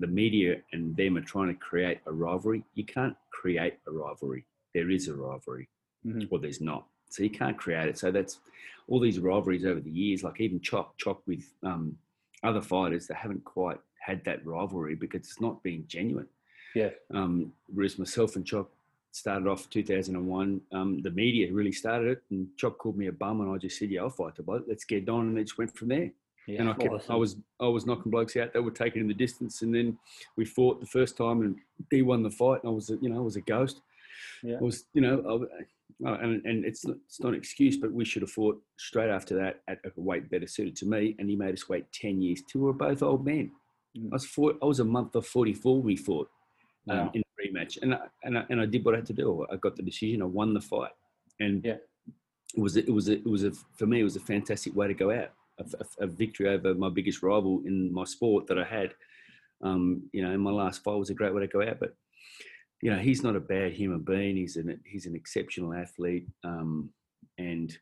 the 0.00 0.06
media 0.08 0.56
and 0.72 0.96
them 0.96 1.16
are 1.16 1.22
trying 1.22 1.48
to 1.48 1.54
create 1.54 2.00
a 2.06 2.12
rivalry. 2.12 2.64
You 2.74 2.84
can't 2.84 3.16
create 3.30 3.74
a 3.86 3.92
rivalry. 3.92 4.44
There 4.74 4.90
is 4.90 5.06
a 5.06 5.14
rivalry, 5.14 5.68
mm-hmm. 6.04 6.22
or 6.30 6.40
there's 6.40 6.60
not. 6.60 6.86
So 7.10 7.22
you 7.22 7.30
can't 7.30 7.56
create 7.56 7.88
it. 7.88 7.96
So 7.96 8.10
that's 8.10 8.40
all 8.88 8.98
these 8.98 9.20
rivalries 9.20 9.64
over 9.64 9.80
the 9.80 9.90
years, 9.90 10.24
like 10.24 10.40
even 10.40 10.60
Choc 10.60 10.96
Choc 10.98 11.22
with 11.26 11.44
um, 11.62 11.96
other 12.42 12.60
fighters 12.60 13.06
that 13.06 13.16
haven't 13.16 13.44
quite 13.44 13.78
had 14.00 14.24
that 14.24 14.44
rivalry 14.44 14.96
because 14.96 15.20
it's 15.20 15.40
not 15.40 15.62
being 15.62 15.84
genuine. 15.86 16.26
Yeah. 16.74 16.90
Um, 17.12 17.52
whereas 17.72 17.98
myself 18.00 18.34
and 18.34 18.44
Choc 18.44 18.68
started 19.14 19.46
off 19.46 19.70
2001. 19.70 20.60
Um, 20.72 21.02
the 21.02 21.10
media 21.10 21.52
really 21.52 21.72
started 21.72 22.08
it, 22.08 22.22
and 22.30 22.48
Choc 22.56 22.78
called 22.78 22.98
me 22.98 23.06
a 23.06 23.12
bum, 23.12 23.40
and 23.40 23.50
I 23.50 23.58
just 23.58 23.78
said, 23.78 23.90
"Yeah, 23.90 24.02
I'll 24.02 24.10
fight 24.10 24.34
the 24.34 24.42
bloke. 24.42 24.64
Let's 24.66 24.84
get 24.84 25.08
on," 25.08 25.28
and 25.28 25.38
it 25.38 25.44
just 25.44 25.58
went 25.58 25.76
from 25.76 25.88
there. 25.88 26.10
Yeah, 26.46 26.60
and 26.60 26.68
I 26.68 26.74
kept, 26.74 26.92
awesome. 26.92 27.14
I 27.14 27.16
was, 27.16 27.36
I 27.60 27.66
was 27.68 27.86
knocking 27.86 28.10
blokes 28.10 28.36
out. 28.36 28.52
They 28.52 28.60
were 28.60 28.70
taking 28.70 29.00
in 29.00 29.08
the 29.08 29.14
distance, 29.14 29.62
and 29.62 29.74
then 29.74 29.96
we 30.36 30.44
fought 30.44 30.80
the 30.80 30.86
first 30.86 31.16
time, 31.16 31.40
and 31.42 31.56
he 31.90 32.02
won 32.02 32.22
the 32.22 32.30
fight. 32.30 32.62
And 32.62 32.70
I 32.70 32.74
was, 32.74 32.90
you 33.00 33.08
know, 33.08 33.16
I 33.16 33.22
was 33.22 33.36
a 33.36 33.40
ghost. 33.40 33.80
Yeah. 34.42 34.56
I 34.56 34.62
was, 34.62 34.84
you 34.92 35.00
know, 35.00 35.48
I, 36.04 36.10
and 36.14 36.44
and 36.44 36.64
it's 36.64 36.84
not, 36.84 36.96
it's 37.06 37.20
not 37.20 37.30
an 37.30 37.36
excuse, 37.36 37.76
but 37.76 37.92
we 37.92 38.04
should 38.04 38.22
have 38.22 38.32
fought 38.32 38.60
straight 38.76 39.10
after 39.10 39.36
that 39.36 39.60
at 39.68 39.78
a 39.84 39.92
weight 39.96 40.28
better 40.28 40.46
suited 40.46 40.76
to 40.76 40.86
me, 40.86 41.14
and 41.18 41.30
he 41.30 41.36
made 41.36 41.54
us 41.54 41.68
wait 41.68 41.90
ten 41.92 42.20
years. 42.20 42.42
Till 42.50 42.62
we 42.62 42.66
were 42.66 42.72
both 42.72 43.02
old 43.02 43.24
men. 43.24 43.52
Mm. 43.96 44.08
I 44.10 44.14
was 44.14 44.26
fought, 44.26 44.58
I 44.60 44.66
was 44.66 44.80
a 44.80 44.84
month 44.84 45.14
of 45.14 45.26
forty 45.26 45.54
four. 45.54 45.80
We 45.80 45.96
fought 45.96 46.28
um, 46.88 46.98
wow. 46.98 47.10
in 47.14 47.22
rematch, 47.40 47.78
and 47.82 47.94
I, 47.94 48.00
and 48.22 48.38
I, 48.38 48.44
and 48.50 48.60
I 48.60 48.66
did 48.66 48.84
what 48.84 48.94
I 48.94 48.98
had 48.98 49.06
to 49.06 49.12
do. 49.12 49.46
I 49.50 49.56
got 49.56 49.76
the 49.76 49.82
decision. 49.82 50.22
I 50.22 50.26
won 50.26 50.54
the 50.54 50.60
fight, 50.60 50.92
and 51.40 51.64
yeah. 51.64 51.76
it 52.54 52.60
was 52.60 52.76
it 52.76 52.92
was 52.92 53.08
a, 53.08 53.14
it 53.14 53.26
was 53.26 53.44
a 53.44 53.52
for 53.76 53.86
me 53.86 54.00
it 54.00 54.04
was 54.04 54.16
a 54.16 54.20
fantastic 54.20 54.74
way 54.74 54.88
to 54.88 54.94
go 54.94 55.10
out. 55.10 55.30
A, 55.58 55.64
a, 55.80 56.04
a 56.04 56.06
victory 56.06 56.48
over 56.48 56.74
my 56.74 56.88
biggest 56.90 57.22
rival 57.22 57.62
in 57.64 57.92
my 57.92 58.04
sport 58.04 58.46
that 58.48 58.58
I 58.58 58.64
had. 58.64 58.94
Um, 59.62 60.02
you 60.12 60.22
know, 60.22 60.32
in 60.32 60.40
my 60.40 60.50
last 60.50 60.82
fight 60.82 60.98
was 60.98 61.10
a 61.10 61.14
great 61.14 61.32
way 61.32 61.40
to 61.40 61.46
go 61.46 61.62
out. 61.62 61.78
But 61.80 61.94
you 62.82 62.90
know, 62.90 62.98
he's 62.98 63.22
not 63.22 63.36
a 63.36 63.40
bad 63.40 63.72
human 63.72 64.00
being. 64.00 64.36
He's 64.36 64.56
an 64.56 64.80
he's 64.84 65.06
an 65.06 65.14
exceptional 65.14 65.72
athlete, 65.72 66.26
um, 66.44 66.90
and 67.38 67.76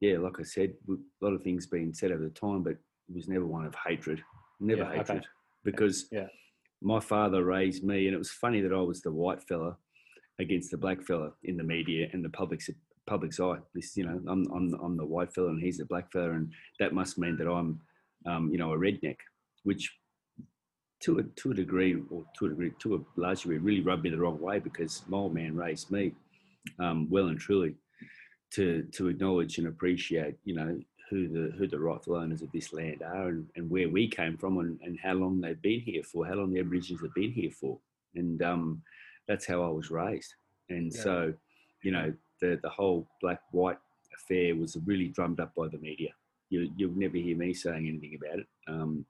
yeah, 0.00 0.18
like 0.18 0.40
I 0.40 0.42
said, 0.42 0.74
a 0.88 0.94
lot 1.24 1.34
of 1.34 1.42
things 1.42 1.66
being 1.66 1.94
said 1.94 2.10
over 2.10 2.24
the 2.24 2.30
time, 2.30 2.62
but 2.62 2.72
it 2.72 3.14
was 3.14 3.28
never 3.28 3.46
one 3.46 3.64
of 3.64 3.74
hatred. 3.86 4.22
Never 4.60 4.82
yeah, 4.82 4.90
hatred, 4.90 5.18
okay. 5.18 5.26
because 5.64 6.06
yeah 6.10 6.26
my 6.84 7.00
father 7.00 7.44
raised 7.44 7.82
me, 7.82 8.06
and 8.06 8.14
it 8.14 8.18
was 8.18 8.30
funny 8.30 8.60
that 8.60 8.72
I 8.72 8.80
was 8.80 9.00
the 9.00 9.10
white 9.10 9.42
fella 9.42 9.76
against 10.38 10.70
the 10.70 10.76
black 10.76 11.02
fella 11.02 11.30
in 11.44 11.56
the 11.56 11.64
media 11.64 12.08
and 12.12 12.24
the 12.24 12.28
public's 12.28 12.68
public's 13.06 13.40
eye. 13.40 13.58
This, 13.74 13.96
you 13.96 14.04
know, 14.04 14.20
I'm 14.28 14.46
I'm 14.54 14.74
I'm 14.82 14.96
the 14.96 15.06
white 15.06 15.34
fella 15.34 15.48
and 15.48 15.62
he's 15.62 15.78
the 15.78 15.86
black 15.86 16.12
fella, 16.12 16.32
and 16.32 16.52
that 16.78 16.92
must 16.92 17.18
mean 17.18 17.36
that 17.38 17.50
I'm, 17.50 17.80
um, 18.26 18.50
you 18.52 18.58
know, 18.58 18.72
a 18.72 18.78
redneck, 18.78 19.16
which 19.64 19.90
to 21.00 21.18
a 21.18 21.22
to 21.40 21.50
a 21.50 21.54
degree 21.54 21.96
or 22.10 22.24
to 22.38 22.46
a 22.46 22.48
degree 22.50 22.72
to 22.80 22.96
a 22.96 23.20
large 23.20 23.42
degree 23.42 23.58
really 23.58 23.80
rubbed 23.80 24.04
me 24.04 24.10
the 24.10 24.18
wrong 24.18 24.40
way 24.40 24.58
because 24.58 25.02
my 25.08 25.18
old 25.18 25.34
man 25.34 25.56
raised 25.56 25.90
me 25.90 26.12
um, 26.78 27.08
well 27.10 27.26
and 27.26 27.40
truly 27.40 27.74
to 28.52 28.82
to 28.92 29.08
acknowledge 29.08 29.58
and 29.58 29.66
appreciate, 29.66 30.36
you 30.44 30.54
know, 30.54 30.78
who 31.14 31.28
the 31.28 31.56
who 31.56 31.68
the 31.68 31.78
rightful 31.78 32.16
owners 32.16 32.42
of 32.42 32.50
this 32.50 32.72
land 32.72 33.02
are 33.02 33.28
and, 33.28 33.46
and 33.54 33.70
where 33.70 33.88
we 33.88 34.08
came 34.08 34.36
from 34.36 34.58
and, 34.58 34.80
and 34.82 34.98
how 35.00 35.12
long 35.12 35.40
they've 35.40 35.62
been 35.62 35.80
here 35.80 36.02
for, 36.02 36.26
how 36.26 36.34
long 36.34 36.52
the 36.52 36.58
Aborigines 36.58 37.00
have 37.00 37.14
been 37.14 37.30
here 37.30 37.52
for. 37.52 37.78
And 38.16 38.42
um, 38.42 38.82
that's 39.28 39.46
how 39.46 39.62
I 39.62 39.68
was 39.68 39.90
raised. 39.90 40.34
And 40.70 40.92
yeah. 40.92 41.02
so, 41.02 41.34
you 41.82 41.92
know, 41.92 42.12
the, 42.40 42.58
the 42.62 42.68
whole 42.68 43.06
black 43.20 43.40
white 43.52 43.78
affair 44.12 44.56
was 44.56 44.76
really 44.84 45.08
drummed 45.08 45.38
up 45.38 45.54
by 45.54 45.68
the 45.68 45.78
media. 45.78 46.10
You, 46.50 46.68
you'll 46.76 46.98
never 46.98 47.16
hear 47.16 47.36
me 47.36 47.54
saying 47.54 47.86
anything 47.86 48.18
about 48.20 48.40
it 48.40 48.46
um, 48.66 49.06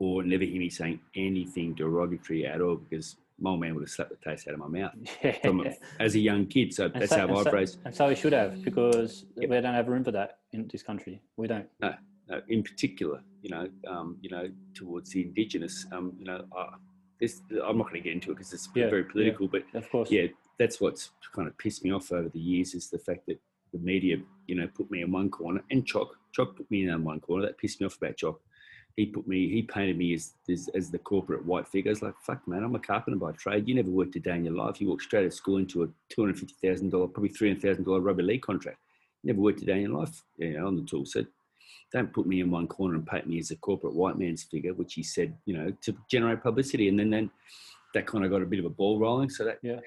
or 0.00 0.24
never 0.24 0.44
hear 0.44 0.58
me 0.58 0.70
saying 0.70 0.98
anything 1.14 1.74
derogatory 1.74 2.44
at 2.46 2.60
all 2.60 2.76
because 2.76 3.16
my 3.40 3.50
old 3.50 3.60
man 3.60 3.74
would 3.74 3.82
have 3.82 3.90
slapped 3.90 4.10
the 4.10 4.16
taste 4.16 4.46
out 4.48 4.54
of 4.54 4.60
my 4.60 4.68
mouth 4.68 4.92
from, 5.42 5.66
as 5.98 6.14
a 6.14 6.20
young 6.20 6.46
kid. 6.46 6.72
So 6.72 6.86
and 6.86 6.94
that's 6.94 7.10
so, 7.10 7.26
how 7.26 7.36
I've 7.36 7.44
so, 7.44 7.50
raised. 7.50 7.78
And 7.84 7.94
so 7.94 8.08
we 8.08 8.14
should 8.14 8.32
have 8.32 8.62
because 8.62 9.24
yep. 9.36 9.50
we 9.50 9.60
don't 9.60 9.74
have 9.74 9.88
room 9.88 10.04
for 10.04 10.12
that 10.12 10.38
in 10.52 10.68
this 10.68 10.82
country. 10.82 11.20
We 11.36 11.48
don't. 11.48 11.66
No, 11.80 11.94
no. 12.28 12.40
In 12.48 12.62
particular, 12.62 13.22
you 13.42 13.50
know, 13.50 13.68
um, 13.88 14.16
you 14.20 14.30
know, 14.30 14.48
towards 14.74 15.10
the 15.10 15.22
indigenous, 15.22 15.86
um, 15.92 16.12
you 16.18 16.24
know, 16.24 16.44
uh, 16.56 16.70
this 17.20 17.40
I'm 17.50 17.78
not 17.78 17.88
going 17.88 18.02
to 18.02 18.08
get 18.08 18.12
into 18.12 18.30
it 18.30 18.34
because 18.34 18.52
it's 18.52 18.68
yeah, 18.74 18.88
very 18.88 19.04
political. 19.04 19.46
Yeah, 19.52 19.60
but 19.72 19.78
of 19.78 19.90
course, 19.90 20.10
yeah, 20.10 20.26
that's 20.58 20.80
what's 20.80 21.10
kind 21.34 21.48
of 21.48 21.56
pissed 21.58 21.84
me 21.84 21.92
off 21.92 22.12
over 22.12 22.28
the 22.28 22.38
years 22.38 22.74
is 22.74 22.88
the 22.88 22.98
fact 22.98 23.26
that 23.26 23.40
the 23.72 23.78
media, 23.78 24.18
you 24.46 24.54
know, 24.54 24.68
put 24.68 24.90
me 24.90 25.02
in 25.02 25.10
one 25.10 25.28
corner 25.28 25.62
and 25.70 25.84
Choc, 25.84 26.16
Choc 26.32 26.56
put 26.56 26.70
me 26.70 26.88
in 26.88 27.04
one 27.04 27.20
corner. 27.20 27.46
That 27.46 27.58
pissed 27.58 27.80
me 27.80 27.86
off 27.86 27.96
about 27.96 28.16
Choc 28.16 28.40
he 28.96 29.06
put 29.06 29.26
me, 29.26 29.48
he 29.48 29.62
painted 29.62 29.98
me 29.98 30.14
as, 30.14 30.34
as, 30.48 30.68
as 30.74 30.90
the 30.90 30.98
corporate 30.98 31.44
white 31.44 31.66
figure. 31.66 31.90
I 31.90 31.94
was 31.94 32.02
like, 32.02 32.14
fuck, 32.22 32.46
man, 32.46 32.62
I'm 32.62 32.76
a 32.76 32.78
carpenter 32.78 33.18
by 33.18 33.32
trade. 33.32 33.66
You 33.66 33.74
never 33.74 33.90
worked 33.90 34.14
a 34.14 34.20
day 34.20 34.36
in 34.36 34.44
your 34.44 34.54
life. 34.54 34.80
You 34.80 34.88
walked 34.88 35.02
straight 35.02 35.20
out 35.20 35.26
of 35.26 35.34
school 35.34 35.56
into 35.56 35.82
a 35.82 35.88
$250,000, 36.16 36.90
probably 36.90 37.30
$300,000 37.30 38.04
rugby 38.04 38.22
league 38.22 38.42
contract. 38.42 38.78
never 39.24 39.40
worked 39.40 39.62
a 39.62 39.64
day 39.64 39.74
in 39.74 39.90
your 39.90 39.98
life 39.98 40.22
you 40.36 40.56
know, 40.56 40.68
on 40.68 40.76
the 40.76 40.82
tool. 40.82 41.04
So 41.06 41.24
don't 41.92 42.12
put 42.12 42.26
me 42.26 42.40
in 42.40 42.52
one 42.52 42.68
corner 42.68 42.94
and 42.94 43.06
paint 43.06 43.26
me 43.26 43.38
as 43.40 43.50
a 43.50 43.56
corporate 43.56 43.94
white 43.94 44.16
man's 44.16 44.44
figure, 44.44 44.74
which 44.74 44.94
he 44.94 45.02
said, 45.02 45.34
you 45.44 45.56
know, 45.56 45.72
to 45.82 45.96
generate 46.08 46.42
publicity. 46.42 46.88
And 46.88 46.98
then, 46.98 47.10
then 47.10 47.30
that 47.94 48.06
kind 48.06 48.24
of 48.24 48.30
got 48.30 48.42
a 48.42 48.46
bit 48.46 48.60
of 48.60 48.64
a 48.64 48.70
ball 48.70 49.00
rolling. 49.00 49.28
So 49.28 49.44
that, 49.44 49.58
yeah. 49.62 49.80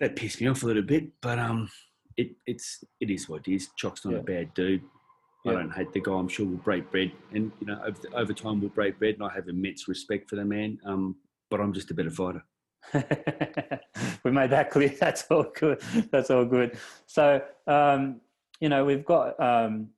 that 0.00 0.16
pissed 0.16 0.40
me 0.42 0.48
off 0.48 0.62
a 0.62 0.66
little 0.66 0.82
bit, 0.82 1.06
but, 1.22 1.38
um, 1.38 1.70
it, 2.18 2.32
it's, 2.46 2.84
it 3.00 3.10
is 3.10 3.28
what 3.28 3.46
it 3.46 3.54
is. 3.54 3.68
Choc's 3.76 4.04
not 4.04 4.14
yeah. 4.14 4.20
a 4.20 4.22
bad 4.22 4.52
dude. 4.54 4.82
I 5.46 5.52
don't 5.52 5.70
hate 5.70 5.92
the 5.92 6.00
guy. 6.00 6.12
I'm 6.12 6.28
sure 6.28 6.46
we'll 6.46 6.56
break 6.56 6.90
bread, 6.90 7.12
and 7.32 7.52
you 7.60 7.66
know, 7.66 7.80
over, 7.84 7.98
over 8.14 8.32
time 8.32 8.60
we'll 8.60 8.70
break 8.70 8.98
bread. 8.98 9.14
And 9.14 9.22
I 9.22 9.32
have 9.34 9.48
immense 9.48 9.88
respect 9.88 10.28
for 10.28 10.36
the 10.36 10.44
man. 10.44 10.78
Um, 10.84 11.16
but 11.50 11.60
I'm 11.60 11.72
just 11.72 11.90
a 11.90 11.94
better 11.94 12.10
fighter. 12.10 12.44
we 14.24 14.30
made 14.30 14.50
that 14.50 14.70
clear. 14.70 14.88
That's 15.00 15.24
all 15.30 15.46
good. 15.54 15.80
That's 16.10 16.30
all 16.30 16.44
good. 16.44 16.78
So, 17.06 17.42
um, 17.66 18.20
you 18.60 18.68
know, 18.68 18.84
we've 18.84 19.04
got 19.04 19.38
um, 19.40 19.88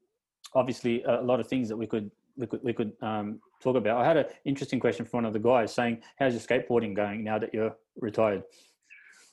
obviously 0.54 1.02
a 1.04 1.20
lot 1.20 1.40
of 1.40 1.46
things 1.46 1.68
that 1.68 1.76
we 1.76 1.86
could 1.86 2.10
we 2.36 2.46
could 2.46 2.60
we 2.62 2.72
could 2.72 2.92
um, 3.02 3.40
talk 3.62 3.76
about. 3.76 4.00
I 4.00 4.06
had 4.06 4.16
an 4.16 4.26
interesting 4.44 4.80
question 4.80 5.04
from 5.04 5.18
one 5.18 5.24
of 5.26 5.32
the 5.32 5.38
guys 5.38 5.74
saying, 5.74 6.02
"How's 6.18 6.32
your 6.32 6.42
skateboarding 6.42 6.94
going 6.94 7.24
now 7.24 7.38
that 7.38 7.52
you're 7.52 7.76
retired?" 7.96 8.42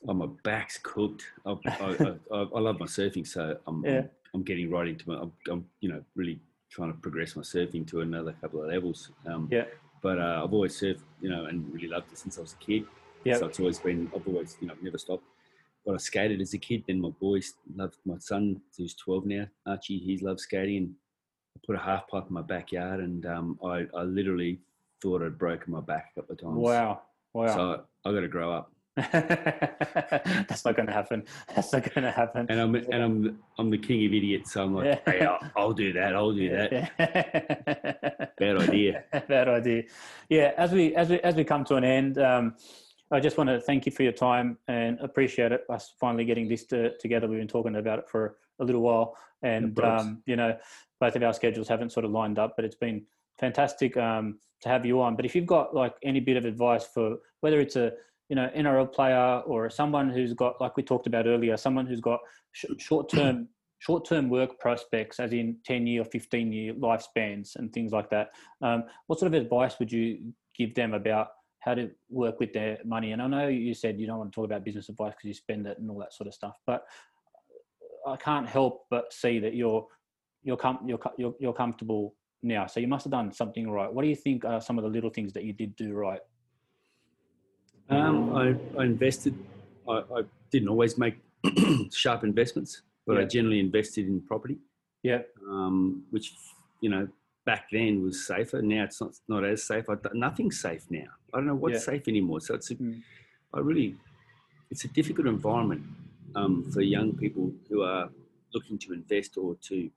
Oh, 0.08 0.14
my 0.14 0.28
back's 0.44 0.78
cooked. 0.78 1.24
I, 1.46 1.56
I, 1.66 2.16
I, 2.32 2.38
I 2.56 2.60
love 2.60 2.80
my 2.80 2.86
surfing, 2.86 3.26
so 3.26 3.58
I'm, 3.66 3.84
yeah. 3.84 4.00
I'm 4.00 4.10
I'm 4.34 4.44
getting 4.44 4.70
right 4.70 4.88
into 4.88 5.10
my, 5.10 5.18
I'm, 5.20 5.32
I'm, 5.50 5.66
you 5.80 5.90
know, 5.90 6.04
really 6.16 6.40
trying 6.70 6.92
to 6.92 6.98
progress 7.00 7.36
my 7.36 7.42
surfing 7.42 7.88
to 7.88 8.02
another 8.02 8.34
couple 8.40 8.62
of 8.62 8.70
levels. 8.70 9.12
Um, 9.26 9.48
yeah. 9.52 9.66
But 10.02 10.20
uh, 10.20 10.42
I've 10.44 10.54
always 10.54 10.80
surfed, 10.80 11.02
you 11.22 11.30
know, 11.30 11.46
and 11.46 11.74
really 11.74 11.88
loved 11.88 12.12
it 12.12 12.18
since 12.20 12.38
I 12.38 12.42
was 12.42 12.54
a 12.54 12.64
kid. 12.64 12.86
Yeah. 13.24 13.38
So 13.38 13.48
it's 13.48 13.60
always 13.60 13.80
been, 13.80 14.12
I've 14.16 14.28
always, 14.28 14.58
you 14.62 14.68
know, 14.68 14.76
never 14.82 14.98
stopped. 14.98 15.24
But 15.86 15.96
I 15.96 15.98
skated 15.98 16.40
as 16.42 16.54
a 16.54 16.58
kid. 16.58 16.84
Then 16.88 17.02
my 17.02 17.10
boys 17.10 17.54
loved 17.76 17.98
my 18.06 18.18
son, 18.20 18.62
who's 18.78 18.94
12 18.94 19.26
now, 19.26 19.48
Archie. 19.66 19.98
He 19.98 20.18
loves 20.20 20.44
skating. 20.44 20.78
And 20.78 20.96
I 21.56 21.60
put 21.66 21.76
a 21.76 21.80
half 21.80 22.08
pipe 22.08 22.26
in 22.28 22.34
my 22.34 22.42
backyard, 22.42 23.00
and 23.00 23.26
um, 23.26 23.60
I, 23.66 23.88
I 23.96 24.04
literally 24.04 24.60
thought 25.02 25.24
I'd 25.24 25.38
broken 25.38 25.74
my 25.74 25.82
back 25.82 26.12
a 26.12 26.22
couple 26.22 26.34
of 26.34 26.42
times. 26.42 26.58
Wow. 26.58 27.02
Wow. 27.34 27.56
So 27.56 27.86
I, 28.06 28.10
I 28.10 28.14
got 28.14 28.20
to 28.20 28.28
grow 28.28 28.52
up. 28.52 28.72
That's 29.12 30.66
not 30.66 30.76
going 30.76 30.88
to 30.88 30.94
happen. 30.94 31.24
That's 31.56 31.72
not 31.72 31.84
going 31.94 32.04
to 32.04 32.12
happen. 32.12 32.48
And 32.50 32.60
I'm 32.60 32.74
and 32.74 32.96
I'm 32.96 33.40
I'm 33.60 33.70
the 33.70 33.78
king 33.78 34.04
of 34.08 34.14
idiots. 34.14 34.54
So 34.54 34.64
I'm 34.64 34.74
like, 34.74 35.08
hey, 35.08 35.24
I'll, 35.24 35.40
I'll 35.56 35.74
do 35.74 35.94
that. 35.94 36.16
I'll 36.16 36.34
do 36.34 36.50
that. 36.50 38.32
Bad 38.40 38.58
idea. 38.58 39.04
Bad 39.28 39.50
idea. 39.50 39.84
Yeah. 40.30 40.54
As 40.58 40.72
we 40.72 40.96
as 40.96 41.10
we 41.10 41.20
as 41.20 41.36
we 41.36 41.44
come 41.44 41.64
to 41.66 41.76
an 41.76 41.84
end, 41.84 42.18
um, 42.18 42.56
I 43.12 43.20
just 43.20 43.38
want 43.38 43.52
to 43.52 43.62
thank 43.62 43.86
you 43.86 43.92
for 43.92 44.02
your 44.02 44.14
time 44.14 44.58
and 44.68 45.00
appreciate 45.00 45.52
it. 45.52 45.64
Us 45.70 45.94
finally 46.00 46.26
getting 46.26 46.48
this 46.48 46.66
to, 46.68 46.98
together. 46.98 47.28
We've 47.28 47.38
been 47.38 47.48
talking 47.48 47.76
about 47.76 48.00
it 48.00 48.10
for 48.10 48.38
a 48.60 48.66
little 48.66 48.82
while, 48.82 49.16
and 49.44 49.80
um, 49.80 50.24
you 50.26 50.36
know, 50.36 50.58
both 51.00 51.16
of 51.16 51.22
our 51.22 51.34
schedules 51.34 51.68
haven't 51.68 51.92
sort 51.92 52.04
of 52.04 52.12
lined 52.12 52.40
up, 52.40 52.56
but 52.56 52.66
it's 52.66 52.76
been 52.76 53.06
fantastic 53.38 53.96
um, 53.96 54.40
to 54.62 54.70
have 54.70 54.88
you 54.88 55.02
on. 55.02 55.16
But 55.16 55.26
if 55.26 55.36
you've 55.36 55.46
got 55.46 55.76
like 55.76 55.94
any 56.04 56.20
bit 56.20 56.36
of 56.36 56.46
advice 56.46 56.86
for 56.86 57.18
whether 57.42 57.60
it's 57.60 57.76
a 57.76 57.92
you 58.30 58.36
know 58.36 58.50
NRL 58.56 58.92
player 58.92 59.42
or 59.46 59.70
someone 59.70 60.10
who's 60.10 60.34
got 60.34 60.60
like 60.60 60.76
we 60.78 60.84
talked 60.84 61.08
about 61.08 61.28
earlier, 61.28 61.58
someone 61.58 61.86
who's 61.86 62.02
got 62.02 62.20
sh- 62.52 62.66
short 62.78 63.10
term 63.10 63.48
short 63.80 64.08
term 64.08 64.30
work 64.30 64.60
prospects, 64.60 65.20
as 65.20 65.34
in 65.34 65.58
ten 65.66 65.88
year 65.88 66.02
or 66.02 66.06
fifteen 66.06 66.52
year 66.52 66.74
lifespans 66.74 67.56
and 67.56 67.72
things 67.74 67.92
like 67.92 68.10
that. 68.10 68.30
Um, 68.62 68.84
what 69.08 69.20
sort 69.20 69.34
of 69.34 69.42
advice 69.42 69.80
would 69.80 69.92
you 69.92 70.34
give 70.58 70.76
them 70.76 70.94
about 70.94 71.30
how 71.60 71.74
to 71.74 71.90
work 72.10 72.40
with 72.40 72.54
their 72.54 72.80
money? 72.86 73.12
And 73.12 73.22
I 73.22 73.28
know 73.28 73.48
you 73.48 73.74
said 73.74 74.00
you 74.00 74.08
don't 74.08 74.20
want 74.20 74.32
to 74.32 74.36
talk 74.36 74.46
about 74.46 74.64
business 74.64 74.90
advice 74.90 75.14
because 75.14 75.28
you 75.28 75.34
spend 75.34 75.68
it 75.68 75.78
and 75.80 75.90
all 75.90 76.00
that 76.00 76.14
sort 76.14 76.28
of 76.28 76.34
stuff, 76.34 76.58
but 76.66 76.86
I 78.08 78.16
can't 78.16 78.48
help 78.48 78.86
but 78.90 79.12
see 79.14 79.40
that 79.40 79.54
you're 79.54 79.86
you're 80.44 80.58
com- 80.58 80.80
you're, 80.86 81.00
you're 81.18 81.36
you're 81.40 81.54
comfortable 81.54 82.16
now. 82.44 82.68
So 82.68 82.80
you 82.80 82.88
must 82.88 83.06
have 83.06 83.12
done 83.12 83.32
something 83.32 83.70
right. 83.70 83.92
What 83.92 84.04
do 84.04 84.08
you 84.08 84.16
think 84.16 84.46
are 84.46 84.62
some 84.62 84.78
of 84.78 84.84
the 84.84 84.90
little 84.90 85.10
things 85.10 85.34
that 85.34 85.44
you 85.44 85.54
did 85.54 85.76
do 85.76 85.94
right? 85.94 86.22
Um, 87.90 88.36
I, 88.36 88.56
I, 88.80 88.86
invested. 88.86 89.34
I, 89.88 90.04
I, 90.16 90.22
didn't 90.52 90.70
always 90.70 90.98
make 90.98 91.16
sharp 91.94 92.24
investments, 92.24 92.82
but 93.06 93.14
yeah. 93.14 93.22
I 93.22 93.26
generally 93.26 93.60
invested 93.60 94.08
in 94.08 94.22
property. 94.22 94.58
Yeah. 95.04 95.22
Um, 95.50 96.04
which 96.10 96.34
you 96.82 96.90
know 96.90 97.08
back 97.46 97.68
then 97.72 98.04
was 98.04 98.26
safer. 98.26 98.62
Now 98.62 98.84
it's 98.84 99.02
not 99.02 99.14
not 99.28 99.44
as 99.44 99.64
safe. 99.64 99.86
I, 99.90 99.96
nothing's 100.14 100.60
safe 100.60 100.86
now. 100.90 101.08
I 101.34 101.38
don't 101.38 101.48
know 101.48 101.56
what's 101.56 101.76
yeah. 101.76 101.94
safe 101.94 102.08
anymore. 102.08 102.42
So 102.42 102.56
it's 102.56 102.72
a, 102.72 102.76
mm. 102.76 103.02
I 103.54 103.60
really, 103.60 103.96
it's 104.70 104.86
a 104.86 104.88
difficult 104.90 105.28
environment 105.28 105.84
um, 106.36 106.70
for 106.72 106.82
young 106.82 107.14
people 107.14 107.52
who 107.70 107.84
are 107.84 108.10
looking 108.54 108.78
to 108.80 108.94
invest 108.94 109.38
or 109.38 109.56
to 109.64 109.90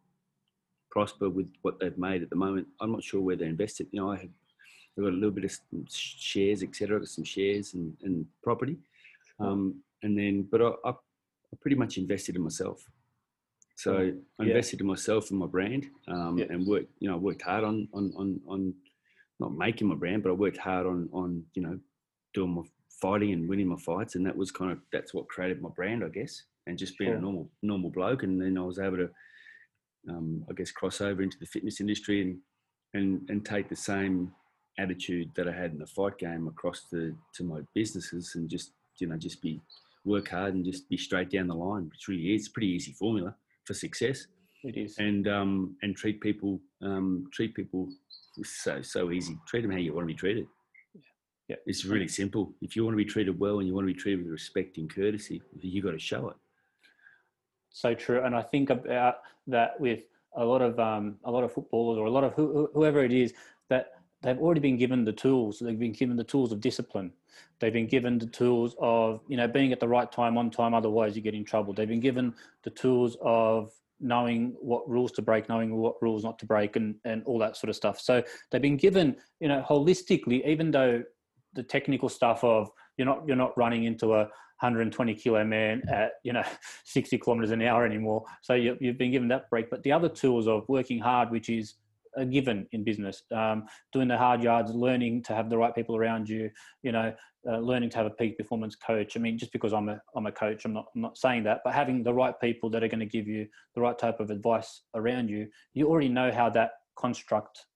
prosper 0.91 1.28
with 1.28 1.49
what 1.62 1.78
they've 1.78 1.97
made 1.99 2.22
at 2.22 2.30
the 2.30 2.36
moment. 2.36 2.66
I'm 2.80 2.93
not 2.93 3.05
sure 3.05 3.20
where 3.20 3.36
they 3.36 3.47
invested. 3.47 3.88
You 3.93 4.01
know, 4.01 4.11
I 4.11 4.18
had 4.18 4.30
I've 4.97 5.05
got 5.05 5.12
a 5.12 5.16
little 5.16 5.30
bit 5.30 5.45
of 5.45 5.59
shares, 5.88 6.62
etc. 6.62 7.07
Some 7.07 7.24
shares 7.24 7.74
and, 7.74 7.97
and 8.03 8.26
property, 8.43 8.76
um, 9.38 9.76
and 10.03 10.18
then 10.18 10.47
but 10.51 10.61
I, 10.61 10.72
I, 10.84 10.93
pretty 11.61 11.76
much 11.76 11.97
invested 11.97 12.36
in 12.36 12.43
myself. 12.43 12.84
So 13.76 14.12
I 14.38 14.43
invested 14.43 14.80
in 14.80 14.86
myself 14.86 15.30
and 15.30 15.38
my 15.38 15.47
brand, 15.47 15.86
um, 16.09 16.38
yeah. 16.38 16.47
and 16.51 16.66
worked. 16.66 16.91
You 16.99 17.09
know, 17.09 17.14
I 17.14 17.18
worked 17.18 17.43
hard 17.43 17.64
on 17.64 17.88
on 17.95 18.12
on 18.16 18.41
on 18.47 18.74
not 19.38 19.55
making 19.55 19.88
my 19.88 19.95
brand, 19.95 20.22
but 20.22 20.30
I 20.30 20.34
worked 20.34 20.59
hard 20.59 20.86
on 20.86 21.09
on 21.12 21.45
you 21.55 21.62
know 21.62 21.78
doing 22.34 22.51
my 22.51 22.62
fighting 23.01 23.32
and 23.32 23.49
winning 23.49 23.68
my 23.68 23.78
fights, 23.78 24.14
and 24.14 24.26
that 24.26 24.36
was 24.36 24.51
kind 24.51 24.72
of 24.72 24.78
that's 24.93 25.14
what 25.14 25.28
created 25.28 25.62
my 25.62 25.70
brand, 25.70 26.05
I 26.05 26.09
guess, 26.09 26.43
and 26.66 26.78
just 26.78 26.99
being 26.99 27.12
sure. 27.12 27.18
a 27.18 27.20
normal 27.20 27.49
normal 27.62 27.91
bloke, 27.91 28.22
and 28.22 28.41
then 28.41 28.59
I 28.59 28.62
was 28.62 28.78
able 28.78 28.99
to, 28.99 29.11
um, 30.09 30.45
I 30.51 30.53
guess, 30.53 30.70
cross 30.70 31.01
over 31.01 31.22
into 31.22 31.38
the 31.38 31.47
fitness 31.47 31.80
industry 31.80 32.20
and 32.22 32.38
and 32.93 33.28
and 33.30 33.47
take 33.47 33.68
the 33.68 33.76
same 33.76 34.32
attitude 34.78 35.30
that 35.34 35.48
I 35.48 35.52
had 35.52 35.72
in 35.72 35.78
the 35.78 35.86
fight 35.86 36.18
game 36.18 36.48
across 36.48 36.84
to 36.90 37.16
to 37.34 37.44
my 37.44 37.60
businesses, 37.74 38.34
and 38.34 38.48
just 38.48 38.72
you 38.98 39.06
know 39.06 39.16
just 39.16 39.42
be 39.42 39.60
work 40.04 40.28
hard 40.28 40.54
and 40.54 40.64
just 40.64 40.88
be 40.88 40.96
straight 40.96 41.30
down 41.30 41.48
the 41.48 41.54
line. 41.54 41.88
Which 41.90 42.08
really 42.08 42.34
is 42.34 42.48
pretty 42.48 42.68
easy 42.68 42.92
formula 42.92 43.34
for 43.64 43.74
success. 43.74 44.26
It 44.62 44.76
is, 44.76 44.98
and 44.98 45.26
um, 45.28 45.76
and 45.82 45.96
treat 45.96 46.20
people 46.20 46.60
um, 46.82 47.28
treat 47.32 47.54
people 47.54 47.88
so 48.42 48.82
so 48.82 49.10
easy. 49.10 49.38
Treat 49.46 49.62
them 49.62 49.70
how 49.70 49.78
you 49.78 49.94
want 49.94 50.04
to 50.04 50.14
be 50.14 50.18
treated. 50.18 50.46
Yeah. 51.48 51.56
It's 51.66 51.84
really 51.84 52.06
simple. 52.06 52.52
If 52.62 52.76
you 52.76 52.84
want 52.84 52.94
to 52.94 53.04
be 53.04 53.04
treated 53.04 53.38
well 53.38 53.58
and 53.58 53.66
you 53.66 53.74
want 53.74 53.88
to 53.88 53.92
be 53.92 53.98
treated 53.98 54.22
with 54.22 54.30
respect 54.30 54.78
and 54.78 54.88
courtesy, 54.94 55.42
you 55.60 55.82
got 55.82 55.90
to 55.90 55.98
show 55.98 56.28
it. 56.28 56.36
So 57.70 57.94
true, 57.94 58.22
and 58.22 58.36
I 58.36 58.42
think 58.42 58.70
about 58.70 59.16
that 59.48 59.80
with 59.80 60.04
a 60.36 60.44
lot 60.44 60.62
of 60.62 60.78
um, 60.78 61.16
a 61.24 61.30
lot 61.30 61.44
of 61.44 61.52
footballers 61.52 61.98
or 61.98 62.06
a 62.06 62.10
lot 62.10 62.24
of 62.24 62.34
who, 62.34 62.68
whoever 62.74 63.04
it 63.04 63.12
is 63.12 63.32
that 63.68 63.99
they've 64.22 64.38
already 64.38 64.60
been 64.60 64.76
given 64.76 65.04
the 65.04 65.12
tools. 65.12 65.58
They've 65.58 65.78
been 65.78 65.92
given 65.92 66.16
the 66.16 66.24
tools 66.24 66.52
of 66.52 66.60
discipline. 66.60 67.12
They've 67.58 67.72
been 67.72 67.86
given 67.86 68.18
the 68.18 68.26
tools 68.26 68.74
of 68.80 69.20
you 69.28 69.36
know 69.36 69.48
being 69.48 69.72
at 69.72 69.80
the 69.80 69.88
right 69.88 70.10
time 70.10 70.36
on 70.36 70.50
time. 70.50 70.74
Otherwise, 70.74 71.16
you 71.16 71.22
get 71.22 71.34
in 71.34 71.44
trouble. 71.44 71.72
They've 71.72 71.88
been 71.88 72.00
given 72.00 72.34
the 72.62 72.70
tools 72.70 73.16
of 73.22 73.72
knowing 74.00 74.54
what 74.60 74.88
rules 74.88 75.12
to 75.12 75.22
break, 75.22 75.48
knowing 75.48 75.76
what 75.76 76.02
rules 76.02 76.24
not 76.24 76.38
to 76.40 76.46
break, 76.46 76.76
and 76.76 76.96
and 77.04 77.22
all 77.24 77.38
that 77.38 77.56
sort 77.56 77.68
of 77.70 77.76
stuff. 77.76 78.00
So 78.00 78.22
they've 78.50 78.62
been 78.62 78.76
given 78.76 79.16
you 79.40 79.48
know 79.48 79.64
holistically, 79.68 80.46
even 80.46 80.70
though 80.70 81.02
the 81.54 81.62
technical 81.62 82.08
stuff 82.08 82.44
of 82.44 82.70
you're 82.96 83.06
not 83.06 83.22
you're 83.26 83.36
not 83.36 83.56
running 83.56 83.84
into 83.84 84.14
a 84.14 84.28
120 84.60 85.14
kilo 85.14 85.42
man 85.42 85.82
at 85.88 86.12
you 86.22 86.32
know 86.32 86.44
60 86.84 87.18
kilometers 87.18 87.50
an 87.50 87.62
hour 87.62 87.86
anymore 87.86 88.24
so 88.42 88.52
you, 88.54 88.76
have 88.82 88.98
been 88.98 89.10
given 89.10 89.26
that 89.28 89.48
break 89.48 89.70
but 89.70 89.82
the 89.82 89.90
other 89.90 90.08
tools 90.08 90.46
of 90.46 90.68
working 90.68 90.98
hard 90.98 91.30
which 91.30 91.48
is 91.48 91.74
a 92.16 92.24
given 92.24 92.66
in 92.72 92.84
business. 92.84 93.22
Um, 93.34 93.66
doing 93.92 94.08
the 94.08 94.16
hard 94.16 94.42
yards 94.42 94.72
learning 94.72 95.22
to 95.24 95.34
have 95.34 95.50
the 95.50 95.58
right 95.58 95.74
people 95.74 95.96
around 95.96 96.28
you 96.28 96.50
you 96.82 96.92
know 96.92 97.12
uh, 97.48 97.58
learning 97.58 97.90
to 97.90 97.96
have 97.98 98.06
a 98.06 98.11
peak 98.11 98.36
performance 98.38 98.76
coach. 98.76 99.16
I 99.16 99.20
mean 99.20 99.38
just 99.38 99.52
because 99.52 99.72
i'm 99.72 99.88
a 99.88 100.00
i'm 100.16 100.26
a 100.26 100.32
coach 100.32 100.64
i'm 100.64 100.72
not 100.72 100.86
i'm 100.94 101.02
not 101.02 101.16
saying 101.16 101.44
that 101.44 101.61
but 101.64 101.74
having 101.74 102.02
the 102.02 102.12
right 102.14 102.34
people 102.40 102.70
that 102.70 102.82
are 102.82 102.88
going 102.88 103.00
to 103.00 103.06
give 103.06 103.26
you 103.26 103.46
the 103.74 103.80
right 103.80 103.98
type 103.98 104.20
of 104.20 104.30
advice 104.30 104.82
around 104.94 105.28
you 105.30 105.48
you 105.74 105.88
already 105.88 106.08
know 106.08 106.30
how 106.30 106.50
that 106.50 106.72
construct 106.98 107.66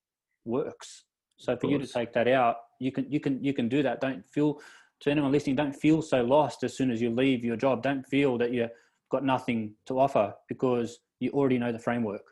works. 0.45 1.05
So 1.39 1.57
for 1.57 1.69
you 1.69 1.79
to 1.79 1.87
take 1.87 2.13
that 2.13 2.29
out 2.29 2.57
you 2.81 2.93
can 2.93 3.11
you 3.11 3.21
can 3.21 3.43
you 3.43 3.53
can 3.53 3.69
do 3.69 3.83
that. 3.83 4.01
Don't 4.01 4.25
feel 4.27 4.61
to 5.01 5.11
anyone 5.11 5.33
listening 5.33 5.57
don't 5.57 5.75
feel 5.75 6.03
so 6.03 6.23
lost 6.23 6.63
as 6.63 6.77
soon 6.77 6.91
as 6.91 7.01
you 7.01 7.11
leave 7.11 7.45
your 7.45 7.57
job. 7.57 7.83
Don't 7.83 8.07
feel 8.07 8.39
that 8.39 8.53
you've 8.53 8.71
got 9.11 9.25
nothing 9.25 9.75
to 9.87 9.99
offer 9.99 10.35
because 10.49 10.99
you 11.21 11.31
already 11.31 11.59
know 11.59 11.73
the 11.73 11.79
framework 11.79 12.23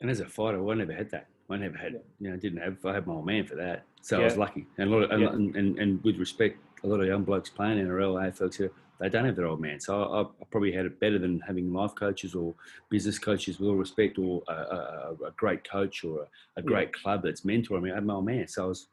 and 0.00 0.10
as 0.10 0.20
a 0.20 0.26
fighter 0.26 0.66
i 0.68 0.74
never 0.74 0.92
had 0.92 1.10
that 1.10 1.26
i 1.50 1.56
never 1.56 1.76
had 1.76 2.00
you 2.20 2.30
know 2.30 2.36
didn't 2.36 2.60
have 2.60 2.76
i 2.84 2.92
had 2.92 3.06
my 3.06 3.14
old 3.14 3.26
man 3.26 3.44
for 3.44 3.54
that 3.54 3.84
so 4.02 4.16
yeah. 4.16 4.22
i 4.22 4.24
was 4.24 4.36
lucky 4.36 4.66
and 4.78 4.92
a 4.92 4.92
lot 4.92 5.10
of, 5.10 5.20
yeah. 5.20 5.28
and, 5.28 5.56
and, 5.56 5.78
and, 5.78 6.02
with 6.04 6.16
respect 6.16 6.58
a 6.84 6.86
lot 6.86 7.00
of 7.00 7.06
young 7.06 7.24
blokes 7.24 7.50
playing 7.50 7.78
in 7.78 7.86
NRL, 7.86 8.34
folks 8.34 8.56
here, 8.56 8.72
they 8.98 9.08
don't 9.08 9.24
have 9.24 9.36
their 9.36 9.46
old 9.46 9.60
man. 9.60 9.80
So 9.80 10.02
I, 10.02 10.22
I, 10.22 10.44
probably 10.50 10.72
had 10.72 10.86
it 10.86 11.00
better 11.00 11.18
than 11.18 11.40
having 11.40 11.72
life 11.72 11.94
coaches 11.94 12.34
or 12.34 12.54
business 12.90 13.18
coaches 13.18 13.58
with 13.58 13.68
all 13.68 13.76
respect, 13.76 14.18
or 14.18 14.42
a, 14.48 14.52
a, 14.52 15.16
a 15.28 15.30
great 15.36 15.68
coach 15.68 16.04
or 16.04 16.22
a, 16.22 16.26
a 16.60 16.62
great 16.62 16.90
yeah. 16.94 17.02
club 17.02 17.22
that's 17.22 17.42
mentoring 17.42 17.82
me. 17.82 17.90
I 17.90 17.94
had 17.94 18.04
my 18.04 18.14
old 18.14 18.26
man, 18.26 18.46
so 18.46 18.64
I 18.64 18.68
was 18.68 18.88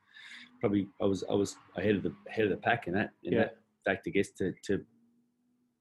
probably 0.59 0.87
I 1.01 1.05
was 1.05 1.23
I 1.29 1.33
was 1.33 1.57
ahead 1.75 1.95
of 1.95 2.03
the 2.03 2.13
ahead 2.29 2.45
of 2.45 2.51
the 2.51 2.57
pack 2.57 2.87
in 2.87 2.93
that 2.93 3.11
in 3.23 3.33
yeah. 3.33 3.39
that 3.39 3.57
fact 3.85 4.07
I 4.07 4.11
guess 4.11 4.29
to 4.37 4.53
to 4.63 4.83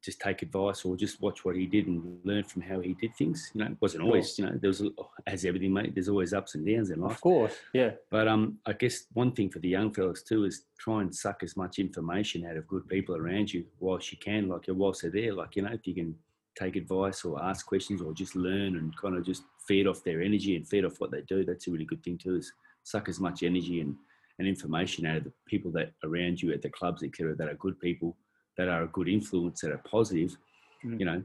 just 0.06 0.20
take 0.20 0.40
advice 0.40 0.84
or 0.84 0.96
just 0.96 1.20
watch 1.20 1.44
what 1.44 1.56
he 1.56 1.66
did 1.66 1.88
and 1.88 2.20
learn 2.22 2.44
from 2.44 2.62
how 2.62 2.78
he 2.78 2.94
did 2.94 3.14
things. 3.16 3.50
You 3.52 3.64
know, 3.64 3.72
it 3.72 3.76
wasn't 3.80 4.04
always, 4.04 4.38
you 4.38 4.46
know, 4.46 4.56
there 4.60 4.68
was, 4.68 4.84
as 5.26 5.44
everything, 5.44 5.72
mate, 5.72 5.94
there's 5.94 6.08
always 6.08 6.32
ups 6.32 6.54
and 6.54 6.64
downs 6.64 6.90
in 6.90 7.00
life. 7.00 7.16
Of 7.16 7.20
course, 7.20 7.56
yeah. 7.74 7.90
But 8.08 8.28
um, 8.28 8.58
I 8.66 8.72
guess 8.72 9.06
one 9.14 9.32
thing 9.32 9.50
for 9.50 9.58
the 9.58 9.68
young 9.68 9.92
fellas 9.92 10.22
too 10.22 10.44
is 10.44 10.62
try 10.78 11.00
and 11.00 11.12
suck 11.12 11.42
as 11.42 11.56
much 11.56 11.80
information 11.80 12.46
out 12.46 12.56
of 12.56 12.68
good 12.68 12.86
people 12.88 13.16
around 13.16 13.52
you 13.52 13.64
whilst 13.80 14.12
you 14.12 14.18
can, 14.18 14.48
like 14.48 14.66
whilst 14.68 15.02
they're 15.02 15.10
there. 15.10 15.34
Like, 15.34 15.56
you 15.56 15.62
know, 15.62 15.72
if 15.72 15.84
you 15.88 15.94
can 15.94 16.14
take 16.56 16.76
advice 16.76 17.24
or 17.24 17.42
ask 17.42 17.66
questions 17.66 18.00
or 18.00 18.14
just 18.14 18.36
learn 18.36 18.76
and 18.76 18.96
kind 18.96 19.16
of 19.16 19.26
just 19.26 19.42
feed 19.66 19.88
off 19.88 20.04
their 20.04 20.22
energy 20.22 20.54
and 20.54 20.68
feed 20.68 20.84
off 20.84 21.00
what 21.00 21.10
they 21.10 21.22
do, 21.22 21.44
that's 21.44 21.66
a 21.66 21.70
really 21.72 21.84
good 21.84 22.04
thing 22.04 22.16
too, 22.16 22.36
is 22.36 22.52
suck 22.84 23.08
as 23.08 23.18
much 23.18 23.42
energy 23.42 23.80
and 23.80 23.96
and 24.38 24.46
information 24.46 25.06
out 25.06 25.16
of 25.16 25.24
the 25.24 25.32
people 25.46 25.70
that 25.72 25.92
around 26.04 26.42
you 26.42 26.52
at 26.52 26.60
the 26.60 26.68
clubs, 26.68 27.02
etc., 27.02 27.34
that 27.34 27.48
are 27.48 27.54
good 27.54 27.80
people, 27.80 28.16
that 28.56 28.68
are 28.68 28.82
a 28.82 28.88
good 28.88 29.08
influence, 29.08 29.60
that 29.60 29.72
are 29.72 29.82
positive. 29.88 30.36
Mm. 30.84 31.00
You 31.00 31.06
know, 31.06 31.22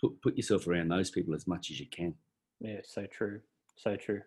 put 0.00 0.20
put 0.22 0.36
yourself 0.36 0.66
around 0.66 0.88
those 0.88 1.10
people 1.10 1.34
as 1.34 1.46
much 1.46 1.70
as 1.70 1.80
you 1.80 1.86
can. 1.86 2.14
Yeah, 2.60 2.80
so 2.84 3.06
true, 3.06 3.40
so 3.76 3.96
true. 3.96 4.22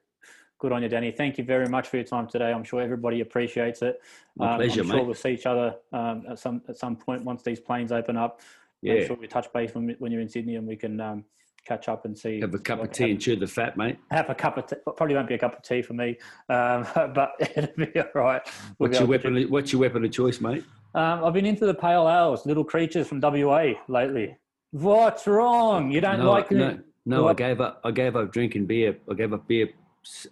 Good 0.59 0.71
on 0.71 0.83
you, 0.83 0.89
Danny. 0.89 1.11
Thank 1.11 1.39
you 1.39 1.43
very 1.43 1.67
much 1.67 1.87
for 1.87 1.97
your 1.97 2.05
time 2.05 2.27
today. 2.27 2.51
I'm 2.51 2.63
sure 2.63 2.81
everybody 2.81 3.21
appreciates 3.21 3.81
it. 3.81 3.99
My 4.35 4.51
um, 4.51 4.57
pleasure, 4.57 4.81
I'm 4.81 4.87
sure 4.87 4.97
mate. 4.97 5.05
we'll 5.05 5.15
see 5.15 5.31
each 5.31 5.47
other 5.47 5.75
um, 5.91 6.23
at 6.29 6.37
some 6.37 6.61
at 6.69 6.77
some 6.77 6.95
point 6.95 7.23
once 7.23 7.41
these 7.41 7.59
planes 7.59 7.91
open 7.91 8.15
up. 8.15 8.41
Yeah. 8.81 8.93
I'm 8.93 9.07
sure 9.07 9.15
we 9.15 9.27
touch 9.27 9.51
base 9.53 9.73
when, 9.73 9.95
when 9.99 10.11
you're 10.11 10.21
in 10.21 10.29
Sydney 10.29 10.55
and 10.55 10.67
we 10.67 10.75
can 10.75 10.99
um, 11.01 11.25
catch 11.65 11.87
up 11.87 12.05
and 12.05 12.17
see. 12.17 12.39
Have 12.41 12.53
a 12.53 12.59
cup 12.59 12.83
of 12.83 12.91
tea 12.91 13.03
have, 13.03 13.11
and 13.11 13.21
chew 13.21 13.35
the 13.35 13.47
fat, 13.47 13.77
mate. 13.77 13.97
Have 14.11 14.29
a 14.29 14.35
cup 14.35 14.57
of 14.57 14.67
tea. 14.67 14.75
Probably 14.85 15.15
won't 15.15 15.27
be 15.27 15.35
a 15.35 15.39
cup 15.39 15.57
of 15.57 15.63
tea 15.63 15.81
for 15.81 15.93
me, 15.93 16.17
um, 16.49 16.85
but 16.95 17.33
it'll 17.39 17.85
be 17.85 17.99
all 17.99 18.05
right. 18.15 18.41
We'll 18.77 18.89
what's 18.89 18.99
your 18.99 19.07
weapon? 19.07 19.35
To... 19.35 19.45
What's 19.45 19.71
your 19.71 19.81
weapon 19.81 20.05
of 20.05 20.11
choice, 20.11 20.41
mate? 20.41 20.63
Um, 20.93 21.23
I've 21.23 21.33
been 21.33 21.45
into 21.45 21.65
the 21.65 21.73
pale 21.73 22.09
ales, 22.09 22.45
little 22.45 22.63
creatures 22.63 23.07
from 23.07 23.21
WA 23.21 23.73
lately. 23.87 24.37
What's 24.71 25.27
wrong? 25.27 25.91
You 25.91 26.01
don't 26.01 26.19
no, 26.19 26.31
like 26.31 26.51
no, 26.51 26.79
no. 27.05 27.27
I 27.27 27.33
gave 27.33 27.61
up. 27.61 27.81
I 27.83 27.91
gave 27.91 28.15
up 28.15 28.31
drinking 28.31 28.65
beer. 28.65 28.97
I 29.09 29.13
gave 29.13 29.33
up 29.33 29.47
beer 29.47 29.69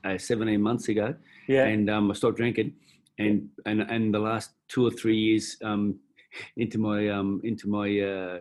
uh, 0.03 0.18
17 0.18 0.62
months 0.62 0.89
ago. 0.89 1.16
Yeah. 1.47 1.66
And 1.66 1.89
um, 1.89 2.12
I 2.12 2.14
stopped 2.14 2.38
drinking, 2.38 2.74
and 3.18 3.49
and 3.66 3.82
and 3.82 4.14
the 4.14 4.20
last 4.20 4.51
two 4.68 4.86
or 4.86 4.91
three 4.91 5.18
years 5.18 5.57
um, 5.64 5.99
into 6.57 6.78
my 6.78 7.10
um, 7.10 7.41
into 7.43 7.70
my 7.70 7.99
uh, 7.99 8.39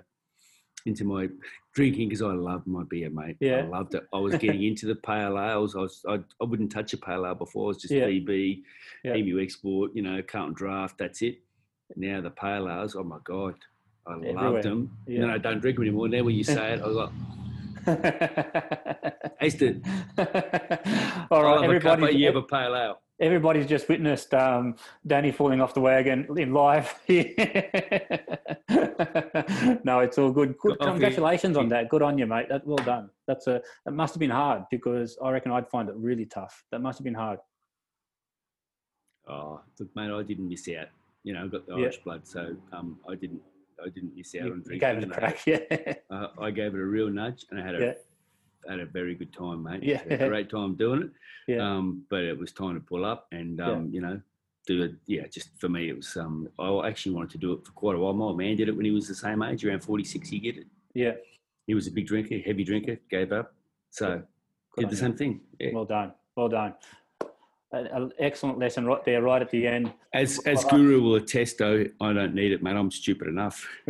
into 0.86 1.04
my 1.04 1.28
drinking 1.74 2.08
because 2.08 2.22
I 2.22 2.32
loved 2.32 2.66
my 2.66 2.82
beer, 2.84 3.10
mate. 3.10 3.36
Yeah. 3.40 3.58
I 3.58 3.62
loved 3.62 3.94
it. 3.94 4.04
I 4.12 4.18
was 4.18 4.34
getting 4.36 4.62
into 4.64 4.86
the 4.86 4.96
pale 4.96 5.38
ales. 5.38 5.76
I 5.76 5.80
was 5.80 6.04
I, 6.08 6.14
I 6.40 6.44
wouldn't 6.44 6.72
touch 6.72 6.92
a 6.92 6.96
pale 6.96 7.26
ale 7.26 7.34
before. 7.34 7.64
It 7.64 7.68
was 7.68 7.76
just 7.78 7.94
yeah. 7.94 8.06
VB, 8.06 8.62
yeah. 9.04 9.14
EMU 9.14 9.40
Export, 9.40 9.92
you 9.94 10.02
know, 10.02 10.20
Carlton 10.22 10.54
Draft. 10.54 10.98
That's 10.98 11.22
it. 11.22 11.40
Now 11.96 12.20
the 12.20 12.30
pale 12.30 12.68
ales. 12.68 12.94
Oh 12.96 13.04
my 13.04 13.18
god, 13.24 13.54
I 14.06 14.14
Everywhere. 14.14 14.50
loved 14.50 14.62
them. 14.64 14.96
Yeah. 15.06 15.22
And 15.22 15.32
I 15.32 15.38
don't 15.38 15.60
drink 15.60 15.76
them 15.76 15.84
anymore. 15.84 16.08
Now 16.08 16.22
when 16.24 16.34
you 16.34 16.44
say 16.44 16.74
it, 16.74 16.82
I 16.82 16.86
was 16.86 16.96
like. 16.96 17.10
I 17.88 19.44
used 19.44 19.58
to. 19.60 19.80
All 21.30 21.42
right, 21.42 21.64
everybody. 21.64 22.16
You 22.16 22.26
have 22.26 22.36
a 22.36 22.42
pale 22.42 22.76
ale. 22.76 23.00
everybody's 23.20 23.66
just 23.66 23.88
witnessed 23.88 24.34
um, 24.34 24.76
Danny 25.06 25.32
falling 25.32 25.62
off 25.62 25.72
the 25.72 25.80
wagon 25.80 26.26
in 26.36 26.52
live. 26.52 26.94
no, 29.84 30.00
it's 30.00 30.18
all 30.18 30.30
good. 30.30 30.58
good. 30.58 30.78
Congratulations 30.80 31.56
on 31.56 31.70
that. 31.70 31.88
Good 31.88 32.02
on 32.02 32.18
you, 32.18 32.26
mate. 32.26 32.50
That, 32.50 32.66
well 32.66 32.76
done. 32.76 33.08
That's 33.26 33.46
a. 33.46 33.62
That 33.86 33.92
must 33.92 34.12
have 34.14 34.20
been 34.20 34.30
hard 34.30 34.64
because 34.70 35.16
I 35.22 35.30
reckon 35.30 35.52
I'd 35.52 35.68
find 35.70 35.88
it 35.88 35.94
really 35.96 36.26
tough. 36.26 36.64
That 36.70 36.80
must 36.80 36.98
have 36.98 37.04
been 37.04 37.14
hard. 37.14 37.38
Oh, 39.26 39.60
look, 39.78 39.88
mate, 39.94 40.10
I 40.10 40.22
didn't 40.22 40.48
miss 40.48 40.68
out. 40.68 40.88
You 41.24 41.34
know, 41.34 41.44
I've 41.44 41.52
got 41.52 41.66
the 41.66 41.74
Irish 41.74 41.96
yeah. 41.96 42.04
blood, 42.04 42.26
so 42.26 42.56
um, 42.72 42.98
I 43.08 43.14
didn't. 43.14 43.42
I 43.80 43.90
didn't 43.90 44.16
miss 44.16 44.34
out 44.34 44.46
you, 44.46 44.52
on 44.52 44.62
drinking. 44.62 44.78
gave 44.80 44.98
it 44.98 45.04
a 45.04 45.06
crack, 45.06 45.38
yeah. 45.46 45.94
Uh, 46.10 46.26
I 46.40 46.50
gave 46.50 46.74
it 46.74 46.80
a 46.80 46.84
real 46.84 47.10
nudge, 47.10 47.44
and 47.50 47.60
I 47.60 47.64
had 47.64 47.76
a 47.76 47.78
yeah 47.78 47.92
had 48.68 48.80
a 48.80 48.86
very 48.86 49.14
good 49.14 49.32
time, 49.32 49.62
mate. 49.62 49.82
Yeah, 49.82 50.02
a 50.08 50.28
great 50.28 50.50
time 50.50 50.74
doing 50.74 51.02
it. 51.02 51.10
Yeah. 51.46 51.58
Um, 51.58 52.04
but 52.10 52.24
it 52.24 52.38
was 52.38 52.52
time 52.52 52.74
to 52.74 52.80
pull 52.80 53.04
up 53.04 53.26
and 53.32 53.60
um, 53.60 53.86
yeah. 53.86 53.90
you 53.92 54.00
know 54.00 54.20
do 54.66 54.82
it. 54.82 54.92
Yeah, 55.06 55.26
just 55.26 55.50
for 55.58 55.68
me, 55.68 55.88
it 55.88 55.96
was. 55.96 56.16
Um, 56.16 56.48
I 56.58 56.86
actually 56.86 57.14
wanted 57.14 57.30
to 57.30 57.38
do 57.38 57.52
it 57.52 57.64
for 57.64 57.72
quite 57.72 57.96
a 57.96 57.98
while. 57.98 58.12
My 58.12 58.32
man 58.32 58.56
did 58.56 58.68
it 58.68 58.76
when 58.76 58.84
he 58.84 58.90
was 58.90 59.08
the 59.08 59.14
same 59.14 59.42
age, 59.42 59.64
around 59.64 59.82
forty 59.82 60.04
six. 60.04 60.28
He 60.28 60.38
did 60.38 60.58
it. 60.58 60.66
Yeah. 60.94 61.12
He 61.66 61.74
was 61.74 61.86
a 61.86 61.90
big 61.90 62.06
drinker, 62.06 62.38
heavy 62.38 62.64
drinker, 62.64 62.98
gave 63.10 63.32
up. 63.32 63.54
So 63.90 64.22
yeah. 64.76 64.80
did 64.82 64.90
the 64.90 64.96
same 64.96 65.16
thing. 65.16 65.40
Yeah. 65.58 65.70
Well 65.72 65.84
done. 65.84 66.12
Well 66.36 66.48
done 66.48 66.74
an 67.72 68.12
excellent 68.18 68.58
lesson 68.58 68.86
right 68.86 69.04
there, 69.04 69.22
right 69.22 69.42
at 69.42 69.50
the 69.50 69.66
end. 69.66 69.92
As 70.14 70.38
as 70.46 70.64
Guru 70.64 71.02
will 71.02 71.16
attest, 71.16 71.58
though, 71.58 71.84
I 72.00 72.12
don't 72.14 72.34
need 72.34 72.52
it, 72.52 72.62
man. 72.62 72.76
I'm 72.76 72.90
stupid 72.90 73.28
enough. 73.28 73.68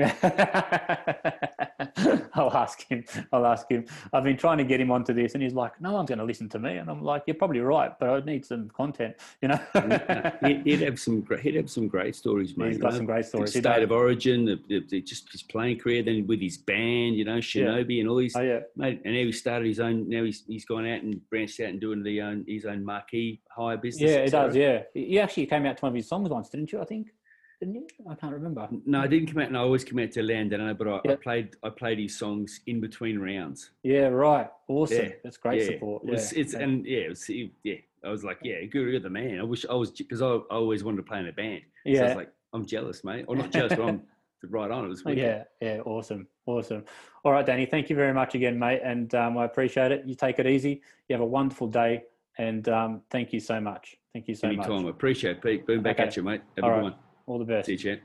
I'll 2.34 2.56
ask 2.56 2.84
him. 2.88 3.04
I'll 3.32 3.46
ask 3.46 3.70
him. 3.70 3.86
I've 4.12 4.24
been 4.24 4.36
trying 4.36 4.58
to 4.58 4.64
get 4.64 4.80
him 4.80 4.90
onto 4.90 5.12
this, 5.12 5.34
and 5.34 5.42
he's 5.42 5.54
like, 5.54 5.80
"No 5.80 5.92
one's 5.92 6.08
going 6.08 6.18
to 6.18 6.24
listen 6.24 6.48
to 6.50 6.58
me." 6.58 6.78
And 6.78 6.90
I'm 6.90 7.02
like, 7.02 7.22
"You're 7.26 7.36
probably 7.36 7.60
right, 7.60 7.92
but 8.00 8.08
I 8.08 8.20
need 8.20 8.44
some 8.44 8.68
content." 8.70 9.14
You 9.42 9.48
know, 9.48 9.60
he'd 10.64 10.80
have 10.80 10.98
some. 10.98 11.20
Great, 11.20 11.40
he'd 11.40 11.54
have 11.54 11.70
some 11.70 11.86
great 11.86 12.16
stories, 12.16 12.56
mate. 12.56 12.68
He's 12.68 12.78
got 12.78 12.94
some 12.94 13.06
great 13.06 13.26
stories. 13.26 13.52
The 13.52 13.60
state 13.60 13.82
of 13.84 13.92
origin, 13.92 14.44
the, 14.44 14.60
the, 14.68 14.84
the, 14.88 15.00
just 15.02 15.30
his 15.30 15.42
playing 15.42 15.78
career, 15.78 16.02
then 16.02 16.26
with 16.26 16.40
his 16.40 16.58
band, 16.58 17.16
you 17.16 17.24
know, 17.24 17.38
Shinobi 17.38 17.96
yeah. 17.96 18.00
and 18.00 18.08
all 18.08 18.16
these. 18.16 18.34
Oh 18.34 18.40
yeah, 18.40 18.60
mate. 18.76 19.02
And 19.04 19.14
now 19.14 19.20
he 19.20 19.32
started 19.32 19.68
his 19.68 19.78
own. 19.78 20.08
Now 20.08 20.24
he's 20.24 20.44
he's 20.48 20.64
gone 20.64 20.86
out 20.86 21.02
and 21.02 21.20
branched 21.30 21.60
out 21.60 21.68
and 21.68 21.80
doing 21.80 22.02
the 22.02 22.20
own 22.22 22.44
his 22.48 22.64
own 22.64 22.84
marquee 22.84 23.40
hire 23.68 23.76
business. 23.76 24.10
Yeah, 24.10 24.16
it 24.18 24.30
does. 24.30 24.56
Yeah, 24.56 24.82
you 24.94 25.20
actually 25.20 25.46
came 25.46 25.66
out 25.66 25.76
to 25.76 25.82
one 25.82 25.90
of 25.90 25.96
his 25.96 26.08
songs 26.08 26.28
once, 26.28 26.48
didn't 26.48 26.72
you? 26.72 26.80
I 26.80 26.84
think. 26.84 27.08
Didn't 27.60 27.74
you? 27.74 27.86
I 28.08 28.14
can't 28.14 28.32
remember. 28.32 28.68
No, 28.86 29.00
I 29.00 29.08
didn't 29.08 29.32
come 29.32 29.42
out, 29.42 29.48
and 29.48 29.56
I 29.56 29.60
always 29.60 29.84
come 29.84 29.98
out 29.98 30.12
to 30.12 30.20
Landano, 30.20 30.78
but 30.78 30.86
I, 30.86 31.00
yep. 31.04 31.06
I, 31.06 31.16
played 31.16 31.56
I 31.64 31.70
played 31.70 31.98
his 31.98 32.16
songs 32.16 32.60
in 32.66 32.80
between 32.80 33.18
rounds. 33.18 33.70
Yeah, 33.82 34.06
right. 34.06 34.48
Awesome. 34.68 35.06
Yeah. 35.06 35.08
That's 35.24 35.38
great 35.38 35.62
yeah. 35.62 35.66
support. 35.66 36.04
It 36.04 36.10
was, 36.12 36.32
yeah. 36.32 36.40
It's 36.40 36.54
and 36.54 36.86
yeah, 36.86 36.98
it 36.98 37.08
was, 37.08 37.28
yeah. 37.64 37.74
I 38.04 38.10
was 38.10 38.22
like, 38.22 38.38
yeah, 38.44 38.64
Guru, 38.64 38.92
you're 38.92 39.00
the 39.00 39.10
man. 39.10 39.40
I 39.40 39.42
wish 39.42 39.66
I 39.68 39.74
was 39.74 39.90
because 39.90 40.22
I, 40.22 40.26
I, 40.26 40.38
always 40.50 40.84
wanted 40.84 40.98
to 40.98 41.02
play 41.02 41.18
in 41.18 41.26
a 41.26 41.32
band. 41.32 41.62
Yeah. 41.84 41.98
So 41.98 42.04
I 42.04 42.06
was 42.08 42.16
like, 42.16 42.32
I'm 42.52 42.64
jealous, 42.64 43.02
mate. 43.02 43.24
Or 43.26 43.34
not 43.34 43.50
jealous, 43.50 43.74
but 43.74 43.82
I'm 43.82 44.02
right 44.48 44.70
on. 44.70 44.84
It 44.84 44.88
was 44.88 45.04
wicked. 45.04 45.18
yeah, 45.18 45.44
yeah, 45.60 45.80
awesome, 45.84 46.28
awesome. 46.46 46.84
All 47.24 47.32
right, 47.32 47.44
Danny, 47.44 47.66
thank 47.66 47.90
you 47.90 47.96
very 47.96 48.14
much 48.14 48.36
again, 48.36 48.56
mate, 48.56 48.82
and 48.84 49.12
um, 49.16 49.36
I 49.36 49.44
appreciate 49.44 49.90
it. 49.90 50.04
You 50.06 50.14
take 50.14 50.38
it 50.38 50.46
easy. 50.46 50.80
You 51.08 51.14
have 51.14 51.20
a 51.20 51.26
wonderful 51.26 51.66
day, 51.66 52.04
and 52.38 52.68
um, 52.68 53.02
thank 53.10 53.32
you 53.32 53.40
so 53.40 53.60
much. 53.60 53.96
Thank 54.12 54.28
you 54.28 54.34
so 54.34 54.46
Anytime. 54.46 54.62
much. 54.62 54.70
Anytime. 54.70 54.88
Appreciate 54.88 55.36
it, 55.36 55.42
Pete. 55.42 55.66
Boom 55.66 55.82
back 55.82 55.96
okay. 55.96 56.08
at 56.08 56.16
you, 56.16 56.22
mate. 56.22 56.40
Have 56.56 56.64
All 56.64 56.70
a 56.70 56.74
good 56.74 56.76
right. 56.76 56.82
one. 56.84 56.94
All 57.26 57.38
the 57.38 57.44
best. 57.44 57.66
See 57.66 57.72
you, 57.72 57.78
champ. 57.78 58.00